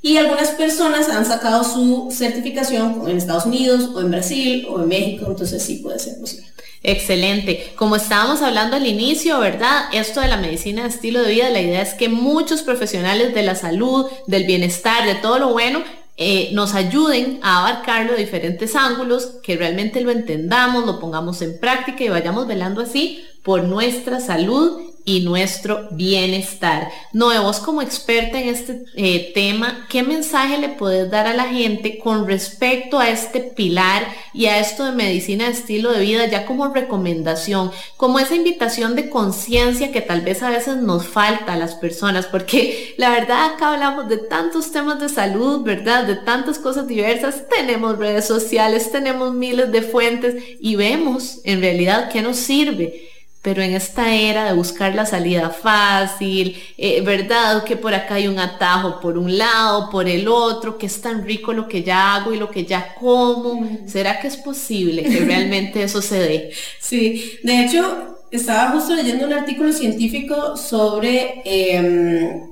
y 0.01 0.17
algunas 0.17 0.49
personas 0.49 1.09
han 1.09 1.25
sacado 1.25 1.63
su 1.63 2.09
certificación 2.11 3.03
en 3.07 3.17
Estados 3.17 3.45
Unidos 3.45 3.89
o 3.93 4.01
en 4.01 4.11
Brasil 4.11 4.65
o 4.69 4.81
en 4.81 4.87
México, 4.87 5.25
entonces 5.27 5.61
sí 5.61 5.75
puede 5.77 5.99
ser 5.99 6.19
posible. 6.19 6.47
Excelente. 6.83 7.71
Como 7.75 7.95
estábamos 7.95 8.41
hablando 8.41 8.75
al 8.75 8.87
inicio, 8.87 9.39
¿verdad? 9.39 9.85
Esto 9.93 10.19
de 10.19 10.27
la 10.27 10.37
medicina 10.37 10.81
de 10.83 10.89
estilo 10.89 11.21
de 11.21 11.31
vida, 11.31 11.49
la 11.51 11.61
idea 11.61 11.81
es 11.83 11.93
que 11.93 12.09
muchos 12.09 12.63
profesionales 12.63 13.35
de 13.35 13.43
la 13.43 13.53
salud, 13.53 14.07
del 14.25 14.45
bienestar, 14.45 15.05
de 15.05 15.13
todo 15.15 15.37
lo 15.37 15.49
bueno, 15.49 15.83
eh, 16.17 16.49
nos 16.53 16.73
ayuden 16.73 17.39
a 17.43 17.59
abarcarlo 17.59 18.13
de 18.13 18.19
diferentes 18.19 18.75
ángulos, 18.75 19.37
que 19.43 19.57
realmente 19.57 20.01
lo 20.01 20.09
entendamos, 20.09 20.85
lo 20.85 20.99
pongamos 20.99 21.43
en 21.43 21.59
práctica 21.59 22.03
y 22.03 22.09
vayamos 22.09 22.47
velando 22.47 22.81
así 22.81 23.23
por 23.43 23.63
nuestra 23.63 24.19
salud 24.19 24.81
y 25.05 25.21
nuestro 25.21 25.87
bienestar. 25.91 26.89
Noé, 27.13 27.39
vos 27.39 27.59
como 27.59 27.81
experta 27.81 28.39
en 28.39 28.49
este 28.49 28.83
eh, 28.95 29.31
tema, 29.33 29.87
¿qué 29.89 30.03
mensaje 30.03 30.57
le 30.57 30.69
puedes 30.69 31.09
dar 31.09 31.27
a 31.27 31.33
la 31.33 31.45
gente 31.45 31.97
con 31.97 32.27
respecto 32.27 32.99
a 32.99 33.09
este 33.09 33.39
pilar 33.39 34.07
y 34.33 34.45
a 34.45 34.59
esto 34.59 34.85
de 34.85 34.91
medicina 34.91 35.45
de 35.45 35.51
estilo 35.51 35.91
de 35.91 36.01
vida 36.01 36.25
ya 36.27 36.45
como 36.45 36.67
recomendación, 36.73 37.71
como 37.97 38.19
esa 38.19 38.35
invitación 38.35 38.95
de 38.95 39.09
conciencia 39.09 39.91
que 39.91 40.01
tal 40.01 40.21
vez 40.21 40.43
a 40.43 40.49
veces 40.49 40.77
nos 40.77 41.07
falta 41.07 41.53
a 41.53 41.57
las 41.57 41.75
personas? 41.75 42.25
Porque 42.25 42.95
la 42.97 43.09
verdad 43.09 43.53
acá 43.53 43.73
hablamos 43.73 44.07
de 44.07 44.17
tantos 44.17 44.71
temas 44.71 44.99
de 44.99 45.09
salud, 45.09 45.63
¿verdad? 45.63 46.05
De 46.05 46.15
tantas 46.15 46.59
cosas 46.59 46.87
diversas, 46.87 47.47
tenemos 47.49 47.97
redes 47.97 48.25
sociales, 48.25 48.91
tenemos 48.91 49.33
miles 49.33 49.71
de 49.71 49.81
fuentes 49.81 50.43
y 50.59 50.75
vemos 50.75 51.39
en 51.43 51.61
realidad 51.61 52.09
qué 52.09 52.21
nos 52.21 52.37
sirve 52.37 53.10
pero 53.41 53.63
en 53.63 53.73
esta 53.73 54.13
era 54.13 54.45
de 54.45 54.53
buscar 54.53 54.93
la 54.93 55.05
salida 55.05 55.49
fácil, 55.49 56.61
eh, 56.77 57.01
¿verdad? 57.01 57.63
Que 57.63 57.75
por 57.75 57.93
acá 57.93 58.15
hay 58.15 58.27
un 58.27 58.37
atajo 58.37 58.99
por 58.99 59.17
un 59.17 59.35
lado, 59.35 59.89
por 59.89 60.07
el 60.07 60.27
otro, 60.27 60.77
que 60.77 60.85
es 60.85 61.01
tan 61.01 61.25
rico 61.25 61.51
lo 61.51 61.67
que 61.67 61.81
ya 61.81 62.15
hago 62.15 62.33
y 62.33 62.37
lo 62.37 62.51
que 62.51 62.65
ya 62.65 62.93
como. 62.93 63.79
¿Será 63.87 64.19
que 64.19 64.27
es 64.27 64.37
posible 64.37 65.03
que 65.03 65.19
realmente 65.25 65.81
eso 65.81 66.01
se 66.03 66.19
dé? 66.19 66.51
Sí, 66.79 67.39
de 67.41 67.65
hecho, 67.65 68.19
estaba 68.29 68.71
justo 68.71 68.93
leyendo 68.93 69.25
un 69.25 69.33
artículo 69.33 69.73
científico 69.73 70.55
sobre 70.55 71.41
em, 71.43 72.51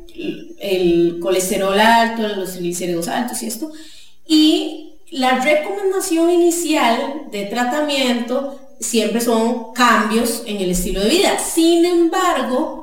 el 0.60 1.20
colesterol 1.22 1.80
alto, 1.80 2.28
los 2.36 2.54
triglicéridos 2.54 3.08
altos 3.08 3.44
y 3.44 3.46
esto, 3.48 3.72
y 4.28 4.96
la 5.12 5.40
recomendación 5.40 6.32
inicial 6.32 7.28
de 7.32 7.46
tratamiento 7.46 8.60
siempre 8.80 9.22
son 9.22 9.74
cambios 9.74 10.44
en 10.46 10.58
el 10.58 10.72
estilo 10.72 11.02
de 11.02 11.10
vida. 11.10 11.40
Sin 11.40 11.86
embargo, 11.86 12.80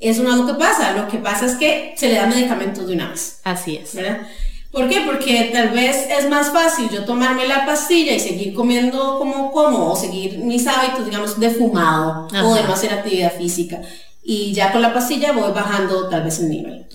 eso 0.00 0.22
no 0.22 0.30
es 0.30 0.36
lo 0.36 0.46
que 0.46 0.54
pasa. 0.54 0.92
Lo 0.92 1.08
que 1.08 1.18
pasa 1.18 1.46
es 1.46 1.54
que 1.54 1.94
se 1.96 2.08
le 2.08 2.14
da 2.14 2.26
medicamentos 2.26 2.86
de 2.86 2.94
una 2.94 3.10
vez. 3.10 3.40
Así 3.44 3.76
es. 3.76 3.94
¿verdad? 3.94 4.26
¿Por 4.72 4.88
qué? 4.88 5.02
Porque 5.04 5.50
tal 5.52 5.70
vez 5.70 6.06
es 6.08 6.28
más 6.28 6.52
fácil 6.52 6.88
yo 6.90 7.04
tomarme 7.04 7.46
la 7.46 7.66
pastilla 7.66 8.14
y 8.14 8.20
seguir 8.20 8.54
comiendo 8.54 9.18
como 9.18 9.50
como 9.50 9.92
o 9.92 9.96
seguir 9.96 10.38
mis 10.38 10.66
hábitos, 10.66 11.04
digamos, 11.04 11.40
de 11.40 11.50
fumado 11.50 12.28
o 12.44 12.54
de 12.54 12.62
no 12.62 12.72
hacer 12.72 12.92
actividad 12.92 13.32
física. 13.36 13.80
Y 14.22 14.52
ya 14.52 14.70
con 14.70 14.80
la 14.80 14.94
pastilla 14.94 15.32
voy 15.32 15.50
bajando 15.52 16.08
tal 16.08 16.22
vez 16.22 16.38
el 16.38 16.50
nivel. 16.50 16.86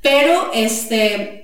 Pero 0.00 0.50
este, 0.54 1.41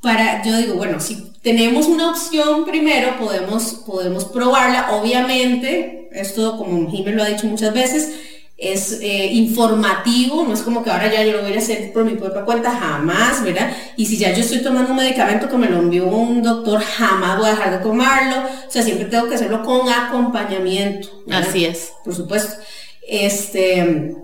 para, 0.00 0.42
yo 0.44 0.56
digo, 0.56 0.74
bueno, 0.74 1.00
si 1.00 1.32
tenemos 1.42 1.86
una 1.86 2.10
opción 2.10 2.64
primero, 2.64 3.18
podemos, 3.18 3.82
podemos 3.86 4.24
probarla. 4.24 4.92
Obviamente, 4.92 6.08
esto 6.12 6.56
como 6.56 6.90
Jiménez 6.90 7.16
lo 7.16 7.22
ha 7.22 7.28
dicho 7.28 7.46
muchas 7.46 7.72
veces, 7.74 8.12
es 8.58 8.98
eh, 9.02 9.26
informativo, 9.32 10.44
no 10.44 10.52
es 10.52 10.62
como 10.62 10.82
que 10.82 10.90
ahora 10.90 11.12
ya 11.12 11.22
yo 11.22 11.32
lo 11.32 11.42
voy 11.42 11.52
a 11.52 11.58
hacer 11.58 11.92
por 11.92 12.04
mi 12.04 12.16
propia 12.16 12.44
cuenta, 12.44 12.72
jamás, 12.72 13.44
¿verdad? 13.44 13.70
Y 13.96 14.06
si 14.06 14.16
ya 14.16 14.32
yo 14.32 14.40
estoy 14.40 14.62
tomando 14.62 14.90
un 14.90 14.96
medicamento 14.96 15.48
que 15.48 15.56
me 15.56 15.68
lo 15.68 15.78
envió 15.78 16.06
un 16.08 16.42
doctor, 16.42 16.80
jamás 16.80 17.38
voy 17.38 17.46
a 17.46 17.50
dejar 17.50 17.78
de 17.78 17.84
tomarlo, 17.84 18.36
o 18.66 18.70
sea, 18.70 18.82
siempre 18.82 19.06
tengo 19.06 19.28
que 19.28 19.36
hacerlo 19.36 19.62
con 19.62 19.88
acompañamiento. 19.88 21.08
Así 21.30 21.64
es. 21.64 21.92
Por 22.04 22.16
supuesto. 22.16 22.60
Este, 23.08 24.16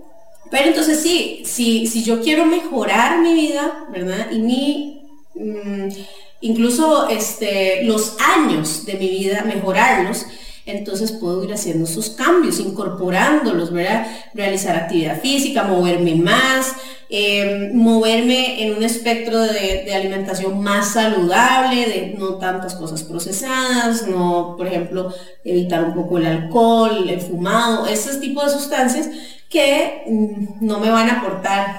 pero 0.51 0.67
entonces 0.67 1.01
sí, 1.01 1.41
si, 1.45 1.87
si 1.87 2.03
yo 2.03 2.21
quiero 2.21 2.45
mejorar 2.45 3.19
mi 3.19 3.33
vida, 3.33 3.85
¿verdad? 3.89 4.31
Y 4.31 4.39
mi, 4.39 4.94
mm, 5.35 5.89
incluso 6.41 7.09
este, 7.09 7.83
los 7.83 8.17
años 8.19 8.85
de 8.85 8.93
mi 8.95 9.09
vida, 9.09 9.43
mejorarlos, 9.45 10.25
entonces 10.65 11.11
puedo 11.11 11.43
ir 11.43 11.53
haciendo 11.53 11.85
esos 11.85 12.09
cambios, 12.09 12.59
incorporándolos, 12.59 13.71
¿verdad? 13.71 14.07
Realizar 14.33 14.75
actividad 14.75 15.21
física, 15.21 15.63
moverme 15.63 16.15
más, 16.15 16.75
em, 17.07 17.75
moverme 17.75 18.63
en 18.63 18.75
un 18.75 18.81
espectro 18.83 19.39
de, 19.41 19.93
alimentación 19.93 20.61
más 20.63 20.93
saludable, 20.93 21.85
de 21.85 22.15
no 22.17 22.39
tantas 22.39 22.73
cosas 22.75 23.03
procesadas, 23.03 24.07
no, 24.07 24.55
por 24.57 24.65
ejemplo, 24.65 25.13
evitar 25.43 25.83
un 25.83 25.93
poco 25.93 26.17
el 26.17 26.25
alcohol, 26.25 27.07
el 27.07 27.21
fumado, 27.21 27.85
ese 27.85 28.17
tipo 28.19 28.43
de 28.43 28.49
sustancias 28.49 29.09
que 29.49 30.03
mm, 30.07 30.65
no 30.65 30.79
me 30.79 30.89
van 30.89 31.09
a 31.09 31.19
aportar 31.19 31.75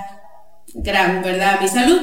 gran, 0.74 1.22
¿verdad?, 1.22 1.56
a 1.58 1.60
mi 1.60 1.68
salud. 1.68 2.02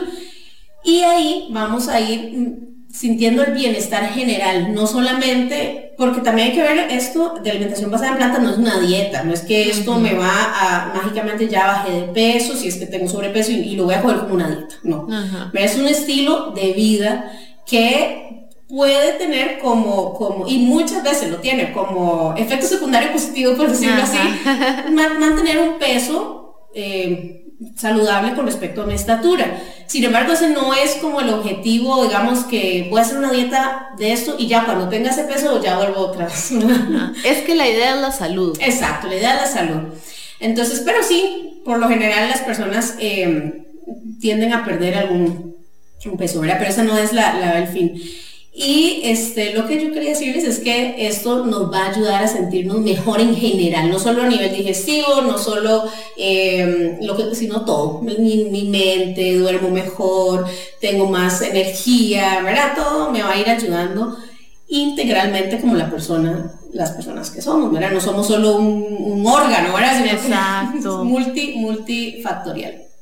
Y 0.83 1.01
ahí 1.01 1.47
vamos 1.49 1.87
a 1.87 1.99
ir 1.99 2.37
mm, 2.37 2.73
sintiendo 2.93 3.43
el 3.43 3.53
bienestar 3.53 4.09
general, 4.09 4.73
no 4.73 4.85
solamente, 4.85 5.93
porque 5.97 6.21
también 6.21 6.49
hay 6.49 6.55
que 6.55 6.61
ver 6.61 6.77
esto 6.91 7.35
de 7.43 7.49
alimentación 7.49 7.89
basada 7.89 8.11
en 8.11 8.17
plantas, 8.17 8.41
no 8.43 8.51
es 8.51 8.57
una 8.57 8.79
dieta, 8.79 9.23
no 9.23 9.33
es 9.33 9.41
que 9.41 9.69
esto 9.69 9.99
me 9.99 10.13
va 10.13 10.29
a 10.29 10.93
mágicamente 10.93 11.47
ya 11.47 11.65
bajé 11.65 11.91
de 11.91 12.07
peso, 12.09 12.55
si 12.55 12.67
es 12.67 12.75
que 12.75 12.85
tengo 12.85 13.07
sobrepeso 13.07 13.51
y, 13.51 13.75
lo 13.75 13.85
voy 13.85 13.95
a 13.95 14.01
coger 14.01 14.19
como 14.19 14.35
una 14.35 14.47
dieta, 14.47 14.75
no, 14.83 15.07
es 15.53 15.75
un 15.75 15.87
estilo 15.87 16.51
de 16.51 16.73
vida 16.73 17.31
que 17.65 18.49
puede 18.67 19.13
tener 19.13 19.59
como, 19.59 20.13
como, 20.13 20.47
y 20.47 20.59
muchas 20.59 21.03
veces 21.03 21.31
lo 21.31 21.37
tiene 21.37 21.71
como 21.73 22.35
efecto 22.37 22.67
secundario 22.67 23.11
positivo, 23.11 23.55
por 23.55 23.69
decirlo 23.69 24.03
así, 24.03 24.17
mantener 25.19 25.59
un 25.59 25.79
peso 25.79 26.67
eh, 26.75 27.42
saludable 27.75 28.35
con 28.35 28.45
respecto 28.45 28.83
a 28.83 28.85
mi 28.85 28.93
estatura. 28.93 29.59
Sin 29.87 30.03
embargo, 30.03 30.33
ese 30.33 30.49
no 30.49 30.73
es 30.73 30.95
como 30.95 31.21
el 31.21 31.29
objetivo, 31.29 32.03
digamos 32.03 32.45
que 32.45 32.87
voy 32.89 32.99
a 32.99 33.03
hacer 33.03 33.17
una 33.17 33.31
dieta 33.31 33.89
de 33.97 34.13
esto 34.13 34.35
y 34.37 34.47
ya 34.47 34.65
cuando 34.65 34.89
tenga 34.89 35.11
ese 35.11 35.23
peso 35.23 35.61
ya 35.61 35.77
vuelvo 35.77 35.99
otra 36.01 36.25
vez. 36.25 36.51
es 37.25 37.39
que 37.39 37.55
la 37.55 37.67
idea 37.67 37.95
es 37.95 38.01
la 38.01 38.11
salud. 38.11 38.57
Exacto, 38.61 39.07
la 39.07 39.15
idea 39.15 39.35
es 39.35 39.41
la 39.41 39.47
salud. 39.47 39.81
Entonces, 40.39 40.81
pero 40.85 41.03
sí, 41.03 41.61
por 41.63 41.79
lo 41.79 41.87
general 41.87 42.29
las 42.29 42.41
personas 42.41 42.95
eh, 42.99 43.65
tienden 44.19 44.53
a 44.53 44.65
perder 44.65 44.95
algún 44.95 45.53
peso, 46.17 46.41
¿verdad? 46.41 46.57
Pero 46.59 46.71
ese 46.71 46.83
no 46.83 46.97
es 46.97 47.13
la, 47.13 47.33
la, 47.35 47.59
el 47.59 47.67
fin. 47.67 48.01
Y 48.55 49.01
este, 49.05 49.53
lo 49.53 49.65
que 49.65 49.83
yo 49.83 49.91
quería 49.91 50.09
decirles 50.09 50.43
es 50.43 50.59
que 50.59 51.07
esto 51.07 51.43
nos 51.43 51.73
va 51.73 51.85
a 51.85 51.89
ayudar 51.89 52.23
a 52.23 52.27
sentirnos 52.27 52.81
mejor 52.81 53.19
en 53.19 53.35
general, 53.35 53.89
no 53.89 53.97
solo 53.97 54.21
a 54.21 54.27
nivel 54.27 54.55
digestivo, 54.55 55.21
no 55.23 55.39
solo 55.39 55.85
em, 56.17 56.99
lo 57.01 57.17
que, 57.17 57.33
sino 57.33 57.65
todo. 57.65 58.01
Mi, 58.03 58.45
mi, 58.51 58.63
mente, 58.65 59.37
duermo 59.37 59.69
mejor, 59.69 60.45
tengo 60.79 61.07
más 61.07 61.41
energía, 61.41 62.41
¿verdad? 62.43 62.73
Todo 62.75 63.09
me 63.09 63.23
va 63.23 63.31
a 63.31 63.39
ir 63.39 63.49
ayudando 63.49 64.15
integralmente 64.67 65.59
como 65.59 65.75
la 65.75 65.89
persona, 65.89 66.53
las 66.73 66.91
personas 66.91 67.31
que 67.31 67.41
somos, 67.41 67.71
¿verdad? 67.71 67.91
No 67.91 68.01
somos 68.01 68.27
solo 68.27 68.57
un, 68.57 69.25
órgano, 69.25 69.73
¿verdad? 69.73 70.05
Exacto. 70.05 71.03
multi, 71.03 71.53
multifactorial. 71.55 72.92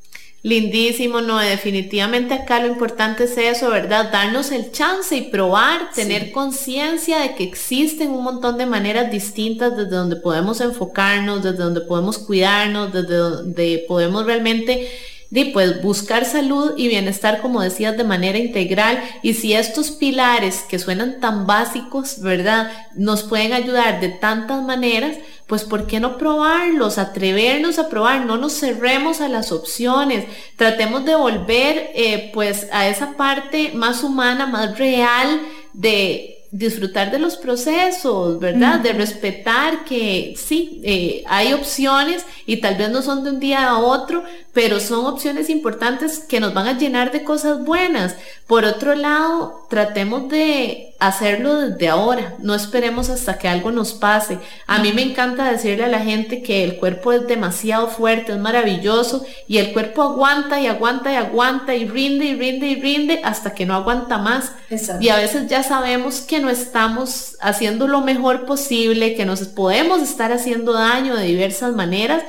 Lindísimo, 0.44 1.22
no, 1.22 1.38
definitivamente 1.38 2.34
acá 2.34 2.60
lo 2.60 2.68
importante 2.68 3.26
es 3.26 3.38
eso, 3.38 3.70
¿verdad? 3.70 4.12
Darnos 4.12 4.52
el 4.52 4.72
chance 4.72 5.16
y 5.16 5.30
probar, 5.30 5.92
tener 5.94 6.32
conciencia 6.32 7.20
de 7.20 7.36
que 7.36 7.44
existen 7.44 8.10
un 8.10 8.24
montón 8.24 8.58
de 8.58 8.66
maneras 8.66 9.12
distintas 9.12 9.78
desde 9.78 9.92
donde 9.92 10.16
podemos 10.16 10.60
enfocarnos, 10.60 11.44
desde 11.44 11.60
donde 11.60 11.82
podemos 11.82 12.18
cuidarnos, 12.18 12.92
desde 12.92 13.18
donde 13.18 13.86
podemos 13.88 14.26
realmente 14.26 14.89
de 15.32 15.45
pues 15.45 15.82
buscar 15.82 16.25
salud 16.25 16.73
y 16.77 16.89
bienestar, 16.89 17.41
como 17.41 17.61
decías, 17.61 17.97
de 17.97 18.03
manera 18.03 18.38
integral. 18.38 19.01
Y 19.23 19.34
si 19.34 19.53
estos 19.53 19.89
pilares 19.89 20.63
que 20.69 20.77
suenan 20.77 21.19
tan 21.19 21.47
básicos, 21.47 22.19
¿verdad? 22.21 22.71
Nos 22.95 23.23
pueden 23.23 23.53
ayudar 23.53 24.01
de 24.01 24.09
tantas 24.09 24.61
maneras, 24.61 25.17
pues 25.47 25.63
¿por 25.63 25.88
qué 25.88 26.01
no 26.01 26.17
probarlos? 26.17 26.97
Atrevernos 26.97 27.79
a 27.79 27.89
probar, 27.89 28.25
no 28.25 28.38
nos 28.38 28.59
cerremos 28.59 29.21
a 29.21 29.29
las 29.29 29.53
opciones, 29.53 30.25
tratemos 30.57 31.05
de 31.05 31.15
volver 31.15 31.91
eh, 31.95 32.29
pues 32.34 32.67
a 32.73 32.89
esa 32.89 33.13
parte 33.15 33.71
más 33.73 34.03
humana, 34.03 34.47
más 34.47 34.77
real 34.77 35.41
de 35.73 36.41
disfrutar 36.52 37.12
de 37.12 37.20
los 37.20 37.38
procesos, 37.38 38.38
¿verdad? 38.39 38.82
De 38.82 38.91
respetar 38.91 39.86
que 39.86 40.34
sí, 40.36 40.82
eh, 40.84 41.24
hay 41.28 41.54
opciones 41.54 42.26
y 42.45 42.58
tal 42.58 42.76
vez 42.76 42.89
no 42.89 43.02
son 43.02 43.24
de 43.24 43.30
un 43.30 43.39
día 43.39 43.70
a 43.70 43.80
otro, 43.80 44.24
pero 44.54 44.82
son 44.82 45.06
opciones 45.06 45.49
importantes 45.49 46.20
que 46.20 46.41
nos 46.41 46.54
van 46.54 46.68
a 46.68 46.78
llenar 46.78 47.12
de 47.12 47.24
cosas 47.24 47.64
buenas. 47.64 48.18
Por 48.47 48.66
otro 48.66 48.95
lado, 48.95 49.66
tratemos 49.70 50.28
de 50.28 50.91
hacerlo 51.02 51.56
desde 51.56 51.89
ahora, 51.89 52.36
no 52.39 52.54
esperemos 52.54 53.10
hasta 53.10 53.39
que 53.39 53.47
algo 53.47 53.72
nos 53.72 53.93
pase. 53.93 54.38
A 54.68 54.78
mí 54.78 54.93
me 54.93 55.02
encanta 55.02 55.52
decirle 55.52 55.86
a 55.86 55.88
la 55.88 56.02
gente 56.02 56.43
que 56.43 56.64
el 56.64 56.78
cuerpo 56.78 57.12
es 57.12 57.28
demasiado 57.28 57.88
fuerte, 57.88 58.34
es 58.34 58.38
maravilloso 58.38 59.26
y 59.47 59.58
el 59.58 59.74
cuerpo 59.74 60.04
aguanta 60.04 60.62
y 60.62 60.68
aguanta 60.68 61.12
y 61.12 61.16
aguanta 61.16 61.74
y 61.74 61.88
rinde 61.88 62.26
y 62.26 62.36
rinde 62.36 62.68
y 62.68 62.80
rinde 62.80 63.22
hasta 63.24 63.56
que 63.56 63.66
no 63.66 63.74
aguanta 63.74 64.20
más. 64.20 64.52
Y 64.99 65.10
a 65.10 65.18
veces 65.18 65.47
ya 65.47 65.64
sabemos 65.64 66.22
que 66.22 66.39
no 66.39 66.52
estamos 66.52 67.36
haciendo 67.41 67.88
lo 67.88 68.02
mejor 68.02 68.45
posible, 68.45 69.16
que 69.16 69.26
nos 69.26 69.41
podemos 69.41 70.04
estar 70.04 70.32
haciendo 70.32 70.72
daño 70.74 71.16
de 71.16 71.26
diversas 71.26 71.74
maneras 71.74 72.22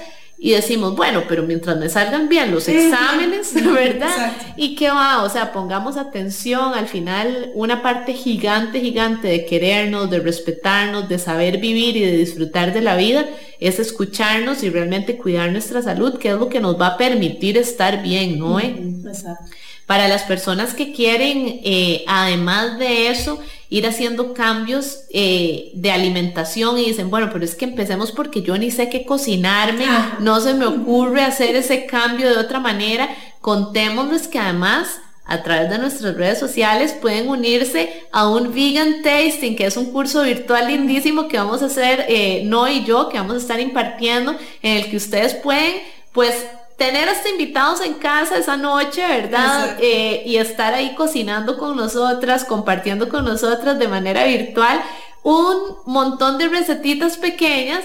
y 0.45 0.51
decimos, 0.51 0.97
bueno, 0.97 1.23
pero 1.29 1.45
mientras 1.45 1.79
me 1.79 1.89
salgan 1.89 2.29
bien 2.29 2.51
los 2.51 2.67
exámenes, 2.67 3.55
¿verdad? 3.73 4.33
Y 4.57 4.75
qué 4.75 4.91
va, 4.91 5.23
o 5.23 5.31
sea, 5.31 5.53
pongamos 5.53 5.97
atención, 5.97 6.75
al 6.75 6.89
final 6.89 7.53
una 7.55 7.81
parte 7.81 8.13
gigante, 8.13 8.81
gigante 8.81 9.29
de 9.29 9.47
querernos, 9.47 10.11
de 10.11 10.19
respetarnos, 10.19 11.09
de 11.09 11.21
saber 11.21 11.59
vivir 11.59 11.97
y 11.97 12.01
de 12.01 12.17
disfrutar 12.17 12.75
de 12.75 12.81
la 12.81 12.97
vida 12.97 13.25
es 13.61 13.79
escucharnos 13.79 14.65
y 14.65 14.71
realmente 14.71 15.17
cuidar 15.17 15.53
nuestra 15.53 15.81
salud, 15.81 16.19
que 16.19 16.31
es 16.31 16.35
lo 16.35 16.49
que 16.49 16.59
nos 16.59 16.81
va 16.81 16.89
a 16.89 16.97
permitir 16.97 17.57
estar 17.57 18.03
bien, 18.03 18.41
¿no? 18.41 18.59
Exacto. 18.59 19.45
Para 19.87 20.09
las 20.09 20.25
personas 20.25 20.75
que 20.75 20.93
quieren, 20.93 21.61
eh, 21.63 22.03
además 22.09 22.81
de 22.81 23.11
eso, 23.11 23.41
ir 23.73 23.87
haciendo 23.87 24.35
cambios 24.35 25.05
eh, 25.15 25.71
de 25.73 25.91
alimentación 25.91 26.79
y 26.79 26.85
dicen, 26.85 27.09
bueno, 27.09 27.31
pero 27.33 27.43
es 27.43 27.55
que 27.55 27.65
empecemos 27.65 28.13
porque 28.13 28.43
yo 28.43 28.59
ni 28.59 28.71
sé 28.71 28.91
qué 28.91 29.07
cocinarme, 29.07 29.87
no 30.21 30.41
se 30.41 30.53
me 30.53 30.67
ocurre 30.67 31.23
hacer 31.23 31.57
ese 31.57 31.87
cambio 31.87 32.29
de 32.29 32.37
otra 32.37 32.61
manera. 32.61 33.09
Contémosles 33.41 34.29
que 34.29 34.39
además 34.39 35.01
a 35.25 35.43
través 35.43 35.71
de 35.71 35.79
nuestras 35.79 36.15
redes 36.15 36.39
sociales 36.39 36.93
pueden 36.93 37.31
unirse 37.31 38.05
a 38.13 38.29
un 38.29 38.53
vegan 38.53 39.01
tasting, 39.01 39.57
que 39.57 39.65
es 39.65 39.79
un 39.79 39.91
curso 39.91 40.23
virtual 40.23 40.69
lindísimo 40.69 41.27
que 41.27 41.39
vamos 41.39 41.63
a 41.63 41.67
hacer 41.67 42.05
eh, 42.09 42.43
No 42.45 42.69
y 42.69 42.85
yo, 42.85 43.09
que 43.09 43.17
vamos 43.17 43.37
a 43.37 43.39
estar 43.39 43.59
impartiendo, 43.59 44.37
en 44.61 44.77
el 44.77 44.91
que 44.91 44.99
ustedes 44.99 45.33
pueden, 45.33 45.77
pues, 46.13 46.35
tener 46.83 47.09
hasta 47.09 47.29
invitados 47.29 47.81
en 47.81 47.95
casa 47.95 48.37
esa 48.37 48.57
noche, 48.57 49.07
¿verdad? 49.07 49.77
Eh, 49.79 50.25
y 50.27 50.39
estar 50.39 50.75
ahí 50.75 50.97
cocinando 50.97 51.57
con 51.57 51.77
nosotras, 51.77 52.45
compartiendo 52.45 53.09
con 53.09 53.25
nosotras 53.25 53.79
de 53.79 53.87
manera 53.87 54.25
virtual 54.25 54.83
un 55.23 55.77
montón 55.87 56.39
de 56.39 56.49
recetitas 56.49 57.19
pequeñas 57.19 57.85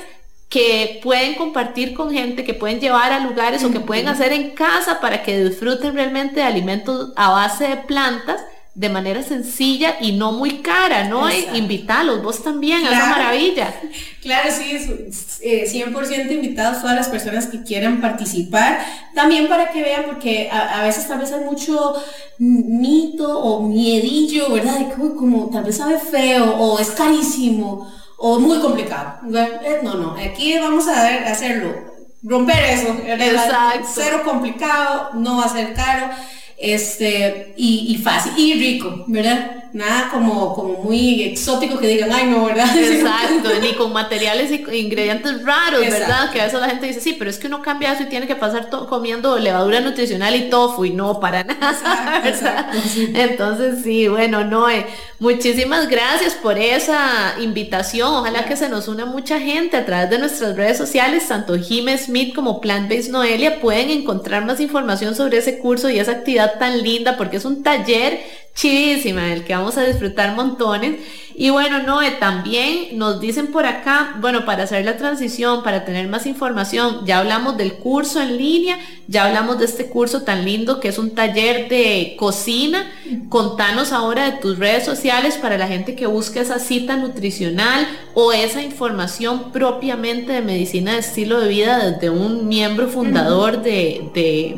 que 0.50 1.00
pueden 1.04 1.36
compartir 1.36 1.94
con 1.94 2.12
gente, 2.12 2.44
que 2.44 2.56
pueden 2.56 2.80
llevar 2.80 3.14
a 3.14 3.20
lugares 3.20 3.64
o 3.64 3.72
que 3.72 3.82
pueden 3.82 4.08
hacer 4.08 4.34
en 4.34 4.56
casa 4.56 5.00
para 5.00 5.22
que 5.22 5.44
disfruten 5.44 5.94
realmente 5.94 6.40
de 6.40 6.48
alimentos 6.48 7.14
a 7.16 7.30
base 7.30 7.68
de 7.68 7.78
plantas 7.78 8.42
de 8.78 8.90
manera 8.90 9.24
sencilla 9.24 9.96
y 10.00 10.12
no 10.12 10.34
muy 10.34 10.60
cara, 10.62 11.06
¿no? 11.06 11.28
Invitarlos, 11.32 12.22
vos 12.22 12.44
también, 12.44 12.86
es 12.86 12.92
una 12.92 13.08
maravilla. 13.08 13.74
Claro, 14.22 14.50
sí, 14.52 14.72
es, 14.72 15.40
100% 15.42 16.12
eh, 16.12 16.34
invitados 16.34 16.82
todas 16.82 16.98
las 16.98 17.08
personas 17.08 17.48
que 17.48 17.64
quieran 17.64 18.02
participar, 18.02 18.80
también 19.16 19.48
para 19.48 19.70
que 19.72 19.82
vean, 19.82 20.04
porque 20.06 20.50
a, 20.52 20.84
veces 20.84 21.08
tal 21.08 21.20
vez 21.20 21.32
hay 21.32 21.46
mucho 21.46 21.94
mito 22.40 23.40
o 23.40 23.64
miedillo, 23.64 24.52
¿verdad? 24.52 24.80
De 24.80 24.94
como, 24.94 25.16
como 25.16 25.50
tal 25.50 25.64
vez 25.64 25.78
sabe 25.78 25.98
feo 25.98 26.58
o 26.58 26.78
es 26.78 26.90
carísimo 26.92 27.90
o 28.18 28.38
muy 28.38 28.60
complicado. 28.60 29.22
Eh, 29.34 29.80
no, 29.82 29.94
no, 29.94 30.18
aquí 30.20 30.60
vamos 30.60 30.90
a 30.90 31.04
ver, 31.04 31.24
hacerlo, 31.24 31.74
romper 32.22 32.66
eso. 32.66 32.98
Exacto. 33.06 33.88
Cero 33.96 34.24
complicado, 34.26 35.12
no 35.14 35.38
va 35.38 35.46
a 35.46 35.50
ser 35.50 35.74
caro, 35.74 36.10
este, 36.58 37.54
y, 37.56 37.94
y 37.94 37.98
fácil, 37.98 38.34
y 38.38 38.54
rico, 38.56 39.06
¿verdad? 39.08 39.67
Nada 39.74 40.10
como, 40.12 40.54
como 40.54 40.84
muy 40.84 41.24
exótico 41.24 41.78
que 41.78 41.88
digan, 41.88 42.12
ay 42.12 42.28
no, 42.28 42.46
¿verdad? 42.46 42.76
Exacto, 42.78 43.50
ni 43.62 43.74
con 43.74 43.94
materiales 43.94 44.52
y 44.52 44.78
ingredientes 44.78 45.44
raros, 45.44 45.82
¿verdad? 45.82 46.32
Que 46.32 46.42
a 46.42 46.46
veces 46.46 46.60
la 46.60 46.70
gente 46.70 46.88
dice, 46.88 47.02
sí, 47.02 47.16
pero 47.18 47.30
es 47.30 47.38
que 47.38 47.48
uno 47.48 47.62
cambia 47.62 47.94
eso 47.94 48.04
y 48.04 48.08
tiene 48.08 48.28
que 48.28 48.36
pasar 48.36 48.70
comiendo 48.70 49.38
levadura 49.38 49.80
nutricional 49.80 50.36
y 50.36 50.50
tofu 50.50 50.86
y 50.86 50.92
no 50.92 51.20
para 51.20 51.44
nada. 51.44 52.24
Entonces 53.14 53.84
sí, 53.84 54.08
bueno, 54.08 54.44
Noé, 54.44 54.88
muchísimas 55.20 55.88
gracias 55.88 56.34
por 56.36 56.58
esa 56.58 57.36
invitación. 57.40 58.14
Ojalá 58.14 58.46
que 58.46 58.56
se 58.56 58.70
nos 58.70 58.88
una 58.88 59.06
mucha 59.06 59.40
gente 59.40 59.78
a 59.78 59.86
través 59.86 60.10
de 60.10 60.20
nuestras 60.20 60.56
redes 60.56 60.78
sociales, 60.78 61.28
tanto 61.28 61.58
Jime 61.58 61.98
Smith 61.98 62.34
como 62.34 62.62
Plant 62.62 62.90
Based 62.90 63.12
Noelia 63.12 63.60
pueden 63.60 63.90
encontrar 63.90 64.46
más 64.46 64.60
información 64.60 65.16
sobre 65.16 65.38
ese 65.38 65.60
curso 65.60 65.90
y 65.90 66.00
esa 66.00 66.12
actividad 66.12 66.58
tan 66.60 66.82
linda 66.82 67.18
porque 67.18 67.38
es 67.38 67.46
un 67.46 67.64
taller 67.64 68.20
chivísima, 68.58 69.32
el 69.32 69.44
que 69.44 69.56
vamos 69.56 69.78
a 69.78 69.84
disfrutar 69.84 70.36
montones. 70.36 71.00
Y 71.36 71.52
bueno, 71.52 71.84
Noé, 71.84 72.10
también 72.20 72.98
nos 72.98 73.20
dicen 73.22 73.52
por 73.52 73.68
acá, 73.68 74.16
bueno, 74.20 74.46
para 74.46 74.64
hacer 74.64 74.84
la 74.84 74.98
transición, 74.98 75.62
para 75.62 75.86
tener 75.86 76.08
más 76.08 76.26
información, 76.26 77.06
ya 77.06 77.20
hablamos 77.20 77.56
del 77.56 77.74
curso 77.74 78.20
en 78.20 78.36
línea, 78.36 78.80
ya 79.08 79.26
hablamos 79.26 79.60
de 79.60 79.66
este 79.66 79.86
curso 79.86 80.24
tan 80.24 80.44
lindo 80.44 80.80
que 80.80 80.88
es 80.88 80.98
un 80.98 81.14
taller 81.14 81.70
de 81.70 82.16
cocina. 82.18 82.92
Contanos 83.30 83.94
ahora 83.94 84.32
de 84.32 84.38
tus 84.40 84.58
redes 84.58 84.84
sociales 84.84 85.38
para 85.38 85.60
la 85.60 85.68
gente 85.68 85.96
que 85.96 86.08
busque 86.08 86.40
esa 86.40 86.58
cita 86.58 86.98
nutricional 86.98 87.88
o 88.16 88.34
esa 88.34 88.64
información 88.64 89.52
propiamente 89.52 90.34
de 90.34 90.42
medicina 90.42 90.94
de 90.94 91.00
estilo 91.00 91.40
de 91.40 91.48
vida 91.48 91.92
desde 91.92 92.10
un 92.10 92.48
miembro 92.48 92.88
fundador 92.88 93.62
de, 93.62 94.10
de 94.16 94.58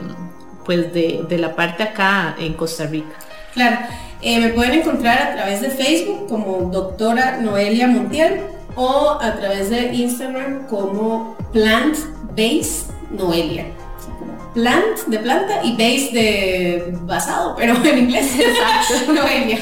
pues 0.64 0.94
de, 0.94 1.26
de 1.28 1.38
la 1.38 1.58
parte 1.58 1.84
acá 1.84 2.38
en 2.40 2.54
Costa 2.54 2.86
Rica. 2.86 3.29
Claro, 3.60 3.80
eh, 4.22 4.40
me 4.40 4.50
pueden 4.54 4.80
encontrar 4.80 5.22
a 5.22 5.34
través 5.34 5.60
de 5.60 5.70
Facebook 5.70 6.28
como 6.30 6.72
doctora 6.72 7.42
Noelia 7.42 7.88
Montiel 7.88 8.40
o 8.78 9.18
a 9.20 9.36
través 9.36 9.70
de 9.70 9.94
Instagram 9.96 10.66
como 10.68 11.36
Plant 11.52 11.98
Base 12.38 12.86
Noelia. 13.12 13.66
Plant 14.54 15.08
de 15.08 15.20
planta 15.20 15.62
y 15.62 15.74
base 15.74 16.10
de 16.14 16.98
basado, 17.02 17.54
pero 17.58 17.76
en 17.84 17.98
inglés. 17.98 18.32
Noelia. 19.14 19.60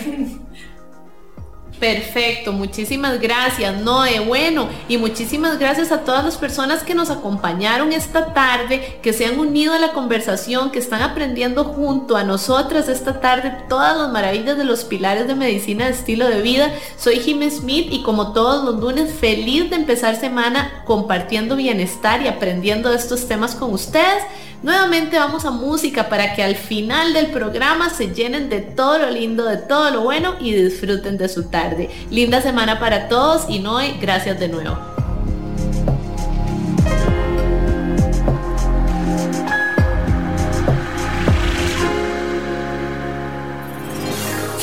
Perfecto, 1.79 2.53
muchísimas 2.53 3.21
gracias, 3.21 3.79
Noé. 3.81 4.19
Bueno, 4.19 4.67
y 4.89 4.97
muchísimas 4.97 5.59
gracias 5.59 5.91
a 5.91 6.01
todas 6.01 6.25
las 6.25 6.35
personas 6.35 6.81
que 6.81 6.95
nos 6.95 7.11
acompañaron 7.11 7.93
esta 7.93 8.33
tarde, 8.33 8.97
que 9.03 9.13
se 9.13 9.27
han 9.27 9.37
unido 9.37 9.73
a 9.73 9.79
la 9.79 9.93
conversación, 9.93 10.71
que 10.71 10.79
están 10.79 11.03
aprendiendo 11.03 11.65
junto 11.65 12.17
a 12.17 12.23
nosotras 12.23 12.89
esta 12.89 13.19
tarde 13.19 13.55
todas 13.69 13.95
las 13.95 14.09
maravillas 14.09 14.57
de 14.57 14.63
los 14.63 14.85
pilares 14.85 15.27
de 15.27 15.35
medicina 15.35 15.85
de 15.85 15.91
estilo 15.91 16.27
de 16.27 16.41
vida. 16.41 16.73
Soy 16.97 17.19
Jim 17.19 17.47
Smith 17.51 17.89
y 17.91 18.01
como 18.01 18.33
todos 18.33 18.65
los 18.65 18.81
lunes, 18.81 19.13
feliz 19.13 19.69
de 19.69 19.75
empezar 19.75 20.15
semana 20.15 20.83
compartiendo 20.85 21.55
bienestar 21.55 22.23
y 22.23 22.27
aprendiendo 22.27 22.91
estos 22.91 23.27
temas 23.27 23.53
con 23.53 23.71
ustedes. 23.71 24.23
Nuevamente 24.63 25.17
vamos 25.17 25.45
a 25.45 25.51
música 25.51 26.09
para 26.09 26.33
que 26.33 26.43
al 26.43 26.55
final 26.55 27.13
del 27.13 27.27
programa 27.27 27.89
se 27.89 28.13
llenen 28.13 28.49
de 28.49 28.61
todo 28.61 28.97
lo 28.97 29.09
lindo, 29.11 29.45
de 29.45 29.57
todo 29.57 29.91
lo 29.91 30.01
bueno 30.01 30.35
y 30.39 30.53
disfruten 30.53 31.17
de 31.17 31.29
su 31.29 31.49
tarde. 31.49 31.89
Linda 32.09 32.41
semana 32.41 32.79
para 32.79 33.07
todos 33.07 33.45
y 33.49 33.59
Noé, 33.59 33.95
gracias 34.01 34.39
de 34.39 34.47
nuevo. 34.47 34.77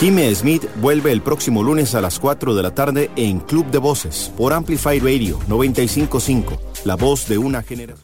Jimmy 0.04 0.34
Smith 0.34 0.64
vuelve 0.82 1.12
el 1.12 1.22
próximo 1.22 1.62
lunes 1.62 1.94
a 1.94 2.00
las 2.02 2.18
4 2.18 2.54
de 2.54 2.62
la 2.62 2.74
tarde 2.74 3.10
en 3.16 3.40
Club 3.40 3.70
de 3.70 3.78
Voces 3.78 4.30
por 4.36 4.52
Amplify 4.52 4.98
Radio 4.98 5.38
955, 5.48 6.60
la 6.84 6.96
voz 6.96 7.26
de 7.26 7.38
una 7.38 7.62
generación. 7.62 8.03